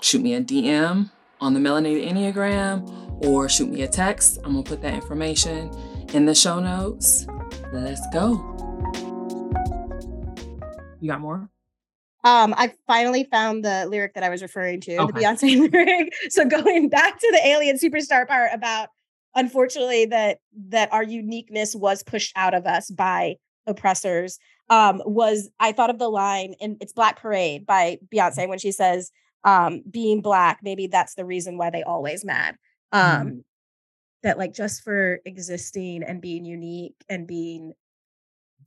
Shoot 0.00 0.22
me 0.22 0.32
a 0.32 0.40
DM 0.40 1.10
on 1.42 1.52
the 1.52 1.60
Melanated 1.60 2.08
Enneagram 2.08 3.22
or 3.26 3.50
shoot 3.50 3.68
me 3.68 3.82
a 3.82 3.88
text. 3.88 4.38
I'm 4.44 4.52
to 4.64 4.70
put 4.70 4.80
that 4.80 4.94
information 4.94 5.70
in 6.14 6.26
the 6.26 6.34
show 6.34 6.60
notes. 6.60 7.26
Let's 7.72 8.06
go. 8.12 8.32
You 11.00 11.10
got 11.10 11.20
more? 11.20 11.48
Um, 12.24 12.54
I 12.56 12.72
finally 12.86 13.24
found 13.30 13.64
the 13.64 13.86
lyric 13.88 14.14
that 14.14 14.24
I 14.24 14.28
was 14.28 14.42
referring 14.42 14.80
to, 14.82 14.96
okay. 14.96 15.12
the 15.12 15.20
Beyonce 15.20 15.72
lyric. 15.72 16.12
So 16.30 16.44
going 16.44 16.88
back 16.88 17.18
to 17.18 17.28
the 17.32 17.46
alien 17.46 17.78
superstar 17.78 18.26
part 18.26 18.50
about 18.52 18.88
unfortunately 19.36 20.06
that 20.06 20.38
that 20.68 20.92
our 20.92 21.04
uniqueness 21.04 21.76
was 21.76 22.02
pushed 22.02 22.32
out 22.36 22.54
of 22.54 22.66
us 22.66 22.90
by 22.90 23.36
oppressors 23.66 24.38
um 24.70 25.00
was 25.04 25.50
i 25.60 25.70
thought 25.70 25.90
of 25.90 25.98
the 25.98 26.08
line 26.08 26.54
in 26.58 26.76
it's 26.80 26.92
black 26.92 27.20
parade 27.20 27.66
by 27.66 27.98
beyonce 28.12 28.48
when 28.48 28.58
she 28.58 28.72
says 28.72 29.12
um 29.44 29.82
being 29.88 30.20
black 30.22 30.58
maybe 30.62 30.86
that's 30.86 31.14
the 31.14 31.24
reason 31.24 31.58
why 31.58 31.70
they 31.70 31.82
always 31.82 32.24
mad 32.24 32.56
mm-hmm. 32.92 33.20
um 33.20 33.26
mm-hmm. 33.26 33.38
That 34.26 34.38
like 34.38 34.52
just 34.52 34.82
for 34.82 35.20
existing 35.24 36.02
and 36.02 36.20
being 36.20 36.44
unique 36.44 36.96
and 37.08 37.26
being 37.26 37.72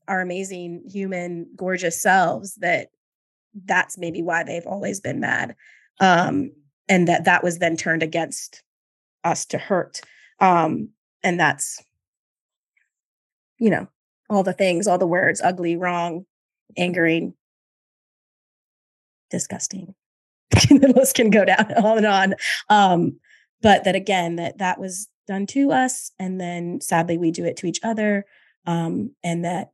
our 0.08 0.22
amazing 0.22 0.84
human 0.90 1.48
gorgeous 1.56 2.02
selves 2.02 2.56
that 2.56 2.88
that's 3.66 3.98
maybe 3.98 4.22
why 4.22 4.44
they've 4.44 4.66
always 4.66 5.00
been 5.00 5.20
mad 5.20 5.56
um 6.00 6.52
and 6.88 7.08
that 7.08 7.26
that 7.26 7.44
was 7.44 7.60
then 7.60 7.78
turned 7.78 8.02
against 8.02 8.64
us 9.24 9.46
to 9.46 9.58
hurt 9.58 10.02
um, 10.40 10.90
and 11.24 11.40
that's, 11.40 11.84
you 13.58 13.70
know, 13.70 13.88
all 14.30 14.44
the 14.44 14.54
things, 14.54 14.88
all 14.88 14.98
the 14.98 15.08
words 15.08 15.42
ugly, 15.42 15.76
wrong, 15.76 16.26
angering, 16.78 17.34
disgusting. 19.30 19.96
the 20.52 20.94
list 20.96 21.16
can 21.16 21.30
go 21.30 21.46
down 21.46 21.74
on 21.84 21.98
and 21.98 22.08
on. 22.08 22.36
Um, 22.70 23.20
but 23.62 23.84
that 23.84 23.96
again, 23.96 24.38
that 24.38 24.60
that 24.60 24.80
was 24.80 25.08
done 25.30 25.46
to 25.46 25.72
us. 25.72 26.12
And 26.20 26.42
then 26.42 26.82
sadly, 26.82 27.18
we 27.18 27.30
do 27.30 27.46
it 27.46 27.56
to 27.58 27.68
each 27.68 27.80
other. 27.84 28.26
Um, 28.66 29.12
and 29.24 29.46
that 29.46 29.70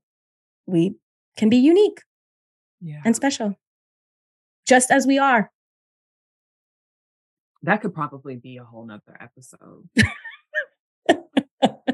we 0.67 0.95
can 1.37 1.49
be 1.49 1.57
unique 1.57 2.01
yeah. 2.81 3.01
and 3.03 3.15
special, 3.15 3.55
just 4.67 4.91
as 4.91 5.07
we 5.07 5.17
are. 5.17 5.51
That 7.63 7.81
could 7.81 7.95
probably 7.95 8.35
be 8.35 8.57
a 8.57 8.63
whole 8.63 8.85
nother 8.85 9.17
episode. 9.19 9.89
do 11.07 11.19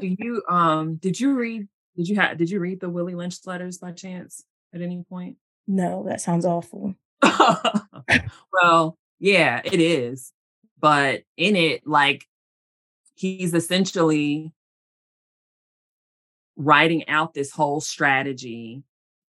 you 0.00 0.42
um 0.48 0.96
did 0.96 1.18
you 1.18 1.34
read 1.34 1.66
did 1.96 2.08
you 2.08 2.16
have 2.16 2.36
did 2.36 2.50
you 2.50 2.60
read 2.60 2.80
the 2.80 2.90
Willie 2.90 3.14
Lynch 3.14 3.36
letters 3.46 3.78
by 3.78 3.92
chance 3.92 4.44
at 4.74 4.82
any 4.82 5.02
point? 5.08 5.36
No, 5.66 6.04
that 6.08 6.20
sounds 6.20 6.44
awful. 6.44 6.94
well, 8.52 8.98
yeah, 9.18 9.62
it 9.64 9.80
is. 9.80 10.32
But 10.78 11.22
in 11.36 11.56
it, 11.56 11.86
like 11.86 12.26
he's 13.22 13.54
essentially 13.54 14.52
writing 16.56 17.08
out 17.08 17.32
this 17.32 17.52
whole 17.52 17.80
strategy 17.80 18.82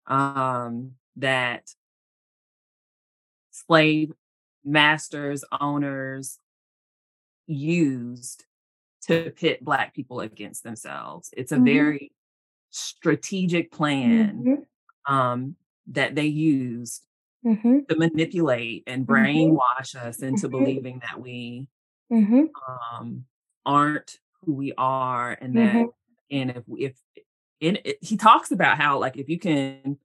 um 0.08 0.92
that 1.18 1.74
slave 3.52 4.14
masters, 4.64 5.44
owners 5.60 6.40
used 7.48 8.46
to 9.08 9.32
pit 9.32 9.64
black 9.64 9.94
people 9.96 10.20
against 10.20 10.64
themselves. 10.64 11.30
It's 11.36 11.52
a 11.52 11.56
mm-hmm. 11.56 11.66
very 11.66 12.12
strategic 12.70 13.72
plan 13.72 14.44
mm-hmm. 14.46 15.14
um, 15.14 15.56
that 15.88 16.16
they 16.16 16.28
used 16.28 17.06
mm-hmm. 17.46 17.80
to 17.90 17.96
manipulate 17.98 18.84
and 18.86 19.08
mm-hmm. 19.08 19.14
brainwash 19.14 19.96
us 19.96 20.22
into 20.22 20.48
mm-hmm. 20.48 20.58
believing 20.58 21.02
that 21.02 21.20
we 21.20 21.68
mm-hmm. 22.12 22.46
um, 22.68 23.26
aren't 23.70 24.18
who 24.44 24.54
we 24.54 24.74
are, 24.78 25.38
and 25.40 25.56
that 25.56 25.86
and 26.32 26.52
if 26.52 26.64
if 26.78 26.94
in 27.60 27.78
it, 27.84 27.98
he 28.02 28.18
talks 28.18 28.52
about 28.52 28.78
how 28.78 29.00
like 29.00 29.18
if 29.18 29.30
you 29.30 29.38
can 29.38 29.98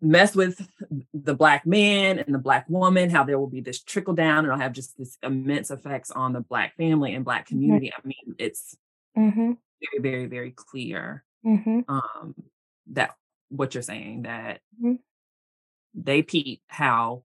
mess 0.00 0.34
with 0.34 0.66
the 1.12 1.34
black 1.34 1.66
man 1.66 2.18
and 2.18 2.34
the 2.34 2.38
black 2.38 2.64
woman, 2.68 3.10
how 3.10 3.24
there 3.24 3.38
will 3.38 3.46
be 3.46 3.60
this 3.60 3.82
trickle 3.82 4.14
down 4.14 4.38
and 4.38 4.46
it'll 4.46 4.58
have 4.58 4.72
just 4.72 4.96
this 4.96 5.18
immense 5.22 5.70
effects 5.70 6.10
on 6.10 6.32
the 6.32 6.40
black 6.40 6.76
family 6.76 7.14
and 7.14 7.24
black 7.24 7.46
mm-hmm. 7.46 7.56
community. 7.56 7.88
Mm-hmm. 7.88 8.06
I 8.06 8.08
mean, 8.08 8.36
it's 8.38 8.76
mm-hmm. 9.16 9.52
very, 9.92 10.02
very, 10.02 10.26
very 10.26 10.50
clear 10.52 11.24
mm-hmm. 11.44 11.80
um, 11.88 12.34
that 12.92 13.16
what 13.48 13.74
you're 13.74 13.82
saying 13.82 14.22
that 14.22 14.60
Mhm. 14.82 14.98
they 15.94 16.22
peep 16.22 16.62
how 16.68 17.22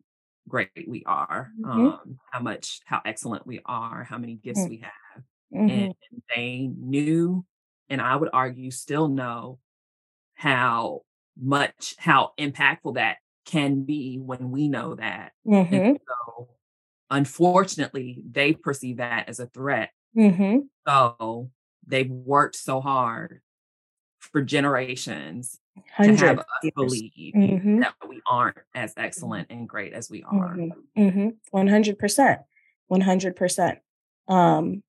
great 0.51 0.71
we 0.87 1.03
are, 1.05 1.55
Mhm. 1.57 1.65
um, 1.65 2.19
how 2.31 2.41
much, 2.41 2.81
how 2.85 3.01
excellent 3.05 3.47
we 3.47 3.61
are, 3.65 4.03
how 4.05 4.19
many 4.19 4.35
gifts 4.35 4.65
Mm. 4.65 4.69
we 4.69 4.79
have. 4.79 5.23
And 5.67 5.93
they 6.35 6.67
knew, 6.77 7.45
and 7.89 8.01
I 8.01 8.15
would 8.17 8.29
argue 8.33 8.71
still 8.71 9.09
know 9.09 9.59
how 10.35 11.01
much, 11.39 11.95
how 11.99 12.33
impactful 12.39 12.95
that 12.95 13.17
can 13.45 13.83
be 13.85 14.17
when 14.19 14.51
we 14.51 14.67
know 14.69 14.95
that. 14.95 15.33
Mhm. 15.45 15.97
So 16.07 16.49
unfortunately, 17.11 18.23
they 18.29 18.53
perceive 18.53 18.97
that 18.97 19.29
as 19.29 19.39
a 19.39 19.47
threat. 19.47 19.91
Mhm. 20.13 20.69
So 20.87 21.51
they've 21.87 22.09
worked 22.11 22.55
so 22.55 22.81
hard 22.81 23.41
for 24.19 24.43
generations 24.43 25.60
to 26.01 26.15
have 26.15 26.39
us 26.39 26.45
believe 26.75 27.33
Mhm. 27.35 27.81
that 27.81 27.93
we 28.07 28.21
aren't 28.25 28.57
as 28.75 28.93
excellent 28.97 29.47
and 29.49 29.67
great 29.67 29.93
as 29.93 30.09
we 30.09 30.23
are. 30.23 30.55
Mm-hmm. 30.97 31.29
One 31.51 31.67
hundred 31.67 31.97
percent. 31.99 32.41
One 32.87 33.01
hundred 33.01 33.35
percent. 33.35 33.79
Um. 34.27 34.83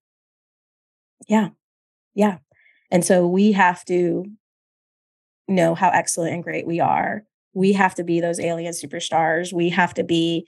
Yeah, 1.28 1.50
yeah. 2.14 2.38
And 2.90 3.04
so 3.04 3.26
we 3.26 3.52
have 3.52 3.84
to 3.86 4.24
know 5.48 5.74
how 5.74 5.88
excellent 5.90 6.34
and 6.34 6.42
great 6.42 6.66
we 6.66 6.80
are. 6.80 7.24
We 7.54 7.72
have 7.74 7.94
to 7.96 8.04
be 8.04 8.20
those 8.20 8.40
alien 8.40 8.72
superstars. 8.72 9.52
We 9.52 9.68
have 9.70 9.94
to 9.94 10.04
be 10.04 10.46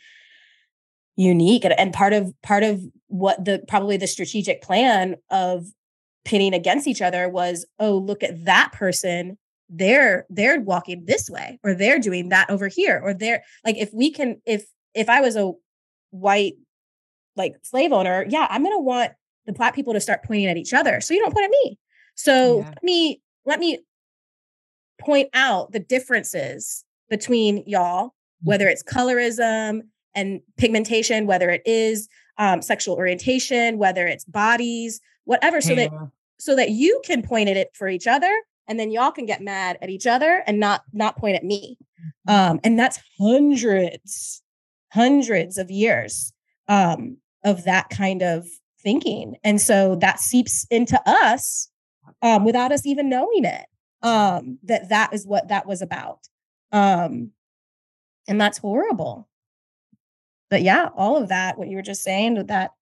unique. 1.17 1.65
And, 1.65 1.79
and 1.79 1.93
part 1.93 2.13
of 2.13 2.35
part 2.43 2.63
of 2.65 2.83
what 3.07 3.45
the 3.45 3.63
probably 3.69 3.97
the 3.97 4.07
strategic 4.09 4.63
plan 4.63 5.17
of 5.31 5.67
pitting 6.25 6.55
against 6.55 6.89
each 6.89 7.03
other 7.03 7.29
was, 7.29 7.67
oh, 7.79 7.97
look 7.99 8.23
at 8.23 8.45
that 8.47 8.73
person. 8.73 9.39
They're 9.69 10.27
they're 10.31 10.61
walking 10.61 11.05
this 11.07 11.31
way, 11.31 11.59
or 11.65 11.75
they're 11.75 11.99
doing 11.99 12.29
that 12.29 12.51
over 12.51 12.69
here, 12.69 13.01
or 13.03 13.15
they're 13.15 13.43
like 13.65 13.77
if 13.77 13.93
we 13.93 14.11
can 14.11 14.41
if 14.47 14.67
if 14.95 15.09
I 15.09 15.21
was 15.21 15.37
a 15.37 15.53
white 16.11 16.55
like 17.37 17.55
slave 17.63 17.93
owner, 17.93 18.25
yeah, 18.29 18.47
I'm 18.51 18.63
gonna 18.63 18.81
want 18.81 19.13
the 19.47 19.53
black 19.53 19.75
people 19.75 19.93
to 19.93 20.01
start 20.01 20.23
pointing 20.25 20.47
at 20.47 20.57
each 20.57 20.73
other. 20.73 21.01
So 21.01 21.15
you 21.15 21.21
don't 21.21 21.33
point 21.33 21.45
at 21.45 21.51
me. 21.51 21.79
So 22.15 22.59
Yeah. 22.59 22.69
let 22.69 22.83
me 22.83 23.23
let 23.45 23.61
me 23.61 23.79
point 25.01 25.29
out 25.35 25.73
the 25.73 25.81
differences 25.81 26.85
between 27.11 27.65
y'all, 27.67 28.15
whether 28.43 28.69
it's 28.69 28.83
colorism 28.83 29.83
and 30.15 30.41
pigmentation, 30.57 31.27
whether 31.27 31.51
it 31.51 31.63
is 31.67 32.09
um, 32.39 32.63
sexual 32.63 32.95
orientation, 32.97 33.79
whether 33.79 34.07
it's 34.07 34.25
bodies, 34.25 35.01
whatever, 35.25 35.61
so 35.61 35.75
that 35.75 35.91
so 36.39 36.57
that 36.57 36.71
you 36.71 37.01
can 37.05 37.23
point 37.23 37.49
at 37.49 37.57
it 37.57 37.71
for 37.75 37.89
each 37.89 38.07
other, 38.07 38.33
and 38.69 38.79
then 38.79 38.91
y'all 38.91 39.11
can 39.11 39.27
get 39.27 39.43
mad 39.43 39.79
at 39.83 39.91
each 39.91 40.07
other 40.07 40.43
and 40.47 40.59
not 40.59 40.83
not 40.93 41.17
point 41.17 41.37
at 41.37 41.45
me. 41.45 41.79
Um, 42.29 42.61
and 42.65 42.79
that's 42.79 43.01
hundreds, 43.19 44.43
hundreds 44.93 45.59
of 45.59 45.71
years 45.71 46.33
um, 46.69 47.19
of 47.45 47.65
that 47.65 47.91
kind 47.91 48.23
of 48.23 48.47
thinking, 48.83 49.37
and 49.45 49.61
so 49.61 49.97
that 49.97 50.21
seeps 50.21 50.67
into 50.71 51.01
us 51.07 51.69
um, 52.23 52.45
without 52.45 52.73
us 52.73 52.87
even 52.87 53.09
knowing 53.09 53.45
it. 53.45 53.67
Um, 54.03 54.59
that 54.65 54.91
that 54.91 55.15
is 55.15 55.27
what 55.27 55.49
that 55.49 55.67
was 55.67 55.81
about, 55.81 56.21
um, 56.73 57.31
and 58.29 58.41
that's 58.41 58.59
horrible. 58.59 59.29
But 60.51 60.63
yeah, 60.63 60.91
all 60.95 61.17
of 61.17 61.31
that, 61.31 61.59
what 61.59 61.69
you 61.69 61.77
were 61.77 61.83
just 61.83 62.03
saying 62.03 62.37
with 62.37 62.49
that 62.49 62.73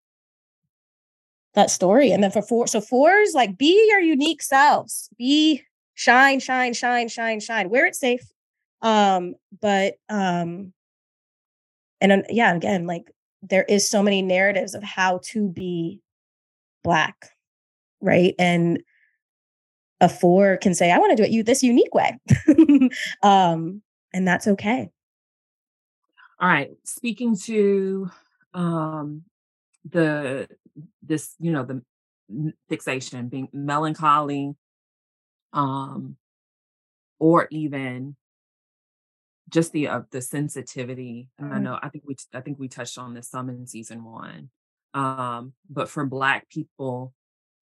that 1.55 1.71
story, 1.71 2.11
and 2.11 2.23
then 2.23 2.31
for 2.31 2.43
four, 2.43 2.67
so 2.67 2.81
fours 2.81 3.35
like 3.35 3.57
be 3.57 3.87
your 3.89 4.01
unique 4.01 4.43
selves, 4.43 5.09
be 5.17 5.63
shine, 5.95 6.41
shine, 6.41 6.73
shine, 6.73 7.09
shine, 7.09 7.41
shine, 7.41 7.71
where 7.71 7.87
it's 7.87 7.99
safe. 7.99 8.33
Um, 8.81 9.35
but 9.61 9.95
um, 10.09 10.73
and 12.01 12.11
then, 12.11 12.25
yeah, 12.29 12.55
again, 12.55 12.87
like 12.87 13.11
there 13.43 13.65
is 13.65 13.89
so 13.89 14.03
many 14.03 14.23
narratives 14.23 14.75
of 14.75 14.83
how 14.83 15.21
to 15.25 15.49
be 15.49 16.01
black, 16.83 17.31
right? 18.01 18.35
And 18.39 18.83
a 20.01 20.09
four 20.09 20.57
can 20.57 20.75
say, 20.75 20.91
I 20.91 20.99
want 20.99 21.11
to 21.11 21.17
do 21.17 21.23
it 21.23 21.31
you 21.31 21.43
this 21.45 21.63
unique 21.63 21.95
way. 21.95 22.19
um, 23.23 23.83
and 24.13 24.27
that's 24.27 24.49
okay. 24.49 24.91
All 26.41 26.49
right. 26.49 26.71
Speaking 26.85 27.37
to 27.45 28.11
um 28.55 29.23
the 29.89 30.49
this, 31.03 31.35
you 31.39 31.53
know, 31.53 31.65
the 31.65 31.83
fixation, 32.69 33.29
being 33.29 33.49
melancholy, 33.53 34.55
um, 35.53 36.17
or 37.19 37.49
even 37.51 38.17
just 39.49 39.73
the 39.73 39.89
uh, 39.89 40.03
the 40.11 40.23
sensitivity. 40.23 41.29
And 41.39 41.53
I 41.53 41.59
know 41.59 41.79
I 41.83 41.89
think 41.89 42.05
we 42.07 42.17
I 42.33 42.41
think 42.41 42.59
we 42.59 42.69
touched 42.69 42.99
on 42.99 43.15
this 43.15 43.29
some 43.29 43.49
in 43.49 43.67
season 43.67 44.05
one. 44.05 44.51
Um, 44.95 45.53
but 45.71 45.89
for 45.89 46.05
black 46.05 46.49
people, 46.49 47.13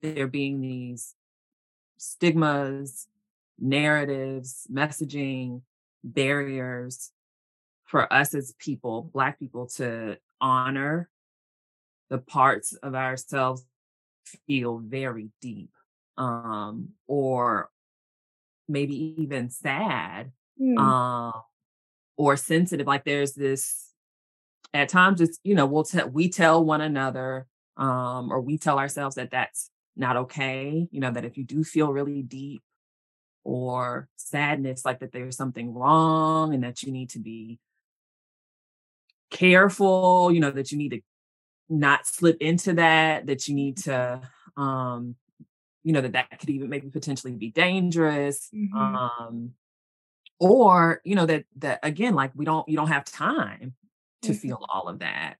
there 0.03 0.27
being 0.27 0.61
these 0.61 1.15
stigmas, 1.99 3.07
narratives, 3.59 4.67
messaging, 4.73 5.63
barriers 6.03 7.13
for 7.85 8.11
us 8.13 8.35
as 8.35 8.55
people, 8.59 9.11
Black 9.13 9.39
people, 9.39 9.67
to 9.67 10.17
honor 10.41 11.11
the 12.09 12.19
parts 12.19 12.73
of 12.73 12.95
ourselves 12.95 13.65
feel 14.47 14.79
very 14.79 15.31
deep 15.41 15.71
um, 16.17 16.91
or 17.07 17.69
maybe 18.71 19.15
even 19.19 19.51
sad 19.51 20.33
Mm. 20.61 20.79
um, 20.79 21.43
or 22.19 22.37
sensitive. 22.37 22.87
Like 22.87 23.05
there's 23.05 23.33
this, 23.33 23.95
at 24.75 24.91
times 24.91 25.23
it's, 25.23 25.39
you 25.43 25.55
know, 25.55 25.65
we'll 25.65 25.85
tell, 25.85 26.07
we 26.09 26.29
tell 26.29 26.63
one 26.63 26.83
another 26.83 27.47
um, 27.79 28.31
or 28.31 28.43
we 28.43 28.59
tell 28.59 28.79
ourselves 28.79 29.17
that 29.17 29.31
that's 29.31 29.71
not 29.97 30.17
okay. 30.19 30.87
You 30.91 31.01
know, 31.01 31.11
that 31.11 31.25
if 31.25 31.39
you 31.39 31.45
do 31.45 31.65
feel 31.65 31.93
really 31.93 32.23
deep 32.23 32.63
or 33.43 34.09
sadness, 34.17 34.85
like 34.85 35.01
that 35.01 35.13
there's 35.13 35.37
something 35.37 35.73
wrong 35.73 36.53
and 36.53 36.63
that 36.63 36.83
you 36.83 36.93
need 36.93 37.09
to 37.11 37.21
be 37.21 37.59
careful, 39.31 40.31
you 40.31 40.41
know, 40.41 40.51
that 40.51 40.73
you 40.73 40.77
need 40.77 40.91
to 40.91 41.01
not 41.71 42.07
slip 42.07 42.37
into 42.41 42.75
that, 42.75 43.27
that 43.29 43.49
you 43.49 43.55
need 43.55 43.79
to, 43.79 44.21
um, 44.59 45.17
you 45.85 45.93
know, 45.93 46.01
that 46.03 46.13
that 46.13 46.39
could 46.41 46.51
even 46.51 46.69
maybe 46.71 46.91
potentially 46.91 47.35
be 47.35 47.51
dangerous. 47.51 48.53
Mhm. 48.53 49.01
Um, 49.21 49.55
or, 50.41 51.01
you 51.05 51.15
know, 51.15 51.27
that, 51.27 51.45
that 51.57 51.81
again, 51.83 52.15
like 52.15 52.33
we 52.35 52.45
don't, 52.45 52.69
you 52.69 52.77
don't 52.77 52.89
have 52.89 53.05
time 53.05 53.75
to 54.23 54.33
Mhm. 54.33 54.35
feel 54.35 54.65
all 54.69 54.89
of 54.89 55.01
that. 55.01 55.37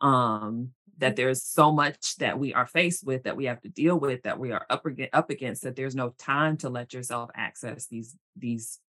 Um, 0.00 0.72
that 0.98 1.16
there's 1.16 1.42
so 1.44 1.72
much 1.72 2.16
that 2.16 2.38
we 2.38 2.54
are 2.54 2.66
faced 2.66 3.04
with 3.04 3.24
that 3.24 3.36
we 3.36 3.46
have 3.46 3.60
to 3.62 3.68
deal 3.68 3.98
with 3.98 4.22
that 4.24 4.38
we 4.38 4.52
are 4.52 4.66
up 4.70 4.86
against, 4.86 5.14
up 5.14 5.30
against 5.30 5.62
that 5.62 5.76
there's 5.76 5.96
no 5.96 6.10
time 6.18 6.56
to 6.58 6.68
let 6.70 6.92
yourself 6.94 7.30
access 7.34 7.86
these 7.88 8.16
these 8.36 8.80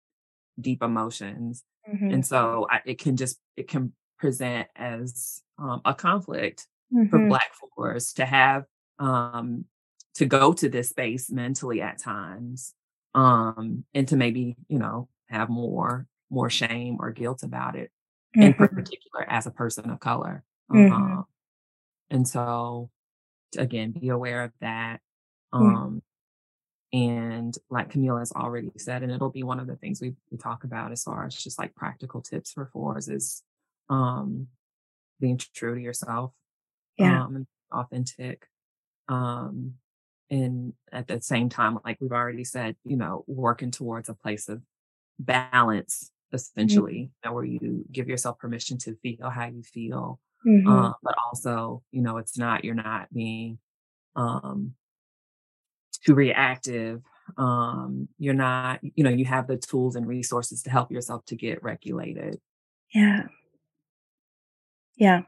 deep 0.61 0.83
emotions 0.83 1.65
Mhm. 1.87 2.11
and 2.11 2.25
so 2.27 2.67
I, 2.71 2.81
it 2.87 2.99
can 2.99 3.17
just 3.17 3.41
it 3.57 3.69
can 3.69 3.93
present 4.19 4.69
as 4.77 5.43
um, 5.59 5.81
a 5.85 5.95
conflict 5.95 6.69
for 7.09 7.21
Mhm. 7.21 7.29
black 7.29 7.53
fours 7.55 8.13
to 8.15 8.27
have 8.27 8.67
um 8.99 9.65
to 10.15 10.27
go 10.27 10.53
to 10.53 10.69
this 10.69 10.91
space 10.91 11.31
mentally 11.31 11.81
at 11.83 11.99
times 11.99 12.75
um 13.15 13.85
and 13.95 14.09
to 14.09 14.17
maybe 14.17 14.57
you 14.69 14.79
know 14.79 15.09
have 15.29 15.49
more 15.49 16.07
more 16.31 16.51
shame 16.51 16.97
or 17.01 17.11
guilt 17.13 17.43
about 17.43 17.77
it 17.77 17.91
in 18.35 18.53
Mhm. 18.53 18.75
particular 18.75 19.25
as 19.29 19.47
a 19.47 19.51
person 19.51 19.91
of 19.91 20.01
color 20.01 20.45
Mhm. 20.73 20.91
um 20.93 21.25
and 22.11 22.27
so 22.29 22.91
again 23.57 23.93
be 23.93 24.09
aware 24.09 24.43
of 24.45 24.53
that 24.61 25.01
Mm. 25.55 25.61
um 25.61 26.03
and 26.93 27.59
like 27.71 27.91
Camille 27.91 28.19
has 28.19 28.31
already 28.31 28.71
said, 28.79 29.03
and 29.03 29.11
it'll 29.11 29.29
be 29.31 29.43
one 29.43 29.59
of 29.59 29.67
the 29.67 29.75
things 29.75 30.01
we, 30.01 30.15
we 30.31 30.39
talk 30.39 30.63
about 30.63 30.93
as 30.93 31.03
far 31.03 31.27
as 31.27 31.35
just 31.35 31.59
like 31.59 31.75
practical 31.75 32.21
tips 32.23 32.53
for 32.53 32.67
fours 32.67 33.09
is 33.09 33.43
um 33.91 34.47
being 35.21 35.37
true 35.37 35.75
to 35.75 35.81
yourself 35.81 36.33
Yeah. 36.97 37.25
um 37.25 37.47
authentic 37.73 38.47
um 39.09 39.75
and 40.31 40.73
at 40.93 41.07
the 41.09 41.21
same 41.21 41.49
time 41.49 41.79
like 41.85 41.99
we've 42.01 42.13
already 42.13 42.45
said 42.45 42.77
you 42.85 42.97
know 42.97 43.25
working 43.27 43.71
towards 43.71 44.09
a 44.09 44.15
place 44.15 44.49
of 44.49 44.63
balance 45.19 46.11
essentially 46.33 46.99
you 46.99 47.11
know, 47.31 47.33
where 47.35 47.45
you 47.45 47.85
give 47.93 48.09
yourself 48.09 48.39
permission 48.39 48.79
to 48.79 48.97
feel 49.03 49.31
how 49.31 49.47
you 49.47 49.63
feel 49.63 50.21
Mhm. 50.47 50.67
um, 50.69 50.95
but 51.03 51.15
also 51.27 51.83
you 51.93 52.03
know 52.03 52.19
it's 52.19 52.39
not 52.39 52.65
you're 52.65 52.75
not 52.75 53.13
being 53.13 53.59
um 54.17 54.75
too 56.05 56.15
reactive 56.15 57.01
um 57.39 58.07
you're 58.19 58.35
not 58.35 58.81
you 58.83 59.03
know 59.03 59.11
you 59.11 59.25
have 59.25 59.47
the 59.47 59.57
tools 59.57 59.97
and 59.97 60.07
resources 60.07 60.63
to 60.63 60.71
help 60.71 60.91
yourself 60.93 61.25
to 61.25 61.37
get 61.37 61.63
regulated 61.63 62.39
Yeah. 62.95 63.29
Yeah. 64.97 65.23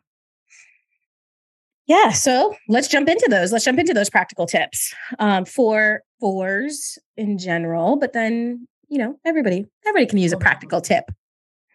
Yeah. 1.86 2.10
So 2.10 2.54
let's 2.68 2.88
jump 2.88 3.08
into 3.08 3.26
those. 3.30 3.52
Let's 3.52 3.64
jump 3.64 3.78
into 3.78 3.94
those 3.94 4.10
practical 4.10 4.46
tips 4.46 4.94
um, 5.18 5.44
for 5.44 6.02
fours 6.20 6.98
in 7.16 7.38
general, 7.38 7.96
but 7.96 8.12
then 8.12 8.66
you 8.88 8.98
know, 8.98 9.18
everybody, 9.24 9.66
everybody 9.84 10.06
can 10.06 10.18
use 10.18 10.32
a 10.32 10.36
practical 10.36 10.80
tip. 10.80 11.10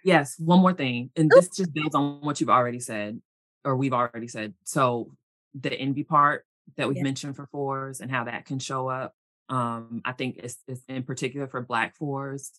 Yes, 0.03 0.36
one 0.39 0.59
more 0.59 0.74
thing. 0.74 1.12
And 1.16 1.30
this 1.30 1.49
just 1.49 1.74
builds 1.74 1.95
on 1.95 2.22
what 2.22 2.39
you've 2.39 2.49
already 2.49 2.80
said, 2.80 3.22
or 3.64 3.76
we've 3.76 3.93
already 3.93 4.28
said. 4.28 4.53
So 4.64 5.12
the 5.53 5.74
envy 5.74 6.03
part 6.03 6.45
that 6.78 6.88
we've 6.88 6.97
yeah. 6.97 7.03
mentioned 7.03 7.36
for 7.36 7.47
fours 7.47 7.99
and 7.99 8.09
how 8.09 8.24
that 8.24 8.45
can 8.45 8.59
show 8.59 8.88
up. 8.88 9.14
Um, 9.49 10.01
I 10.05 10.14
think 10.14 10.38
it's, 10.38 10.57
it's 10.68 10.82
in 10.88 11.03
particular 11.03 11.47
for 11.47 11.62
black 11.62 11.95
fours. 11.97 12.51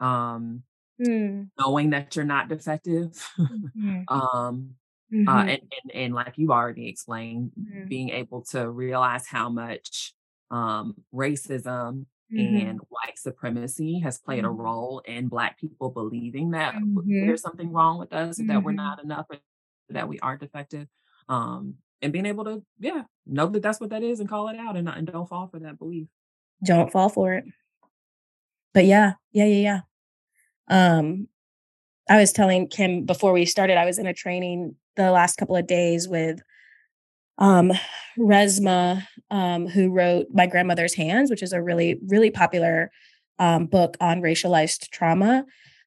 Um, 0.00 0.64
mm. 1.00 1.48
knowing 1.58 1.90
that 1.90 2.16
you're 2.16 2.24
not 2.24 2.48
defective. 2.48 3.26
Mm-hmm. 3.38 4.02
um, 4.08 4.74
mm-hmm. 5.12 5.28
uh, 5.28 5.42
and, 5.42 5.50
and, 5.50 5.92
and 5.94 6.14
like 6.14 6.34
you've 6.36 6.50
already 6.50 6.88
explained, 6.88 7.52
mm-hmm. 7.58 7.88
being 7.88 8.10
able 8.10 8.42
to 8.50 8.68
realize 8.68 9.26
how 9.26 9.48
much 9.48 10.14
um, 10.50 10.94
racism 11.14 12.06
Mm-hmm. 12.32 12.66
and 12.66 12.80
white 12.88 13.18
supremacy 13.18 13.98
has 13.98 14.18
played 14.18 14.44
mm-hmm. 14.44 14.58
a 14.58 14.62
role 14.62 15.02
in 15.04 15.28
black 15.28 15.60
people 15.60 15.90
believing 15.90 16.52
that 16.52 16.74
mm-hmm. 16.74 17.26
there's 17.26 17.42
something 17.42 17.70
wrong 17.70 17.98
with 17.98 18.14
us 18.14 18.38
mm-hmm. 18.38 18.46
that 18.46 18.62
we're 18.62 18.70
mm-hmm. 18.70 18.76
not 18.76 19.04
enough 19.04 19.26
that 19.90 20.08
we 20.08 20.18
are 20.20 20.38
defective 20.38 20.88
um 21.28 21.74
and 22.00 22.10
being 22.10 22.24
able 22.24 22.44
to 22.44 22.62
yeah 22.80 23.02
know 23.26 23.48
that 23.48 23.62
that's 23.62 23.80
what 23.80 23.90
that 23.90 24.02
is 24.02 24.18
and 24.18 24.30
call 24.30 24.48
it 24.48 24.56
out 24.56 24.78
and, 24.78 24.88
and 24.88 25.08
don't 25.08 25.28
fall 25.28 25.46
for 25.46 25.58
that 25.58 25.78
belief 25.78 26.06
don't 26.64 26.90
fall 26.90 27.10
for 27.10 27.34
it 27.34 27.44
but 28.72 28.86
yeah 28.86 29.12
yeah 29.32 29.44
yeah 29.44 29.80
yeah 30.70 30.96
um 30.96 31.28
i 32.08 32.16
was 32.16 32.32
telling 32.32 32.66
kim 32.66 33.04
before 33.04 33.32
we 33.32 33.44
started 33.44 33.76
i 33.76 33.84
was 33.84 33.98
in 33.98 34.06
a 34.06 34.14
training 34.14 34.74
the 34.96 35.10
last 35.10 35.36
couple 35.36 35.56
of 35.56 35.66
days 35.66 36.08
with 36.08 36.40
um, 37.38 37.72
Resmaa, 38.18 39.06
um, 39.30 39.66
who 39.66 39.90
wrote 39.90 40.26
My 40.32 40.46
Grandmother's 40.46 40.94
Hands, 40.94 41.30
which 41.30 41.42
is 41.42 41.52
a 41.52 41.62
really, 41.62 41.98
really 42.06 42.30
popular 42.30 42.90
um, 43.38 43.66
book 43.66 43.96
on 44.00 44.20
racialized 44.20 44.90
trauma. 44.90 45.44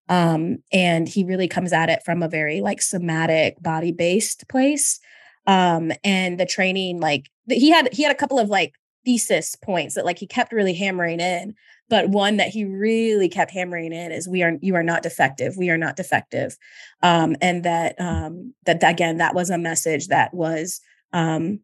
Um, 0.09 0.57
and 0.71 1.07
he 1.07 1.23
really 1.23 1.47
comes 1.47 1.73
at 1.73 1.89
it 1.89 2.03
from 2.03 2.21
a 2.21 2.27
very 2.29 2.61
like 2.61 2.81
somatic, 2.81 3.61
body 3.61 3.91
based 3.91 4.47
place. 4.49 4.99
Um, 5.47 5.91
and 6.03 6.39
the 6.39 6.45
training, 6.45 6.99
like 6.99 7.29
he 7.49 7.69
had, 7.69 7.93
he 7.93 8.03
had 8.03 8.11
a 8.11 8.17
couple 8.17 8.39
of 8.39 8.49
like 8.49 8.73
thesis 9.05 9.55
points 9.55 9.95
that 9.95 10.05
like 10.05 10.19
he 10.19 10.27
kept 10.27 10.51
really 10.51 10.73
hammering 10.73 11.19
in 11.19 11.55
but 11.89 12.09
one 12.09 12.37
that 12.37 12.49
he 12.49 12.65
really 12.65 13.29
kept 13.29 13.51
hammering 13.51 13.93
in 13.93 14.11
is 14.11 14.27
we 14.27 14.41
are 14.43 14.53
you 14.61 14.75
are 14.75 14.83
not 14.83 15.03
defective. 15.03 15.55
We 15.57 15.69
are 15.69 15.77
not 15.77 15.95
defective. 15.95 16.57
Um, 17.03 17.35
and 17.41 17.63
that 17.63 17.99
um, 17.99 18.53
that 18.65 18.83
again 18.83 19.17
that 19.17 19.35
was 19.35 19.49
a 19.49 19.57
message 19.57 20.07
that 20.07 20.33
was 20.33 20.81
um, 21.13 21.59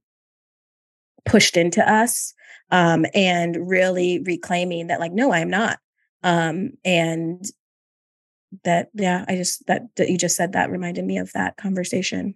pushed 1.25 1.57
into 1.57 1.87
us 1.87 2.33
um, 2.69 3.05
and 3.13 3.69
really 3.69 4.19
reclaiming 4.19 4.87
that 4.87 4.99
like 4.99 5.11
no 5.11 5.31
i 5.31 5.39
am 5.39 5.49
not. 5.49 5.79
Um, 6.23 6.73
and 6.85 7.43
that 8.65 8.89
yeah 8.93 9.23
i 9.29 9.35
just 9.37 9.65
that 9.67 9.83
that 9.95 10.09
you 10.09 10.17
just 10.17 10.35
said 10.35 10.51
that 10.51 10.69
reminded 10.69 11.05
me 11.05 11.17
of 11.17 11.31
that 11.33 11.57
conversation. 11.57 12.35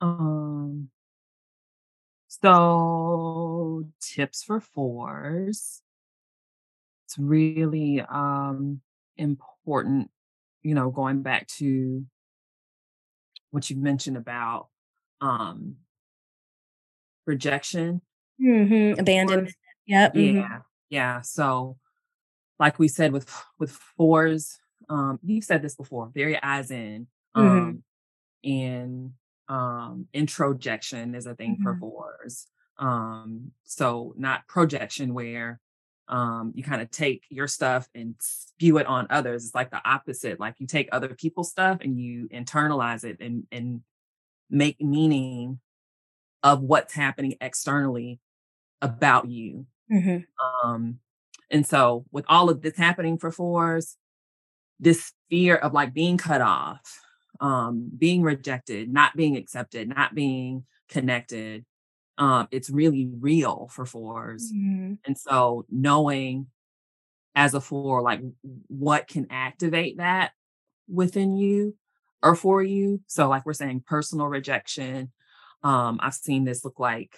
Um 0.00 0.90
so 2.28 3.45
tips 4.00 4.42
for 4.42 4.60
fours 4.60 5.82
it's 7.06 7.18
really 7.18 8.00
um 8.00 8.80
important 9.16 10.10
you 10.62 10.74
know 10.74 10.90
going 10.90 11.22
back 11.22 11.46
to 11.46 12.04
what 13.50 13.70
you 13.70 13.76
mentioned 13.76 14.16
about 14.16 14.68
um 15.20 15.76
rejection 17.26 18.00
mm-hmm. 18.40 18.98
abandonment 18.98 19.54
yep 19.86 20.14
mm-hmm. 20.14 20.38
yeah 20.38 20.58
yeah 20.90 21.20
so 21.20 21.76
like 22.58 22.78
we 22.78 22.88
said 22.88 23.12
with 23.12 23.30
with 23.58 23.70
fours 23.70 24.58
um 24.88 25.18
you've 25.22 25.44
said 25.44 25.62
this 25.62 25.76
before 25.76 26.10
very 26.14 26.40
eyes 26.42 26.70
in 26.70 27.06
mm-hmm. 27.36 27.48
um 27.48 27.82
mm-hmm. 28.44 28.50
and 28.50 29.12
um 29.48 30.06
introjection 30.12 31.14
is 31.14 31.26
a 31.26 31.34
thing 31.34 31.58
for 31.62 31.72
mm-hmm. 31.72 31.80
fours 31.80 32.48
um 32.78 33.52
so 33.64 34.14
not 34.16 34.46
projection 34.46 35.14
where 35.14 35.60
um, 36.08 36.52
you 36.54 36.62
kind 36.62 36.82
of 36.82 36.90
take 36.90 37.24
your 37.30 37.48
stuff 37.48 37.88
and 37.94 38.14
spew 38.20 38.78
it 38.78 38.86
on 38.86 39.06
others. 39.10 39.46
It's 39.46 39.54
like 39.54 39.70
the 39.70 39.80
opposite. 39.84 40.38
Like 40.38 40.54
you 40.58 40.66
take 40.66 40.88
other 40.92 41.08
people's 41.08 41.50
stuff 41.50 41.78
and 41.80 41.98
you 41.98 42.28
internalize 42.28 43.04
it 43.04 43.16
and 43.20 43.46
and 43.50 43.80
make 44.48 44.80
meaning 44.80 45.58
of 46.42 46.62
what's 46.62 46.94
happening 46.94 47.34
externally 47.40 48.20
about 48.80 49.28
you. 49.28 49.66
Mm-hmm. 49.92 50.68
Um, 50.68 51.00
and 51.50 51.66
so 51.66 52.04
with 52.12 52.24
all 52.28 52.50
of 52.50 52.62
this 52.62 52.76
happening 52.76 53.18
for 53.18 53.32
fours, 53.32 53.96
this 54.78 55.12
fear 55.28 55.56
of 55.56 55.72
like 55.72 55.92
being 55.92 56.18
cut 56.18 56.40
off, 56.40 57.00
um, 57.40 57.90
being 57.96 58.22
rejected, 58.22 58.92
not 58.92 59.16
being 59.16 59.36
accepted, 59.36 59.88
not 59.88 60.14
being 60.14 60.64
connected, 60.88 61.64
um, 62.18 62.48
it's 62.50 62.70
really 62.70 63.10
real 63.20 63.68
for 63.70 63.84
4s 63.84 64.44
mm-hmm. 64.52 64.94
And 65.04 65.18
so 65.18 65.66
knowing 65.70 66.46
as 67.36 67.52
a 67.52 67.60
four, 67.60 68.00
like 68.00 68.20
what 68.68 69.06
can 69.06 69.26
activate 69.30 69.98
that 69.98 70.32
within 70.88 71.36
you 71.36 71.76
or 72.22 72.34
for 72.34 72.62
you. 72.62 73.02
So 73.06 73.28
like 73.28 73.44
we're 73.44 73.52
saying 73.52 73.84
personal 73.86 74.26
rejection. 74.26 75.12
Um, 75.62 76.00
I've 76.02 76.14
seen 76.14 76.44
this 76.44 76.64
look 76.64 76.80
like 76.80 77.14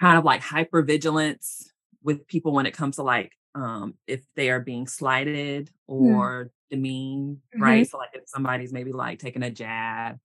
kind 0.00 0.18
of 0.18 0.24
like 0.24 0.42
hypervigilance 0.42 1.64
with 2.02 2.26
people 2.26 2.52
when 2.52 2.66
it 2.66 2.76
comes 2.76 2.96
to 2.96 3.02
like 3.02 3.32
um 3.54 3.94
if 4.06 4.24
they 4.36 4.48
are 4.48 4.60
being 4.60 4.86
slighted 4.86 5.68
mm. 5.88 6.14
or 6.14 6.44
mm. 6.44 6.50
demeaned, 6.70 7.36
mm-hmm. 7.36 7.62
right? 7.62 7.88
So 7.88 7.98
like 7.98 8.10
if 8.12 8.22
somebody's 8.26 8.72
maybe 8.72 8.92
like 8.92 9.18
taking 9.18 9.42
a 9.42 9.50
jab, 9.50 10.18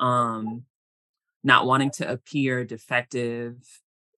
um, 0.00 0.64
not 1.44 1.66
wanting 1.66 1.90
to 1.90 2.10
appear 2.10 2.64
defective 2.64 3.56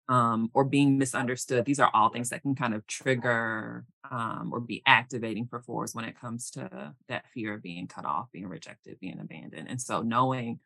um, 0.09 0.51
or 0.53 0.64
being 0.64 0.99
misunderstood. 0.99 1.64
These 1.64 1.81
are 1.81 1.91
all 1.95 2.11
things 2.11 2.31
that 2.31 2.43
can 2.43 2.55
kind 2.55 2.75
of 2.75 2.87
trigger 2.87 3.87
um, 4.11 4.51
or 4.53 4.61
be 4.61 4.83
activating 4.87 5.47
for 5.47 5.61
fours 5.61 5.95
when 5.95 6.05
it 6.05 6.18
comes 6.20 6.51
to 6.53 6.95
that 7.09 7.25
fear 7.33 7.55
of 7.55 7.62
being 7.62 7.87
cut 7.87 8.05
off, 8.05 8.31
being 8.33 8.47
rejected, 8.47 9.01
being 9.01 9.18
abandoned. 9.20 9.68
And 9.68 9.81
so 9.81 10.03
knowing 10.03 10.61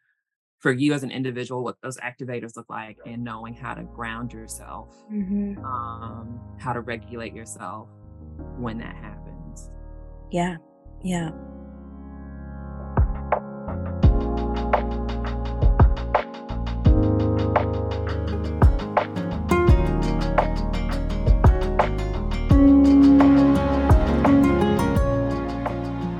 for 0.58 0.72
you 0.72 0.92
as 0.92 1.04
an 1.04 1.12
individual 1.12 1.62
what 1.62 1.76
those 1.82 1.98
activators 1.98 2.56
look 2.56 2.68
like 2.68 2.98
and 3.06 3.22
knowing 3.22 3.54
how 3.54 3.74
to 3.74 3.84
ground 3.84 4.32
yourself, 4.32 4.96
mm-hmm. 5.12 5.64
um, 5.64 6.40
how 6.58 6.72
to 6.72 6.80
regulate 6.80 7.32
yourself 7.32 7.88
when 8.56 8.78
that 8.78 8.96
happens. 8.96 9.70
Yeah. 10.32 10.56
Yeah. 11.04 11.30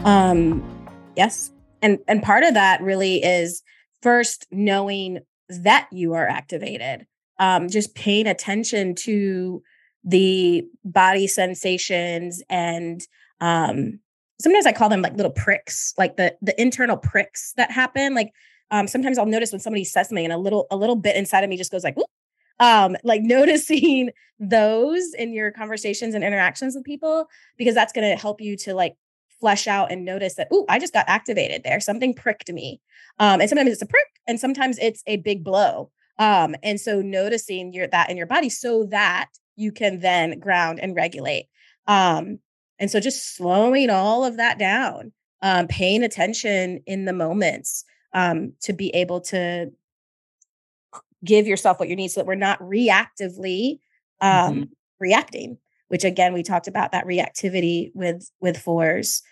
Um, 0.09 0.65
yes. 1.17 1.53
And 1.83 1.99
and 2.09 2.23
part 2.23 2.43
of 2.43 2.55
that 2.55 2.81
really 2.81 3.23
is 3.23 3.63
first 4.01 4.47
knowing 4.51 5.19
that 5.51 5.87
you 5.93 6.15
are 6.15 6.27
activated. 6.27 7.07
Um, 7.39 7.69
just 7.69 7.95
paying 7.95 8.27
attention 8.27 8.95
to 8.97 9.63
the 10.05 10.65
body 10.83 11.27
sensations 11.27 12.43
and 12.49 13.03
um 13.43 14.01
sometimes 14.41 14.65
I 14.65 14.73
call 14.73 14.89
them 14.89 15.03
like 15.03 15.13
little 15.13 15.31
pricks, 15.31 15.93
like 15.99 16.17
the 16.17 16.35
the 16.41 16.59
internal 16.59 16.97
pricks 16.97 17.53
that 17.59 17.71
happen. 17.71 18.15
Like 18.15 18.33
um 18.71 18.89
sometimes 18.89 19.19
I'll 19.19 19.27
notice 19.27 19.53
when 19.53 19.61
somebody 19.61 19.85
says 19.85 20.09
something 20.09 20.25
and 20.25 20.33
a 20.33 20.39
little 20.39 20.67
a 20.71 20.77
little 20.77 20.97
bit 20.97 21.17
inside 21.17 21.45
of 21.45 21.51
me 21.51 21.59
just 21.59 21.71
goes 21.71 21.85
like 21.85 21.99
um 22.61 22.97
like 23.05 23.21
noticing 23.25 24.09
those 24.41 25.13
in 25.19 25.35
your 25.35 25.51
conversations 25.51 26.15
and 26.15 26.25
interactions 26.25 26.75
with 26.75 26.85
people 26.85 27.27
because 27.59 27.75
that's 27.75 27.93
going 27.93 28.09
to 28.09 28.17
help 28.17 28.41
you 28.41 28.57
to 28.57 28.73
like 28.73 28.95
flesh 29.41 29.67
out 29.67 29.91
and 29.93 30.05
notice 30.05 30.35
that, 30.35 30.49
oh, 30.51 30.65
I 30.69 30.79
just 30.79 30.93
got 30.93 31.09
activated 31.09 31.63
there. 31.65 31.81
Something 31.81 32.15
pricked 32.15 32.51
me. 32.51 32.81
Um, 33.19 33.41
and 33.41 33.49
sometimes 33.49 33.71
it's 33.71 33.83
a 33.83 33.87
prick 33.87 34.07
and 34.27 34.39
sometimes 34.39 34.79
it's 34.79 35.03
a 35.07 35.17
big 35.19 35.45
blow. 35.45 35.91
Um, 36.19 36.57
and 36.63 36.81
so 36.81 37.01
noticing 37.01 37.73
your 37.73 37.87
that 37.89 38.11
in 38.11 38.17
your 38.17 38.27
body 38.27 38.49
so 38.49 38.85
that 38.91 39.29
you 39.57 39.73
can 39.73 40.01
then 40.01 40.39
ground 40.39 40.81
and 40.81 40.95
regulate. 40.95 41.47
Um, 41.87 42.41
and 42.79 42.91
so 42.91 43.01
just 43.01 43.37
slowing 43.37 43.91
all 43.91 44.25
of 44.25 44.37
that 44.37 44.59
down, 44.59 45.13
um, 45.43 45.69
paying 45.69 46.03
attention 46.03 46.83
in 46.87 47.05
the 47.05 47.13
moments 47.13 47.85
um, 48.13 48.53
to 48.63 48.73
be 48.73 48.91
able 48.91 49.21
to 49.23 49.73
give 51.25 51.47
yourself 51.47 51.81
what 51.81 51.89
you 51.89 51.97
need 51.97 52.09
so 52.09 52.21
that 52.21 52.27
we're 52.27 52.35
not 52.35 52.61
reactively 52.61 53.79
um, 54.21 54.55
mm-hmm. 54.55 54.63
reacting 55.01 55.59
which 55.89 56.05
again 56.05 56.33
we 56.33 56.43
talked 56.43 56.69
about 56.69 56.93
that 56.93 57.07
reactivity 57.07 57.91
with 57.95 58.31
with 58.41 58.57
fours 58.57 59.23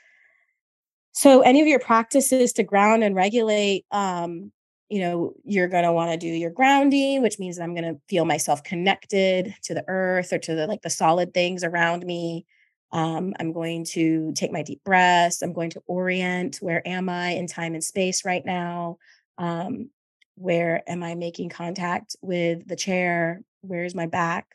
so 1.13 1.41
any 1.41 1.61
of 1.61 1.67
your 1.67 1.81
practices 1.81 2.53
to 2.53 2.63
ground 2.63 3.03
and 3.03 3.15
regulate 3.15 3.85
um 3.91 4.53
you 4.89 5.01
know, 5.01 5.33
you're 5.45 5.69
going 5.69 5.85
to 5.85 5.93
want 5.93 6.13
to 6.13 6.17
do 6.17 6.29
your 6.29 6.51
grounding, 6.51 7.23
which 7.23 7.39
means 7.39 7.57
that 7.57 7.65
I'm 7.65 7.75
going 7.75 7.93
to 7.93 8.01
feel 8.09 8.25
myself 8.25 8.63
connected 8.63 9.55
to 9.65 9.75
the 9.75 9.85
earth 9.89 10.33
or 10.33 10.39
to 10.39 10.55
the 10.55 10.67
like 10.67 10.83
the 10.83 10.91
solid 10.91 11.35
things 11.35 11.65
around 11.65 12.05
me. 12.05 12.47
Um, 12.93 13.35
I'm 13.41 13.53
going 13.53 13.85
to 13.93 14.33
take 14.37 14.53
my 14.53 14.63
deep 14.63 14.85
breaths. 14.85 15.43
I'm 15.43 15.53
going 15.53 15.71
to 15.71 15.83
orient. 15.87 16.59
Where 16.61 16.87
am 16.87 17.09
I 17.09 17.31
in 17.31 17.49
time 17.49 17.75
and 17.75 17.83
space 17.83 18.25
right 18.25 18.45
now? 18.47 18.99
Um, 19.39 19.91
where 20.37 20.83
am 20.89 21.03
I 21.03 21.15
making 21.17 21.49
contact 21.49 22.15
with 22.23 22.67
the 22.69 22.77
chair? 22.77 23.41
Where 23.63 23.85
is 23.85 23.95
my 23.95 24.07
back? 24.07 24.47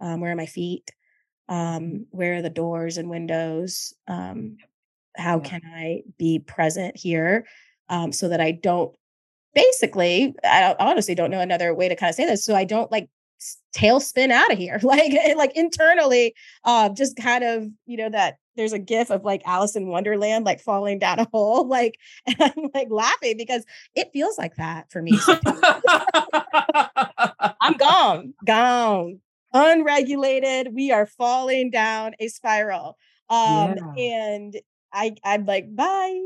Um, 0.00 0.20
where 0.20 0.30
are 0.30 0.36
my 0.36 0.46
feet? 0.46 0.92
Um, 1.48 2.06
where 2.10 2.34
are 2.34 2.42
the 2.42 2.50
doors 2.50 2.96
and 2.96 3.10
windows? 3.10 3.94
Um, 4.08 4.56
how 5.16 5.38
yeah. 5.38 5.48
can 5.48 5.60
I 5.64 6.02
be 6.18 6.38
present 6.38 6.96
here 6.96 7.46
um, 7.88 8.12
so 8.12 8.28
that 8.28 8.40
I 8.40 8.52
don't 8.52 8.94
basically, 9.54 10.34
I 10.44 10.74
honestly 10.78 11.14
don't 11.14 11.30
know 11.30 11.40
another 11.40 11.74
way 11.74 11.88
to 11.88 11.96
kind 11.96 12.10
of 12.10 12.16
say 12.16 12.24
this. 12.24 12.44
So 12.44 12.54
I 12.54 12.64
don't 12.64 12.90
like 12.90 13.08
tail 13.72 14.00
spin 14.00 14.30
out 14.30 14.52
of 14.52 14.58
here, 14.58 14.78
like 14.82 15.12
like 15.36 15.56
internally, 15.56 16.34
uh, 16.64 16.88
just 16.90 17.16
kind 17.16 17.44
of 17.44 17.66
you 17.86 17.96
know 17.96 18.08
that 18.10 18.36
there's 18.56 18.72
a 18.72 18.78
gif 18.78 19.10
of 19.10 19.24
like 19.24 19.42
Alice 19.46 19.76
in 19.76 19.88
Wonderland, 19.88 20.44
like 20.44 20.60
falling 20.60 20.98
down 20.98 21.18
a 21.18 21.26
hole, 21.32 21.66
like 21.68 21.98
and 22.26 22.36
I'm 22.40 22.70
like 22.74 22.88
laughing 22.90 23.36
because 23.36 23.64
it 23.94 24.10
feels 24.12 24.38
like 24.38 24.56
that 24.56 24.90
for 24.90 25.02
me. 25.02 25.18
I'm 27.60 27.74
gone, 27.74 28.34
gone, 28.44 29.20
unregulated. 29.52 30.74
We 30.74 30.92
are 30.92 31.06
falling 31.06 31.70
down 31.70 32.14
a 32.18 32.28
spiral. 32.28 32.96
Um, 33.28 33.76
yeah. 33.76 33.92
and 33.98 34.56
I 34.92 35.14
I'm 35.24 35.46
like, 35.46 35.74
bye. 35.74 36.20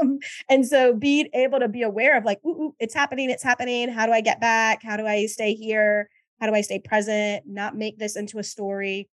um, 0.00 0.18
and 0.48 0.66
so 0.66 0.94
being 0.94 1.28
able 1.34 1.60
to 1.60 1.68
be 1.68 1.82
aware 1.82 2.16
of 2.16 2.24
like, 2.24 2.40
ooh, 2.44 2.62
ooh, 2.62 2.74
it's 2.78 2.94
happening, 2.94 3.30
it's 3.30 3.42
happening. 3.42 3.88
How 3.88 4.06
do 4.06 4.12
I 4.12 4.20
get 4.20 4.40
back? 4.40 4.82
How 4.82 4.96
do 4.96 5.06
I 5.06 5.26
stay 5.26 5.54
here? 5.54 6.08
How 6.40 6.46
do 6.46 6.54
I 6.54 6.60
stay 6.60 6.78
present? 6.78 7.44
Not 7.46 7.76
make 7.76 7.98
this 7.98 8.16
into 8.16 8.38
a 8.38 8.44
story. 8.44 9.08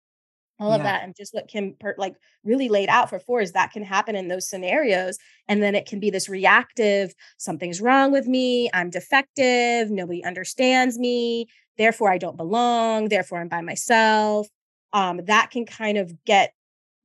All 0.63 0.71
yeah. 0.71 0.77
of 0.77 0.83
that, 0.85 1.03
and 1.03 1.17
just 1.17 1.35
what 1.35 1.49
Kim 1.49 1.75
per, 1.81 1.97
like 1.99 2.15
really 2.45 2.69
laid 2.69 2.89
out 2.89 3.11
for 3.11 3.19
four 3.19 3.41
is 3.41 3.51
that 3.53 3.73
can 3.73 3.83
happen 3.83 4.15
in 4.15 4.29
those 4.29 4.49
scenarios, 4.49 5.19
and 5.49 5.61
then 5.61 5.75
it 5.75 5.87
can 5.87 5.99
be 5.99 6.09
this 6.09 6.29
reactive. 6.29 7.13
Something's 7.37 7.81
wrong 7.81 8.13
with 8.13 8.29
me. 8.29 8.71
I'm 8.73 8.89
defective. 8.89 9.91
Nobody 9.91 10.25
understands 10.25 11.01
me. 11.01 11.49
Therefore, 11.79 12.13
I 12.13 12.19
don't 12.19 12.37
belong. 12.37 13.09
Therefore, 13.09 13.41
I'm 13.41 13.49
by 13.49 13.61
myself. 13.61 14.47
Um, 14.93 15.23
that 15.25 15.51
can 15.51 15.67
kind 15.67 15.99
of 15.99 16.13
get 16.25 16.53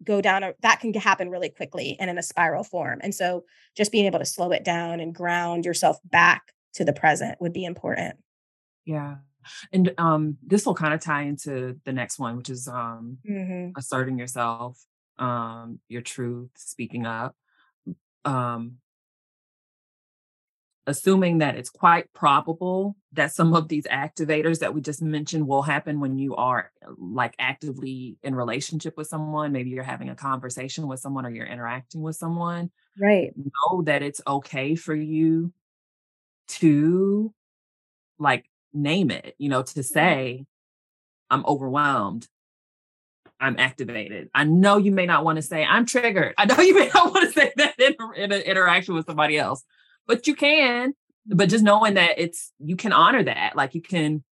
go 0.03 0.21
down 0.21 0.43
a, 0.43 0.53
that 0.61 0.79
can 0.79 0.93
happen 0.93 1.31
really 1.31 1.49
quickly 1.49 1.97
and 1.99 2.09
in 2.09 2.19
a 2.19 2.23
spiral 2.23 2.63
form 2.63 2.99
and 3.01 3.15
so 3.15 3.43
just 3.75 3.91
being 3.91 4.05
able 4.05 4.19
to 4.19 4.25
slow 4.25 4.51
it 4.51 4.63
down 4.63 4.99
and 4.99 5.15
ground 5.15 5.65
yourself 5.65 5.97
back 6.05 6.53
to 6.75 6.85
the 6.85 6.93
present 6.93 7.41
would 7.41 7.51
be 7.51 7.65
important 7.65 8.15
yeah 8.85 9.15
and 9.71 9.93
um 9.97 10.37
this 10.45 10.65
will 10.65 10.75
kind 10.75 10.93
of 10.93 10.99
tie 10.99 11.23
into 11.23 11.79
the 11.85 11.93
next 11.93 12.19
one 12.19 12.37
which 12.37 12.49
is 12.49 12.67
um 12.67 13.17
mm-hmm. 13.27 13.71
asserting 13.77 14.17
yourself 14.17 14.77
um 15.19 15.79
your 15.87 16.01
truth 16.01 16.51
speaking 16.55 17.05
up 17.05 17.35
um 18.25 18.77
assuming 20.87 21.39
that 21.39 21.57
it's 21.57 21.69
quite 21.69 22.11
probable 22.13 22.95
that 23.11 23.33
some 23.33 23.53
of 23.53 23.67
these 23.67 23.85
activators 23.87 24.59
that 24.59 24.73
we 24.73 24.79
just 24.79 25.01
mentioned 25.01 25.45
will 25.45 25.61
happen 25.61 25.99
when 25.99 26.17
you 26.17 26.33
are 26.35 26.71
like 26.97 27.35
actively 27.39 28.17
in 28.23 28.33
relationship 28.33 28.95
with 28.95 29.07
someone 29.07 29.51
maybe 29.51 29.69
you're 29.69 29.83
having 29.83 30.09
a 30.09 30.15
conversation 30.15 30.87
with 30.87 30.99
someone 30.99 31.25
or 31.25 31.29
you're 31.29 31.45
interacting 31.45 32.01
with 32.01 32.15
someone 32.15 32.71
right 32.99 33.33
know 33.35 33.81
that 33.83 34.01
it's 34.01 34.21
okay 34.25 34.75
for 34.75 34.95
you 34.95 35.51
to 36.47 37.33
like 38.17 38.45
name 38.78 39.11
it 39.11 39.36
you 39.38 39.49
know 39.49 39.63
to 39.63 39.84
say 39.84 40.45
i'm 41.30 41.45
overwhelmed 41.45 42.28
I'm 43.39 43.59
activated. 43.59 44.32
I 44.34 44.45
know 44.45 44.78
you 44.78 44.91
may 44.91 45.05
not 45.05 45.23
want 45.23 45.36
to 45.36 45.43
say 45.43 45.63
I'm 45.63 45.86
triggered. 45.86 46.34
I 46.39 46.45
know 46.45 46.59
you 46.59 46.73
may 46.73 46.88
not 46.95 47.13
want 47.13 47.32
to 47.32 47.39
say 47.39 47.53
that 47.57 47.80
in, 47.80 47.95
in 48.15 48.32
an 48.32 48.41
interaction 48.41 48.95
with 48.95 49.05
somebody 49.05 49.38
else 49.38 49.63
but 50.07 50.25
you 50.25 50.34
can 50.34 50.93
but 51.28 51.49
just 51.49 51.63
knowing 51.63 51.95
that 51.95 52.17
it's 52.17 52.51
you 52.59 52.75
can 52.75 52.93
honor 52.93 53.21
that 53.21 53.55
like 53.55 53.75
you 53.75 53.82
can 53.82 54.23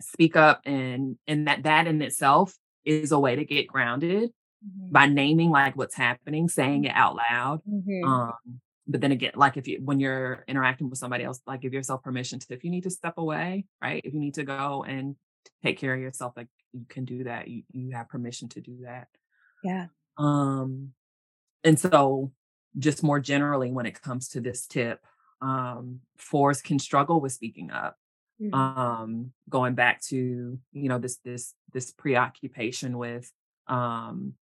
speak 0.00 0.36
up 0.36 0.62
and 0.64 1.18
and 1.26 1.48
that 1.48 1.64
that 1.64 1.86
in 1.86 2.00
itself 2.00 2.56
is 2.84 3.12
a 3.12 3.18
way 3.18 3.36
to 3.36 3.44
get 3.44 3.66
grounded 3.66 4.30
mm-hmm. 4.30 4.92
by 4.92 5.06
naming 5.06 5.50
like 5.50 5.76
what's 5.76 5.94
happening 5.94 6.48
saying 6.48 6.84
it 6.84 6.92
out 6.94 7.16
loud 7.16 7.60
mm-hmm. 7.68 8.08
um 8.08 8.60
but 8.86 9.00
then 9.00 9.12
again 9.12 9.32
like 9.34 9.56
if 9.56 9.68
you 9.68 9.78
when 9.82 10.00
you're 10.00 10.44
interacting 10.48 10.90
with 10.90 10.98
somebody 10.98 11.24
else 11.24 11.40
like 11.46 11.60
give 11.60 11.72
yourself 11.72 12.02
permission 12.02 12.38
to 12.38 12.46
if 12.50 12.64
you 12.64 12.70
need 12.70 12.82
to 12.82 12.90
step 12.90 13.14
away 13.16 13.64
right 13.82 14.02
if 14.04 14.12
you 14.12 14.20
need 14.20 14.34
to 14.34 14.44
go 14.44 14.84
and 14.86 15.16
take 15.62 15.78
care 15.78 15.94
of 15.94 16.00
yourself 16.00 16.32
like 16.36 16.48
you 16.72 16.84
can 16.88 17.04
do 17.04 17.24
that 17.24 17.48
you 17.48 17.62
you 17.72 17.92
have 17.92 18.08
permission 18.08 18.48
to 18.48 18.60
do 18.60 18.78
that 18.82 19.08
yeah 19.62 19.86
um 20.18 20.90
and 21.64 21.78
so 21.78 22.32
just 22.78 23.02
more 23.02 23.20
generally 23.20 23.70
when 23.70 23.86
it 23.86 24.00
comes 24.00 24.28
to 24.28 24.40
this 24.40 24.66
tip 24.66 25.00
um 25.40 26.00
fours 26.16 26.62
can 26.62 26.78
struggle 26.78 27.20
with 27.20 27.32
speaking 27.32 27.70
up 27.70 27.96
mm-hmm. 28.40 28.54
um 28.54 29.32
going 29.48 29.74
back 29.74 30.00
to 30.02 30.58
you 30.72 30.88
know 30.88 30.98
this 30.98 31.18
this 31.24 31.54
this 31.72 31.92
preoccupation 31.92 32.98
with 32.98 33.30
um 33.68 34.34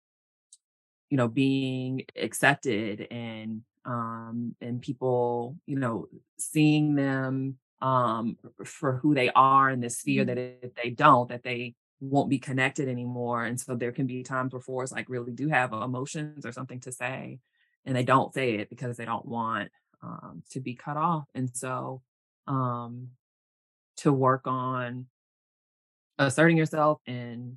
you 1.10 1.16
know 1.16 1.28
being 1.28 2.02
accepted 2.16 3.06
and 3.10 3.62
um 3.84 4.54
and 4.60 4.80
people 4.80 5.56
you 5.66 5.78
know 5.78 6.06
seeing 6.38 6.94
them 6.94 7.56
um 7.80 8.36
for 8.64 8.96
who 8.96 9.14
they 9.14 9.30
are 9.30 9.68
and 9.68 9.82
this 9.82 10.00
fear 10.00 10.24
mm-hmm. 10.24 10.34
that 10.34 10.58
if 10.62 10.74
they 10.74 10.90
don't 10.90 11.28
that 11.28 11.42
they 11.42 11.74
won't 12.00 12.30
be 12.30 12.38
connected 12.38 12.88
anymore 12.88 13.44
and 13.44 13.60
so 13.60 13.74
there 13.74 13.92
can 13.92 14.06
be 14.06 14.22
times 14.22 14.52
where 14.52 14.60
fours 14.60 14.92
like 14.92 15.08
really 15.08 15.32
do 15.32 15.48
have 15.48 15.72
emotions 15.72 16.46
or 16.46 16.52
something 16.52 16.80
to 16.80 16.92
say 16.92 17.38
and 17.88 17.96
they 17.96 18.04
don't 18.04 18.34
say 18.34 18.56
it 18.56 18.68
because 18.68 18.96
they 18.96 19.04
don't 19.04 19.26
want 19.26 19.70
um, 20.02 20.42
to 20.50 20.60
be 20.60 20.74
cut 20.74 20.96
off. 20.96 21.24
And 21.34 21.54
so 21.54 22.02
um, 22.46 23.08
to 23.98 24.12
work 24.12 24.46
on 24.46 25.06
asserting 26.18 26.56
yourself 26.56 27.00
and 27.06 27.56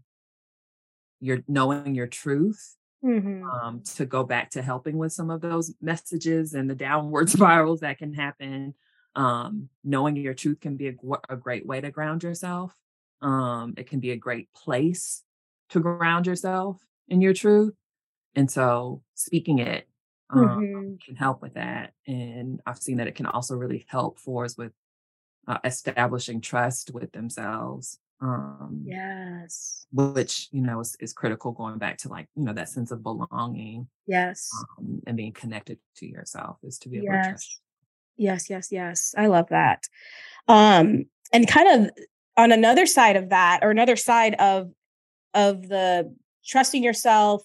your 1.20 1.40
knowing 1.48 1.96
your 1.96 2.08
truth 2.08 2.76
mm-hmm. 3.04 3.44
um, 3.44 3.82
to 3.96 4.06
go 4.06 4.24
back 4.24 4.52
to 4.52 4.62
helping 4.62 4.98
with 4.98 5.14
some 5.14 5.30
of 5.30 5.42
those 5.42 5.74
messages 5.82 6.54
and 6.54 6.70
the 6.70 6.76
downward 6.76 7.30
spirals 7.30 7.82
that 7.82 7.98
can 7.98 8.14
happen. 8.14 8.74
Um, 9.14 9.68
knowing 9.84 10.16
your 10.16 10.34
truth 10.34 10.62
can 10.62 10.78
be 10.78 10.88
a, 10.88 10.94
a, 11.28 11.36
great 11.36 11.66
way 11.66 11.82
to 11.82 11.92
ground 11.92 12.24
yourself. 12.24 12.74
Um, 13.22 13.74
it 13.76 13.90
can 13.90 14.00
be 14.00 14.12
a 14.12 14.16
great 14.16 14.54
place 14.54 15.24
to 15.72 15.82
ground 15.82 16.28
yourself 16.28 16.78
in 17.10 17.20
your 17.20 17.34
truth. 17.34 17.74
And 18.36 18.50
so 18.50 19.02
speaking 19.16 19.60
it 19.60 19.86
um, 20.30 20.48
mm-hmm. 20.48 20.94
can 21.06 21.16
help 21.18 21.42
with 21.42 21.56
that. 21.56 21.94
And 22.08 22.62
I've 22.66 22.80
seen 22.80 22.98
that 22.98 23.08
it 23.08 23.16
can 23.16 23.26
also 23.26 23.56
really 23.56 23.86
help 23.90 24.18
fours 24.18 24.58
with 24.58 24.72
uh, 25.48 25.58
establishing 25.64 26.42
trust 26.42 26.92
with 26.94 27.12
themselves. 27.12 28.00
Um, 28.22 28.84
yes. 28.86 29.88
Which, 29.92 30.48
you 30.52 30.62
know, 30.62 30.80
is, 30.80 30.96
is 31.00 31.12
critical 31.12 31.52
going 31.52 31.80
back 31.80 31.98
to 32.00 32.10
like, 32.10 32.28
you 32.36 32.44
know, 32.44 32.54
that 32.54 32.70
sense 32.70 32.92
of 32.92 33.02
belonging. 33.02 33.88
Yes. 34.06 34.50
Um, 34.78 35.02
and 35.08 35.18
being 35.18 35.34
connected 35.34 35.80
to 35.98 36.06
yourself 36.06 36.58
is 36.64 36.78
to 36.80 36.90
be 36.90 36.98
able 36.98 37.08
yes. 37.08 37.26
to 37.26 37.32
trust. 37.32 37.60
Yes, 38.18 38.50
yes, 38.50 38.72
yes. 38.72 39.16
I 39.18 39.28
love 39.28 39.50
that. 39.50 39.88
Um, 40.48 41.06
and 41.34 41.48
kind 41.48 41.88
of 41.88 41.92
on 42.38 42.52
another 42.52 42.86
side 42.86 43.16
of 43.16 43.30
that, 43.30 43.60
or 43.64 43.72
another 43.72 43.96
side 43.96 44.36
of 44.36 44.72
of 45.34 45.68
the 45.68 46.14
trusting 46.46 46.84
yourself, 46.84 47.44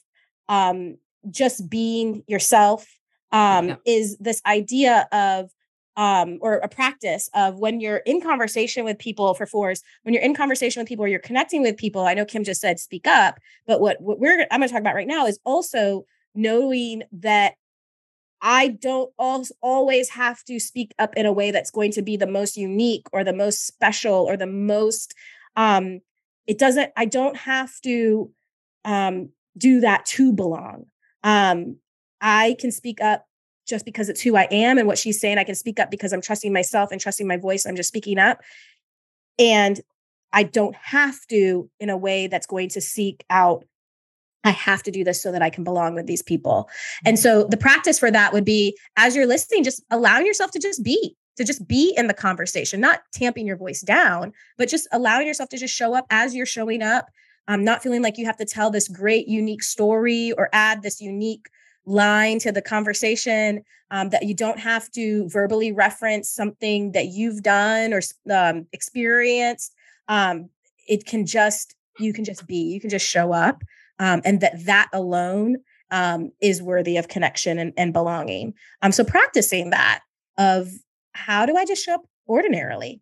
um, 0.49 0.99
just 1.31 1.71
being 1.71 2.23
yourself 2.27 2.87
um, 3.33 3.69
yeah. 3.69 3.77
is 3.87 4.19
this 4.19 4.43
idea 4.45 5.09
of 5.13 5.51
um, 5.97 6.39
or 6.41 6.57
a 6.57 6.69
practice 6.69 7.29
of 7.35 7.59
when 7.59 7.81
you're 7.81 7.99
in 7.99 8.21
conversation 8.21 8.85
with 8.85 8.99
people 8.99 9.35
for 9.35 9.47
fours, 9.47 9.83
when 10.03 10.13
you're 10.15 10.23
in 10.23 10.35
conversation 10.35 10.81
with 10.81 10.89
people 10.89 11.05
or 11.05 11.09
you're 11.09 11.21
connecting 11.21 11.63
with 11.63 11.77
people. 11.77 12.03
I 12.03 12.15
know 12.15 12.25
Kim 12.25 12.45
just 12.45 12.61
said 12.61 12.79
speak 12.79 13.07
up, 13.07 13.39
but 13.67 13.81
what, 13.81 14.01
what 14.01 14.19
we're 14.19 14.47
I'm 14.51 14.61
going 14.61 14.69
to 14.69 14.73
talk 14.73 14.81
about 14.81 14.95
right 14.95 15.07
now 15.07 15.27
is 15.27 15.39
also 15.45 16.05
knowing 16.35 17.03
that 17.13 17.55
I 18.43 18.69
don't 18.69 19.11
always 19.63 20.11
have 20.11 20.45
to 20.45 20.61
speak 20.61 20.93
up 20.99 21.15
in 21.17 21.25
a 21.25 21.33
way 21.33 21.51
that's 21.51 21.71
going 21.71 21.93
to 21.93 22.03
be 22.03 22.17
the 22.17 22.27
most 22.27 22.57
unique 22.57 23.07
or 23.13 23.25
the 23.25 23.33
most 23.33 23.67
special 23.67 24.15
or 24.15 24.37
the 24.37 24.47
most 24.47 25.15
um 25.57 26.01
it 26.47 26.59
doesn't 26.59 26.93
I 26.97 27.07
don't 27.07 27.37
have 27.37 27.81
to 27.81 28.31
um 28.85 29.31
do 29.57 29.81
that 29.81 30.07
to 30.07 30.33
belong. 30.33 30.87
Um, 31.23 31.77
I 32.21 32.57
can 32.59 32.71
speak 32.71 33.01
up 33.01 33.27
just 33.67 33.85
because 33.85 34.09
it's 34.09 34.21
who 34.21 34.37
I 34.37 34.49
am 34.51 34.79
and 34.79 34.87
what 34.87 34.99
she's 34.99 35.21
saying. 35.21 35.39
I 35.39 35.45
can 35.45 35.55
speak 35.55 35.81
up 35.81 35.91
because 35.91 36.13
I'm 36.13 36.21
trusting 36.21 36.53
myself 36.53 36.91
and 36.93 37.01
trusting 37.01 37.27
my 37.27 37.37
voice. 37.37 37.67
I'm 37.67 37.77
just 37.77 37.89
speaking 37.89 38.19
up. 38.19 38.41
And 39.39 39.81
I 40.33 40.45
don't 40.45 40.77
have 40.77 41.19
to 41.29 41.69
in 41.81 41.91
a 41.91 41.97
way 41.97 42.27
that's 42.27 42.47
going 42.47 42.69
to 42.71 42.81
seek 42.81 43.25
out. 43.31 43.65
I 44.45 44.51
have 44.51 44.83
to 44.85 44.91
do 44.91 45.03
this 45.03 45.23
so 45.23 45.33
that 45.33 45.43
I 45.43 45.51
can 45.51 45.65
belong 45.65 45.95
with 45.95 46.07
these 46.07 46.23
people. 46.23 46.71
And 47.05 47.19
so 47.19 47.45
the 47.45 47.57
practice 47.57 47.99
for 47.99 48.11
that 48.11 48.33
would 48.33 48.45
be 48.45 48.79
as 48.97 49.17
you're 49.17 49.27
listening, 49.27 49.65
just 49.65 49.83
allowing 49.91 50.27
yourself 50.27 50.53
to 50.53 50.61
just 50.61 50.85
be, 50.85 51.17
to 51.37 51.45
just 51.45 51.67
be 51.67 51.93
in 51.97 52.07
the 52.07 52.15
conversation, 52.15 52.81
not 52.81 53.01
tamping 53.13 53.47
your 53.47 53.57
voice 53.57 53.81
down, 53.81 54.33
but 54.57 54.69
just 54.69 54.87
allowing 54.93 55.27
yourself 55.27 55.49
to 55.51 55.59
just 55.59 55.75
show 55.75 55.95
up 55.95 56.07
as 56.11 56.35
you're 56.35 56.47
showing 56.47 56.83
up. 56.83 57.09
Um, 57.49 57.63
not 57.63 57.81
feeling 57.81 58.03
like 58.03 58.19
you 58.19 58.27
have 58.27 58.39
to 58.39 58.45
tell 58.45 58.71
this 58.71 58.89
great, 58.89 59.29
unique 59.29 59.63
story 59.63 60.33
or 60.33 60.49
add 60.53 60.83
this 60.83 61.01
unique 61.01 61.47
line 61.87 62.39
to 62.41 62.53
the 62.53 62.63
conversation, 62.63 63.63
um, 63.91 64.11
that 64.11 64.25
you 64.25 64.35
don't 64.35 64.59
have 64.59 64.91
to 64.91 65.29
verbally 65.29 65.73
reference 65.73 66.29
something 66.29 66.93
that 66.93 67.07
you've 67.07 67.43
done 67.43 67.93
or 67.93 68.01
um, 68.31 68.67
experienced. 68.73 69.73
Um, 70.09 70.51
it 70.89 71.07
can 71.07 71.25
just, 71.25 71.75
you 71.99 72.13
can 72.13 72.25
just 72.25 72.47
be, 72.47 72.57
you 72.57 72.81
can 72.81 72.91
just 72.91 73.07
show 73.07 73.33
up. 73.33 73.63
Um, 73.99 74.21
and 74.25 74.41
that 74.41 74.67
that 74.67 74.89
alone 74.93 75.57
um, 75.91 76.31
is 76.43 76.63
worthy 76.63 76.97
of 76.97 77.09
connection 77.09 77.59
and, 77.59 77.73
and 77.77 77.93
belonging. 77.93 78.53
Um, 78.83 78.93
so 78.93 79.05
practicing 79.05 79.71
that 79.71 80.01
of 80.37 80.69
how 81.13 81.47
do 81.47 81.57
I 81.57 81.65
just 81.65 81.85
show 81.85 81.95
up 81.95 82.05
ordinarily? 82.29 83.01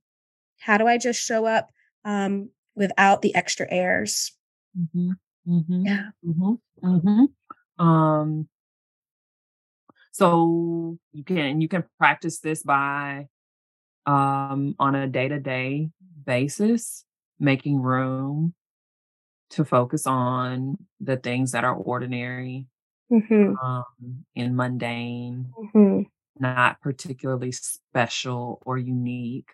How 0.60 0.78
do 0.78 0.86
I 0.86 0.98
just 0.98 1.20
show 1.20 1.46
up 1.46 1.70
um, 2.04 2.50
without 2.76 3.22
the 3.22 3.34
extra 3.34 3.66
airs? 3.70 4.32
Mm-hmm. 4.78 5.10
Mm-hmm. 5.48 5.86
Yeah. 5.86 6.10
Mm-hmm. 6.26 6.86
Mm-hmm. 6.86 7.84
Um, 7.84 8.48
so 10.14 10.96
you 11.12 11.24
can 11.24 11.60
you 11.60 11.66
can 11.66 11.82
practice 11.98 12.38
this 12.38 12.62
by 12.62 13.26
um, 14.06 14.76
on 14.78 14.94
a 14.94 15.08
day 15.08 15.26
to 15.26 15.40
day 15.40 15.90
basis, 16.24 17.04
making 17.40 17.80
room 17.80 18.54
to 19.50 19.64
focus 19.64 20.06
on 20.06 20.78
the 21.00 21.16
things 21.16 21.50
that 21.52 21.64
are 21.64 21.74
ordinary 21.74 22.66
Mm-hmm. 23.12 23.54
um, 23.62 24.24
and 24.34 24.56
mundane, 24.56 25.52
Mm-hmm. 25.58 26.02
not 26.38 26.80
particularly 26.80 27.52
special 27.52 28.62
or 28.64 28.78
unique. 28.78 29.48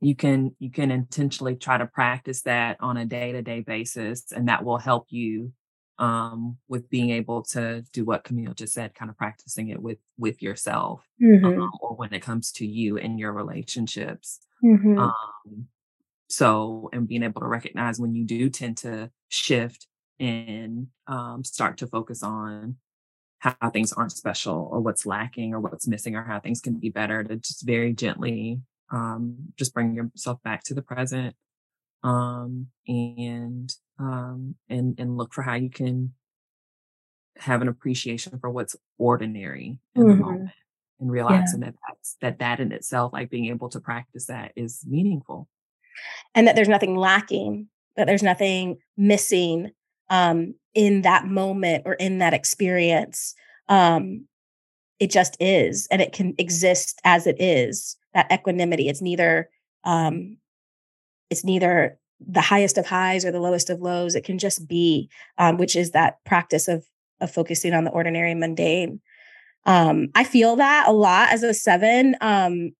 You 0.00 0.16
can 0.16 0.56
you 0.58 0.70
can 0.72 0.90
intentionally 0.90 1.54
try 1.54 1.78
to 1.78 1.86
practice 1.86 2.42
that 2.42 2.78
on 2.80 2.96
a 2.96 3.06
day 3.06 3.30
to 3.30 3.42
day 3.42 3.60
basis, 3.60 4.32
and 4.32 4.48
that 4.48 4.64
will 4.64 4.78
help 4.78 5.06
you 5.10 5.52
um, 5.98 6.56
with 6.68 6.90
being 6.90 7.10
able 7.10 7.42
to 7.42 7.84
do 7.92 8.04
what 8.04 8.24
Camille 8.24 8.54
just 8.54 8.74
said, 8.74 8.94
kind 8.94 9.10
of 9.10 9.16
practicing 9.16 9.68
it 9.68 9.80
with 9.80 9.98
with 10.18 10.42
yourself, 10.42 11.06
Mm-hmm. 11.22 11.44
um, 11.44 11.70
or 11.80 11.94
when 11.94 12.12
it 12.12 12.22
comes 12.22 12.52
to 12.52 12.66
you 12.66 12.98
and 12.98 13.18
your 13.18 13.32
relationships. 13.32 14.40
Mm-hmm. 14.62 14.98
Um, 14.98 15.66
so, 16.28 16.90
and 16.92 17.06
being 17.06 17.22
able 17.22 17.40
to 17.42 17.46
recognize 17.46 18.00
when 18.00 18.14
you 18.14 18.24
do 18.24 18.48
tend 18.50 18.78
to 18.78 19.10
shift 19.28 19.86
and 20.18 20.88
um, 21.06 21.44
start 21.44 21.78
to 21.78 21.86
focus 21.86 22.22
on 22.22 22.76
how 23.38 23.68
things 23.70 23.92
aren't 23.92 24.12
special 24.12 24.68
or 24.72 24.80
what's 24.80 25.04
lacking 25.04 25.52
or 25.52 25.60
what's 25.60 25.86
missing 25.86 26.16
or 26.16 26.24
how 26.24 26.40
things 26.40 26.62
can 26.62 26.78
be 26.78 26.88
better 26.88 27.22
to 27.22 27.36
just 27.36 27.66
very 27.66 27.92
gently 27.92 28.60
um, 28.90 29.36
just 29.58 29.74
bring 29.74 29.94
yourself 29.94 30.42
back 30.42 30.62
to 30.64 30.72
the 30.72 30.80
present 30.80 31.34
um, 32.04 32.68
and 32.86 33.74
um, 33.98 34.54
and 34.68 34.98
and 35.00 35.16
look 35.16 35.32
for 35.32 35.42
how 35.42 35.54
you 35.54 35.70
can 35.70 36.12
have 37.36 37.62
an 37.62 37.68
appreciation 37.68 38.38
for 38.38 38.50
what's 38.50 38.76
ordinary 38.98 39.78
in 39.96 40.02
the 40.02 40.14
Mhm. 40.14 40.20
moment 40.20 40.50
and 41.00 41.10
realizing 41.10 41.60
that 41.60 41.74
that's, 41.88 42.16
that 42.20 42.38
that 42.38 42.60
in 42.60 42.70
itself 42.70 43.12
like 43.12 43.28
being 43.30 43.46
able 43.46 43.68
to 43.68 43.80
practice 43.80 44.26
that 44.26 44.52
is 44.54 44.84
meaningful 44.86 45.48
and 46.34 46.46
that 46.46 46.54
there's 46.54 46.68
nothing 46.68 46.94
lacking, 46.96 47.68
that 47.96 48.06
there's 48.06 48.22
nothing 48.22 48.78
missing 48.96 49.72
um, 50.10 50.54
in 50.74 51.02
that 51.02 51.26
moment 51.26 51.82
or 51.86 51.94
in 51.94 52.18
that 52.18 52.34
experience. 52.34 53.34
Um, 53.68 54.26
it 55.00 55.10
just 55.10 55.36
is, 55.40 55.88
and 55.90 56.00
it 56.00 56.12
can 56.12 56.34
exist 56.38 57.00
as 57.04 57.26
it 57.26 57.40
is. 57.40 57.96
That 58.14 58.30
equanimity. 58.32 58.88
It's 58.88 59.02
neither. 59.02 59.50
Um, 59.82 60.36
it's 61.30 61.44
neither 61.44 61.98
the 62.20 62.40
highest 62.40 62.78
of 62.78 62.86
highs 62.86 63.24
or 63.24 63.32
the 63.32 63.40
lowest 63.40 63.70
of 63.70 63.80
lows. 63.80 64.14
It 64.14 64.24
can 64.24 64.38
just 64.38 64.66
be, 64.68 65.10
um, 65.38 65.56
which 65.58 65.76
is 65.76 65.90
that 65.90 66.22
practice 66.24 66.68
of 66.68 66.84
of 67.20 67.30
focusing 67.30 67.72
on 67.74 67.84
the 67.84 67.90
ordinary 67.90 68.32
and 68.32 68.40
mundane. 68.40 69.00
Um, 69.66 70.08
I 70.14 70.24
feel 70.24 70.56
that 70.56 70.88
a 70.88 70.92
lot 70.92 71.30
as 71.30 71.42
a 71.42 71.54
seven. 71.54 72.16
Um, 72.20 72.72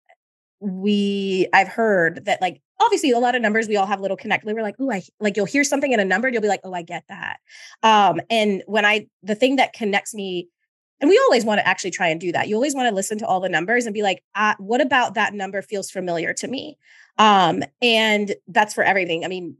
we 0.60 1.48
I've 1.52 1.68
heard 1.68 2.24
that 2.24 2.40
like 2.40 2.60
obviously 2.80 3.10
a 3.10 3.18
lot 3.18 3.34
of 3.34 3.42
numbers 3.42 3.68
we 3.68 3.76
all 3.76 3.86
have 3.86 4.00
little 4.00 4.16
connect. 4.16 4.44
We 4.44 4.52
were 4.52 4.62
like, 4.62 4.76
oh, 4.78 4.90
I 4.90 5.02
like 5.20 5.36
you'll 5.36 5.46
hear 5.46 5.64
something 5.64 5.92
in 5.92 6.00
a 6.00 6.04
number, 6.04 6.28
and 6.28 6.34
you'll 6.34 6.42
be 6.42 6.48
like, 6.48 6.60
oh, 6.64 6.72
I 6.72 6.82
get 6.82 7.04
that. 7.08 7.38
Um, 7.82 8.20
and 8.30 8.62
when 8.66 8.84
I 8.84 9.08
the 9.22 9.34
thing 9.34 9.56
that 9.56 9.72
connects 9.72 10.14
me, 10.14 10.48
and 11.00 11.10
we 11.10 11.18
always 11.24 11.44
want 11.44 11.58
to 11.58 11.66
actually 11.66 11.90
try 11.90 12.08
and 12.08 12.20
do 12.20 12.32
that. 12.32 12.48
You 12.48 12.54
always 12.54 12.74
want 12.74 12.88
to 12.88 12.94
listen 12.94 13.18
to 13.18 13.26
all 13.26 13.40
the 13.40 13.48
numbers 13.48 13.86
and 13.86 13.94
be 13.94 14.02
like, 14.02 14.22
uh, 14.34 14.54
what 14.58 14.80
about 14.80 15.14
that 15.14 15.34
number 15.34 15.60
feels 15.62 15.90
familiar 15.90 16.32
to 16.34 16.48
me? 16.48 16.78
Um, 17.18 17.62
and 17.82 18.34
that's 18.48 18.74
for 18.74 18.84
everything. 18.84 19.24
I 19.24 19.28
mean, 19.28 19.56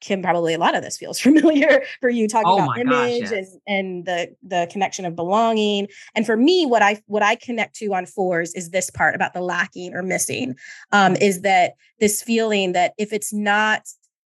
Kim, 0.00 0.22
probably 0.22 0.52
a 0.54 0.58
lot 0.58 0.74
of 0.74 0.82
this 0.82 0.98
feels 0.98 1.18
familiar 1.20 1.82
for 2.00 2.08
you 2.10 2.28
talking 2.28 2.50
Oh 2.50 2.64
about 2.64 2.76
gosh, 2.76 3.10
image 3.10 3.30
yes. 3.30 3.32
and 3.32 3.60
and 3.66 4.06
the 4.06 4.36
the 4.42 4.68
connection 4.70 5.04
of 5.04 5.16
belonging. 5.16 5.88
And 6.14 6.26
for 6.26 6.36
me, 6.36 6.66
what 6.66 6.82
I 6.82 7.02
what 7.06 7.22
I 7.22 7.34
connect 7.34 7.76
to 7.76 7.94
on 7.94 8.06
fours 8.06 8.52
is 8.54 8.70
this 8.70 8.90
part 8.90 9.14
about 9.14 9.32
the 9.32 9.40
lacking 9.40 9.94
or 9.94 10.02
missing. 10.02 10.56
Um, 10.92 11.16
is 11.16 11.40
that 11.42 11.74
this 11.98 12.22
feeling 12.22 12.72
that 12.72 12.92
if 12.98 13.12
it's 13.12 13.32
not 13.32 13.82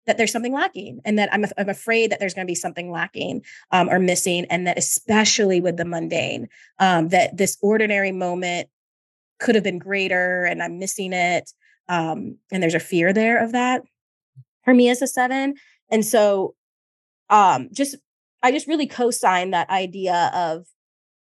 that 0.05 0.17
there's 0.17 0.31
something 0.31 0.53
lacking 0.53 0.99
and 1.05 1.17
that 1.17 1.33
I'm, 1.33 1.45
I'm 1.57 1.69
afraid 1.69 2.11
that 2.11 2.19
there's 2.19 2.33
going 2.33 2.45
to 2.45 2.51
be 2.51 2.55
something 2.55 2.91
lacking 2.91 3.43
um, 3.71 3.89
or 3.89 3.99
missing 3.99 4.45
and 4.49 4.67
that 4.67 4.77
especially 4.77 5.61
with 5.61 5.77
the 5.77 5.85
mundane 5.85 6.49
um, 6.79 7.09
that 7.09 7.37
this 7.37 7.57
ordinary 7.61 8.11
moment 8.11 8.69
could 9.39 9.55
have 9.55 9.63
been 9.63 9.79
greater 9.79 10.45
and 10.45 10.61
i'm 10.61 10.79
missing 10.79 11.13
it 11.13 11.51
um, 11.89 12.37
and 12.51 12.63
there's 12.63 12.75
a 12.75 12.79
fear 12.79 13.13
there 13.13 13.43
of 13.43 13.51
that 13.51 13.83
for 14.63 14.73
me 14.73 14.89
as 14.89 15.01
a 15.01 15.07
seven. 15.07 15.55
And 15.89 16.05
so 16.05 16.55
um, 17.29 17.69
just 17.71 17.95
i 18.41 18.51
just 18.51 18.67
really 18.67 18.87
co-sign 18.87 19.51
that 19.51 19.69
idea 19.69 20.29
of 20.33 20.65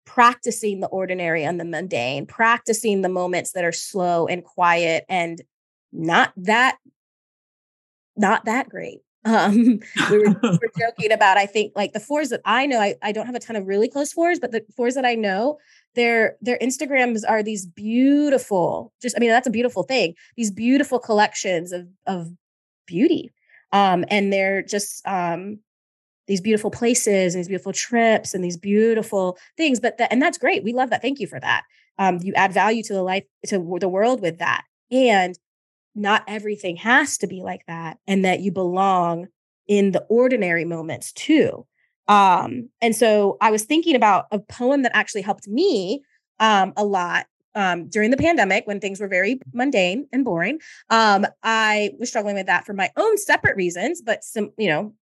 practicing 0.05 0.79
the 0.79 0.87
ordinary 0.87 1.43
and 1.43 1.59
the 1.59 1.65
mundane 1.65 2.25
practicing 2.25 3.01
the 3.01 3.09
moments 3.09 3.51
that 3.51 3.63
are 3.63 3.71
slow 3.71 4.27
and 4.27 4.43
quiet 4.43 5.05
and 5.09 5.41
not 5.91 6.31
that 6.35 6.77
not 8.19 8.45
that 8.45 8.69
great. 8.69 8.99
Um 9.25 9.81
we 10.09 10.17
were, 10.17 10.35
we 10.41 10.49
were 10.49 10.71
joking 10.79 11.11
about 11.11 11.37
i 11.37 11.45
think 11.45 11.73
like 11.75 11.91
the 11.91 11.99
fours 11.99 12.29
that 12.29 12.39
i 12.45 12.65
know 12.65 12.79
I, 12.79 12.95
I 13.01 13.11
don't 13.11 13.25
have 13.25 13.35
a 13.35 13.39
ton 13.39 13.57
of 13.57 13.67
really 13.67 13.89
close 13.89 14.13
fours 14.13 14.39
but 14.39 14.53
the 14.53 14.63
fours 14.77 14.95
that 14.95 15.03
i 15.03 15.13
know 15.13 15.57
their 15.95 16.37
their 16.41 16.57
instagrams 16.59 17.23
are 17.27 17.43
these 17.43 17.65
beautiful 17.65 18.93
just 19.01 19.17
i 19.17 19.19
mean 19.19 19.29
that's 19.29 19.45
a 19.45 19.51
beautiful 19.51 19.83
thing 19.83 20.15
these 20.37 20.51
beautiful 20.51 20.99
collections 20.99 21.73
of 21.73 21.89
of 22.07 22.31
beauty. 22.89 23.31
Um 23.71 24.03
and 24.09 24.33
they're 24.33 24.61
just 24.61 25.07
um 25.07 25.59
these 26.27 26.41
beautiful 26.41 26.71
places 26.71 27.33
and 27.33 27.39
these 27.39 27.47
beautiful 27.47 27.73
trips 27.73 28.33
and 28.33 28.43
these 28.43 28.57
beautiful 28.57 29.37
things 29.57 29.79
but 29.79 29.97
that 29.97 30.11
and 30.11 30.21
that's 30.21 30.37
great 30.37 30.63
we 30.63 30.73
love 30.73 30.89
that 30.89 31.01
thank 31.01 31.19
you 31.19 31.27
for 31.27 31.39
that. 31.39 31.63
Um 31.97 32.19
you 32.21 32.33
add 32.33 32.51
value 32.51 32.83
to 32.83 32.93
the 32.93 33.03
life 33.03 33.23
to 33.47 33.77
the 33.79 33.89
world 33.89 34.21
with 34.21 34.39
that. 34.39 34.63
And 34.91 35.37
not 35.95 36.23
everything 36.27 36.75
has 36.77 37.17
to 37.19 37.27
be 37.27 37.41
like 37.41 37.65
that 37.67 37.97
and 38.07 38.25
that 38.25 38.39
you 38.39 38.51
belong 38.51 39.27
in 39.67 39.91
the 39.91 40.01
ordinary 40.09 40.65
moments 40.65 41.11
too. 41.13 41.65
Um 42.07 42.69
and 42.81 42.95
so 42.95 43.37
i 43.41 43.51
was 43.51 43.63
thinking 43.63 43.95
about 43.95 44.25
a 44.31 44.39
poem 44.39 44.81
that 44.83 44.95
actually 44.95 45.21
helped 45.21 45.47
me 45.47 46.01
um 46.39 46.73
a 46.75 46.83
lot 46.83 47.27
um 47.55 47.87
during 47.89 48.09
the 48.11 48.17
pandemic 48.17 48.65
when 48.65 48.79
things 48.79 48.99
were 48.99 49.07
very 49.07 49.39
mundane 49.53 50.07
and 50.11 50.25
boring. 50.25 50.59
Um 50.89 51.27
i 51.43 51.91
was 51.99 52.09
struggling 52.09 52.35
with 52.35 52.47
that 52.47 52.65
for 52.65 52.73
my 52.73 52.89
own 52.97 53.17
separate 53.17 53.55
reasons 53.55 54.01
but 54.01 54.23
some 54.23 54.51
you 54.57 54.67
know 54.67 54.93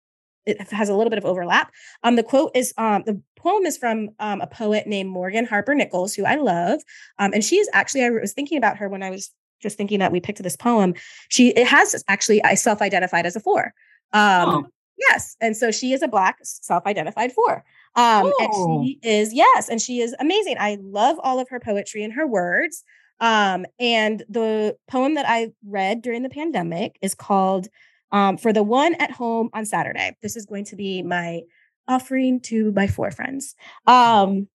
it 0.45 0.61
has 0.71 0.87
a 0.87 0.95
little 0.95 1.09
bit 1.09 1.19
of 1.19 1.25
overlap. 1.25 1.73
Um 2.03 2.15
the 2.15 2.23
quote 2.23 2.51
is 2.55 2.73
um 2.77 3.03
the 3.05 3.21
poem 3.37 3.65
is 3.65 3.77
from 3.77 4.09
um, 4.19 4.41
a 4.41 4.47
poet 4.47 4.87
named 4.87 5.09
morgan 5.09 5.45
harper 5.45 5.75
nichols 5.75 6.13
who 6.15 6.25
i 6.25 6.35
love 6.35 6.81
and 7.19 7.43
she 7.45 7.57
is 7.57 7.69
actually 7.71 8.03
i 8.03 8.09
was 8.09 8.33
thinking 8.33 8.57
about 8.57 8.77
her 8.77 8.89
when 8.89 9.03
i 9.03 9.09
was 9.09 9.31
just 9.61 9.77
thinking 9.77 9.99
that 9.99 10.11
we 10.11 10.19
picked 10.19 10.41
this 10.43 10.55
poem. 10.55 10.93
She 11.29 11.49
it 11.49 11.67
has 11.67 12.03
actually 12.07 12.43
I 12.43 12.55
self-identified 12.55 13.25
as 13.25 13.35
a 13.35 13.39
four. 13.39 13.73
Um 14.13 14.49
Oh. 14.49 14.67
yes. 14.97 15.35
And 15.41 15.55
so 15.55 15.71
she 15.71 15.93
is 15.93 16.01
a 16.01 16.07
black 16.07 16.37
self-identified 16.43 17.31
four. 17.33 17.63
Um 17.95 18.25
Oh. 18.25 18.33
and 18.39 18.85
she 18.85 18.99
is 19.07 19.33
yes, 19.33 19.69
and 19.69 19.81
she 19.81 20.01
is 20.01 20.15
amazing. 20.19 20.57
I 20.59 20.77
love 20.81 21.19
all 21.23 21.39
of 21.39 21.49
her 21.49 21.59
poetry 21.59 22.03
and 22.03 22.13
her 22.13 22.27
words. 22.27 22.83
Um 23.19 23.65
and 23.79 24.23
the 24.29 24.77
poem 24.87 25.15
that 25.15 25.25
I 25.27 25.51
read 25.65 26.01
during 26.01 26.23
the 26.23 26.29
pandemic 26.29 26.97
is 27.01 27.15
called 27.15 27.67
um 28.11 28.37
for 28.37 28.53
the 28.53 28.63
one 28.63 28.93
at 28.95 29.11
home 29.11 29.49
on 29.53 29.65
Saturday. 29.65 30.15
This 30.21 30.35
is 30.35 30.45
going 30.45 30.65
to 30.65 30.75
be 30.75 31.01
my 31.01 31.41
offering 31.87 32.39
to 32.41 32.71
my 32.73 32.87
four 32.87 33.09
friends. 33.11 33.55
Um 33.85 34.47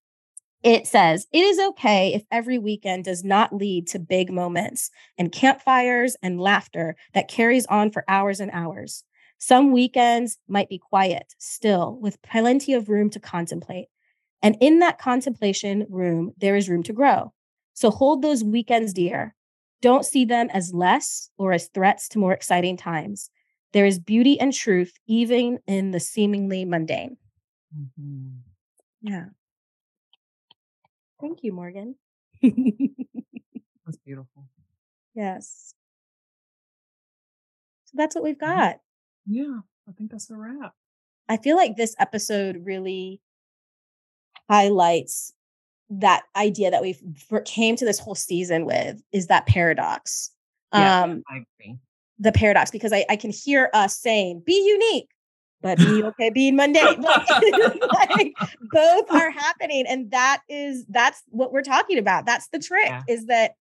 it 0.63 0.87
says, 0.87 1.27
It 1.31 1.43
is 1.43 1.59
okay 1.59 2.13
if 2.13 2.23
every 2.31 2.57
weekend 2.57 3.05
does 3.05 3.23
not 3.23 3.53
lead 3.55 3.87
to 3.89 3.99
big 3.99 4.31
moments 4.31 4.89
and 5.17 5.31
campfires 5.31 6.15
and 6.21 6.39
laughter 6.39 6.95
that 7.13 7.27
carries 7.27 7.65
on 7.67 7.91
for 7.91 8.05
hours 8.07 8.39
and 8.39 8.51
hours. 8.51 9.03
Some 9.37 9.71
weekends 9.71 10.37
might 10.47 10.69
be 10.69 10.77
quiet, 10.77 11.33
still, 11.37 11.97
with 12.01 12.21
plenty 12.21 12.73
of 12.73 12.89
room 12.89 13.09
to 13.11 13.19
contemplate. 13.19 13.87
And 14.41 14.57
in 14.61 14.79
that 14.79 14.99
contemplation 14.99 15.85
room, 15.89 16.33
there 16.37 16.55
is 16.55 16.69
room 16.69 16.83
to 16.83 16.93
grow. 16.93 17.33
So 17.73 17.89
hold 17.91 18.21
those 18.21 18.43
weekends 18.43 18.93
dear. 18.93 19.35
Don't 19.81 20.05
see 20.05 20.23
them 20.25 20.49
as 20.51 20.73
less 20.73 21.29
or 21.37 21.51
as 21.51 21.67
threats 21.67 22.07
to 22.09 22.19
more 22.19 22.33
exciting 22.33 22.77
times. 22.77 23.29
There 23.73 23.85
is 23.85 23.99
beauty 23.99 24.39
and 24.39 24.53
truth 24.53 24.93
even 25.07 25.59
in 25.67 25.91
the 25.91 25.99
seemingly 25.99 26.63
mundane. 26.63 27.17
Mhm. 27.75 28.43
Yeah. 29.01 29.25
Thank 31.23 31.41
you, 31.41 31.53
Morgan. 31.53 31.95
That's 32.41 33.97
beautiful. 34.05 34.45
yes. 35.15 35.73
So 37.85 37.93
that's 37.95 38.13
what 38.13 38.25
we've 38.25 38.37
got. 38.37 38.79
Yeah, 39.25 39.59
I 39.87 39.93
think 39.93 40.11
that's 40.11 40.29
a 40.29 40.35
wrap. 40.35 40.73
I 41.29 41.37
feel 41.37 41.55
like 41.55 41.77
this 41.77 41.95
episode 41.97 42.65
really 42.65 43.21
highlights 44.49 45.31
that 45.89 46.23
idea 46.35 46.71
that 46.71 46.81
we've 46.81 47.01
came 47.45 47.77
to 47.77 47.85
this 47.85 47.99
whole 47.99 48.15
season 48.15 48.65
with 48.65 49.01
is 49.13 49.27
that 49.27 49.45
paradox. 49.45 50.31
Yeah, 50.73 51.03
Um, 51.03 51.23
I 51.29 51.37
agree. 51.61 51.77
the 52.19 52.33
paradox 52.33 52.69
because 52.69 52.91
I, 52.91 53.05
I 53.09 53.15
can 53.15 53.31
hear 53.31 53.69
us 53.73 53.97
saying, 53.97 54.43
be 54.45 54.61
unique, 54.67 55.07
but 55.63 55.79
be 55.79 56.03
okay 56.07 56.29
being 56.29 56.55
mundane. 56.55 57.03
Like, 57.33 57.55
like, 58.09 58.33
both 58.61 59.09
are 59.09 59.31
happening. 59.31 59.85
And 59.87 60.11
that 60.11 60.41
is 60.49 60.85
that's 60.87 61.23
what 61.29 61.51
we're 61.51 61.63
talking 61.63 61.97
about. 61.97 62.25
That's 62.25 62.47
the 62.49 62.59
trick 62.59 62.87
Yeah. 62.87 63.03
is 63.07 63.25
that 63.27 63.55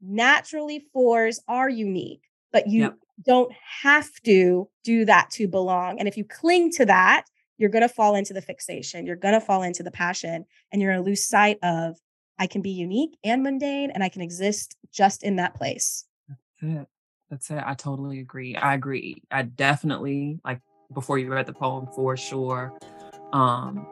naturally 0.00 0.86
fours 0.92 1.40
are 1.48 1.68
unique, 1.68 2.22
but 2.52 2.68
you 2.68 2.82
Yep. 2.82 2.96
don't 3.24 3.52
have 3.82 4.08
to 4.24 4.68
do 4.84 5.04
that 5.04 5.30
to 5.32 5.46
belong. 5.48 5.98
And 5.98 6.08
if 6.08 6.16
you 6.16 6.24
cling 6.24 6.70
to 6.72 6.86
that, 6.86 7.24
you're 7.58 7.68
going 7.70 7.82
to 7.82 7.88
fall 7.88 8.14
into 8.14 8.32
the 8.32 8.40
fixation. 8.40 9.04
You're 9.04 9.16
going 9.16 9.34
to 9.34 9.40
fall 9.40 9.62
into 9.62 9.82
the 9.82 9.90
passion 9.90 10.46
and 10.72 10.80
you're 10.80 10.92
going 10.92 11.04
to 11.04 11.08
lose 11.08 11.26
sight 11.26 11.58
of 11.62 11.98
I 12.38 12.46
can 12.46 12.62
be 12.62 12.70
unique 12.70 13.18
and 13.22 13.42
mundane 13.42 13.90
and 13.90 14.02
I 14.02 14.08
can 14.08 14.22
exist 14.22 14.76
just 14.90 15.22
in 15.22 15.36
that 15.36 15.54
place. 15.54 16.06
That's 16.28 16.40
it. 16.62 16.88
That's 17.28 17.50
it. 17.50 17.62
I 17.64 17.74
totally 17.74 18.20
agree. 18.20 18.56
I 18.56 18.74
agree. 18.74 19.22
I 19.30 19.42
definitely 19.42 20.40
like 20.42 20.60
before 20.92 21.18
you 21.18 21.32
read 21.32 21.46
the 21.46 21.52
poem 21.52 21.86
for 21.94 22.16
sure. 22.16 22.72
Um 23.32 23.86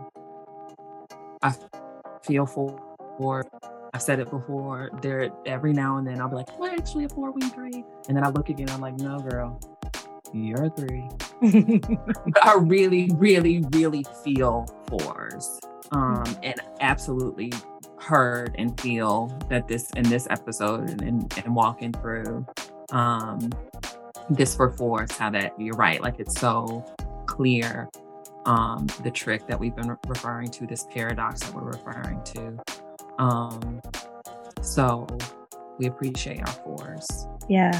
I 1.43 1.55
feel 2.23 2.47
for 2.47 2.81
for 3.17 3.45
I've 3.95 4.03
said 4.03 4.21
it 4.21 4.31
before. 4.31 4.91
There 5.03 5.31
every 5.47 5.73
now 5.73 5.97
and 5.97 6.07
then 6.07 6.21
I'll 6.21 6.29
be 6.29 6.37
like, 6.37 6.59
we're 6.59 6.71
actually 6.71 7.05
a 7.05 7.09
four 7.09 7.31
wing 7.31 7.51
three. 7.51 7.85
And 8.09 8.17
then 8.17 8.25
I 8.25 8.29
look 8.29 8.49
again, 8.49 8.69
I'm 8.71 8.81
like, 8.81 8.99
no 8.99 9.19
girl, 9.19 9.59
you're 10.33 10.67
a 10.67 10.71
three. 10.71 11.09
I 12.43 12.55
really, 12.59 13.11
really, 13.15 13.65
really 13.73 14.05
feel 14.25 14.67
fours. 14.89 15.59
Um, 15.93 16.25
and 16.43 16.61
absolutely 16.81 17.53
heard 17.99 18.55
and 18.59 18.79
feel 18.81 19.37
that 19.49 19.69
this 19.69 19.91
in 19.97 20.05
this 20.05 20.27
episode 20.31 20.91
and, 20.91 21.03
and, 21.03 21.39
and 21.45 21.55
walking 21.55 21.93
through 21.93 22.47
um 22.91 23.51
this 24.31 24.55
for 24.55 24.71
fours, 24.71 25.13
how 25.13 25.31
that 25.31 25.59
you're 25.59 25.77
right, 25.77 26.03
like 26.03 26.19
it's 26.19 26.39
so 26.39 26.85
clear. 27.27 27.89
Um, 28.47 28.87
the 29.03 29.11
trick 29.11 29.47
that 29.47 29.61
we've 29.61 29.77
been 29.77 29.89
re- 29.89 29.97
referring 30.07 30.51
to, 30.53 30.67
this 30.67 30.87
paradox 30.91 31.41
that 31.41 31.55
we're 31.55 31.71
referring 31.71 32.23
to. 32.25 32.59
Um, 33.19 33.83
so 34.63 35.07
we 35.79 35.87
appreciate 35.87 36.41
our 36.41 36.55
fours. 36.65 37.27
yeah. 37.49 37.73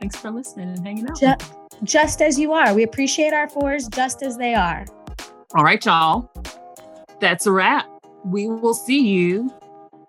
thanks 0.00 0.16
for 0.16 0.30
listening 0.30 0.68
and 0.68 0.86
hanging 0.86 1.08
out. 1.08 1.18
Ju- 1.18 1.28
with 1.28 1.42
us. 1.42 1.52
just 1.82 2.20
as 2.20 2.38
you 2.38 2.52
are. 2.52 2.74
We 2.74 2.82
appreciate 2.82 3.32
our 3.32 3.48
fours 3.48 3.88
just 3.88 4.22
as 4.22 4.36
they 4.36 4.54
are. 4.54 4.84
All 5.54 5.64
right, 5.64 5.82
y'all. 5.84 6.30
That's 7.20 7.46
a 7.46 7.52
wrap. 7.52 7.86
We 8.24 8.48
will 8.48 8.74
see 8.74 9.00
you 9.08 9.50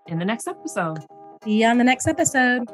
in 0.08 0.20
the 0.20 0.26
next 0.26 0.48
episode. 0.48 1.00
See 1.44 1.62
you 1.62 1.68
on 1.68 1.78
the 1.78 1.84
next 1.84 2.08
episode. 2.08 2.68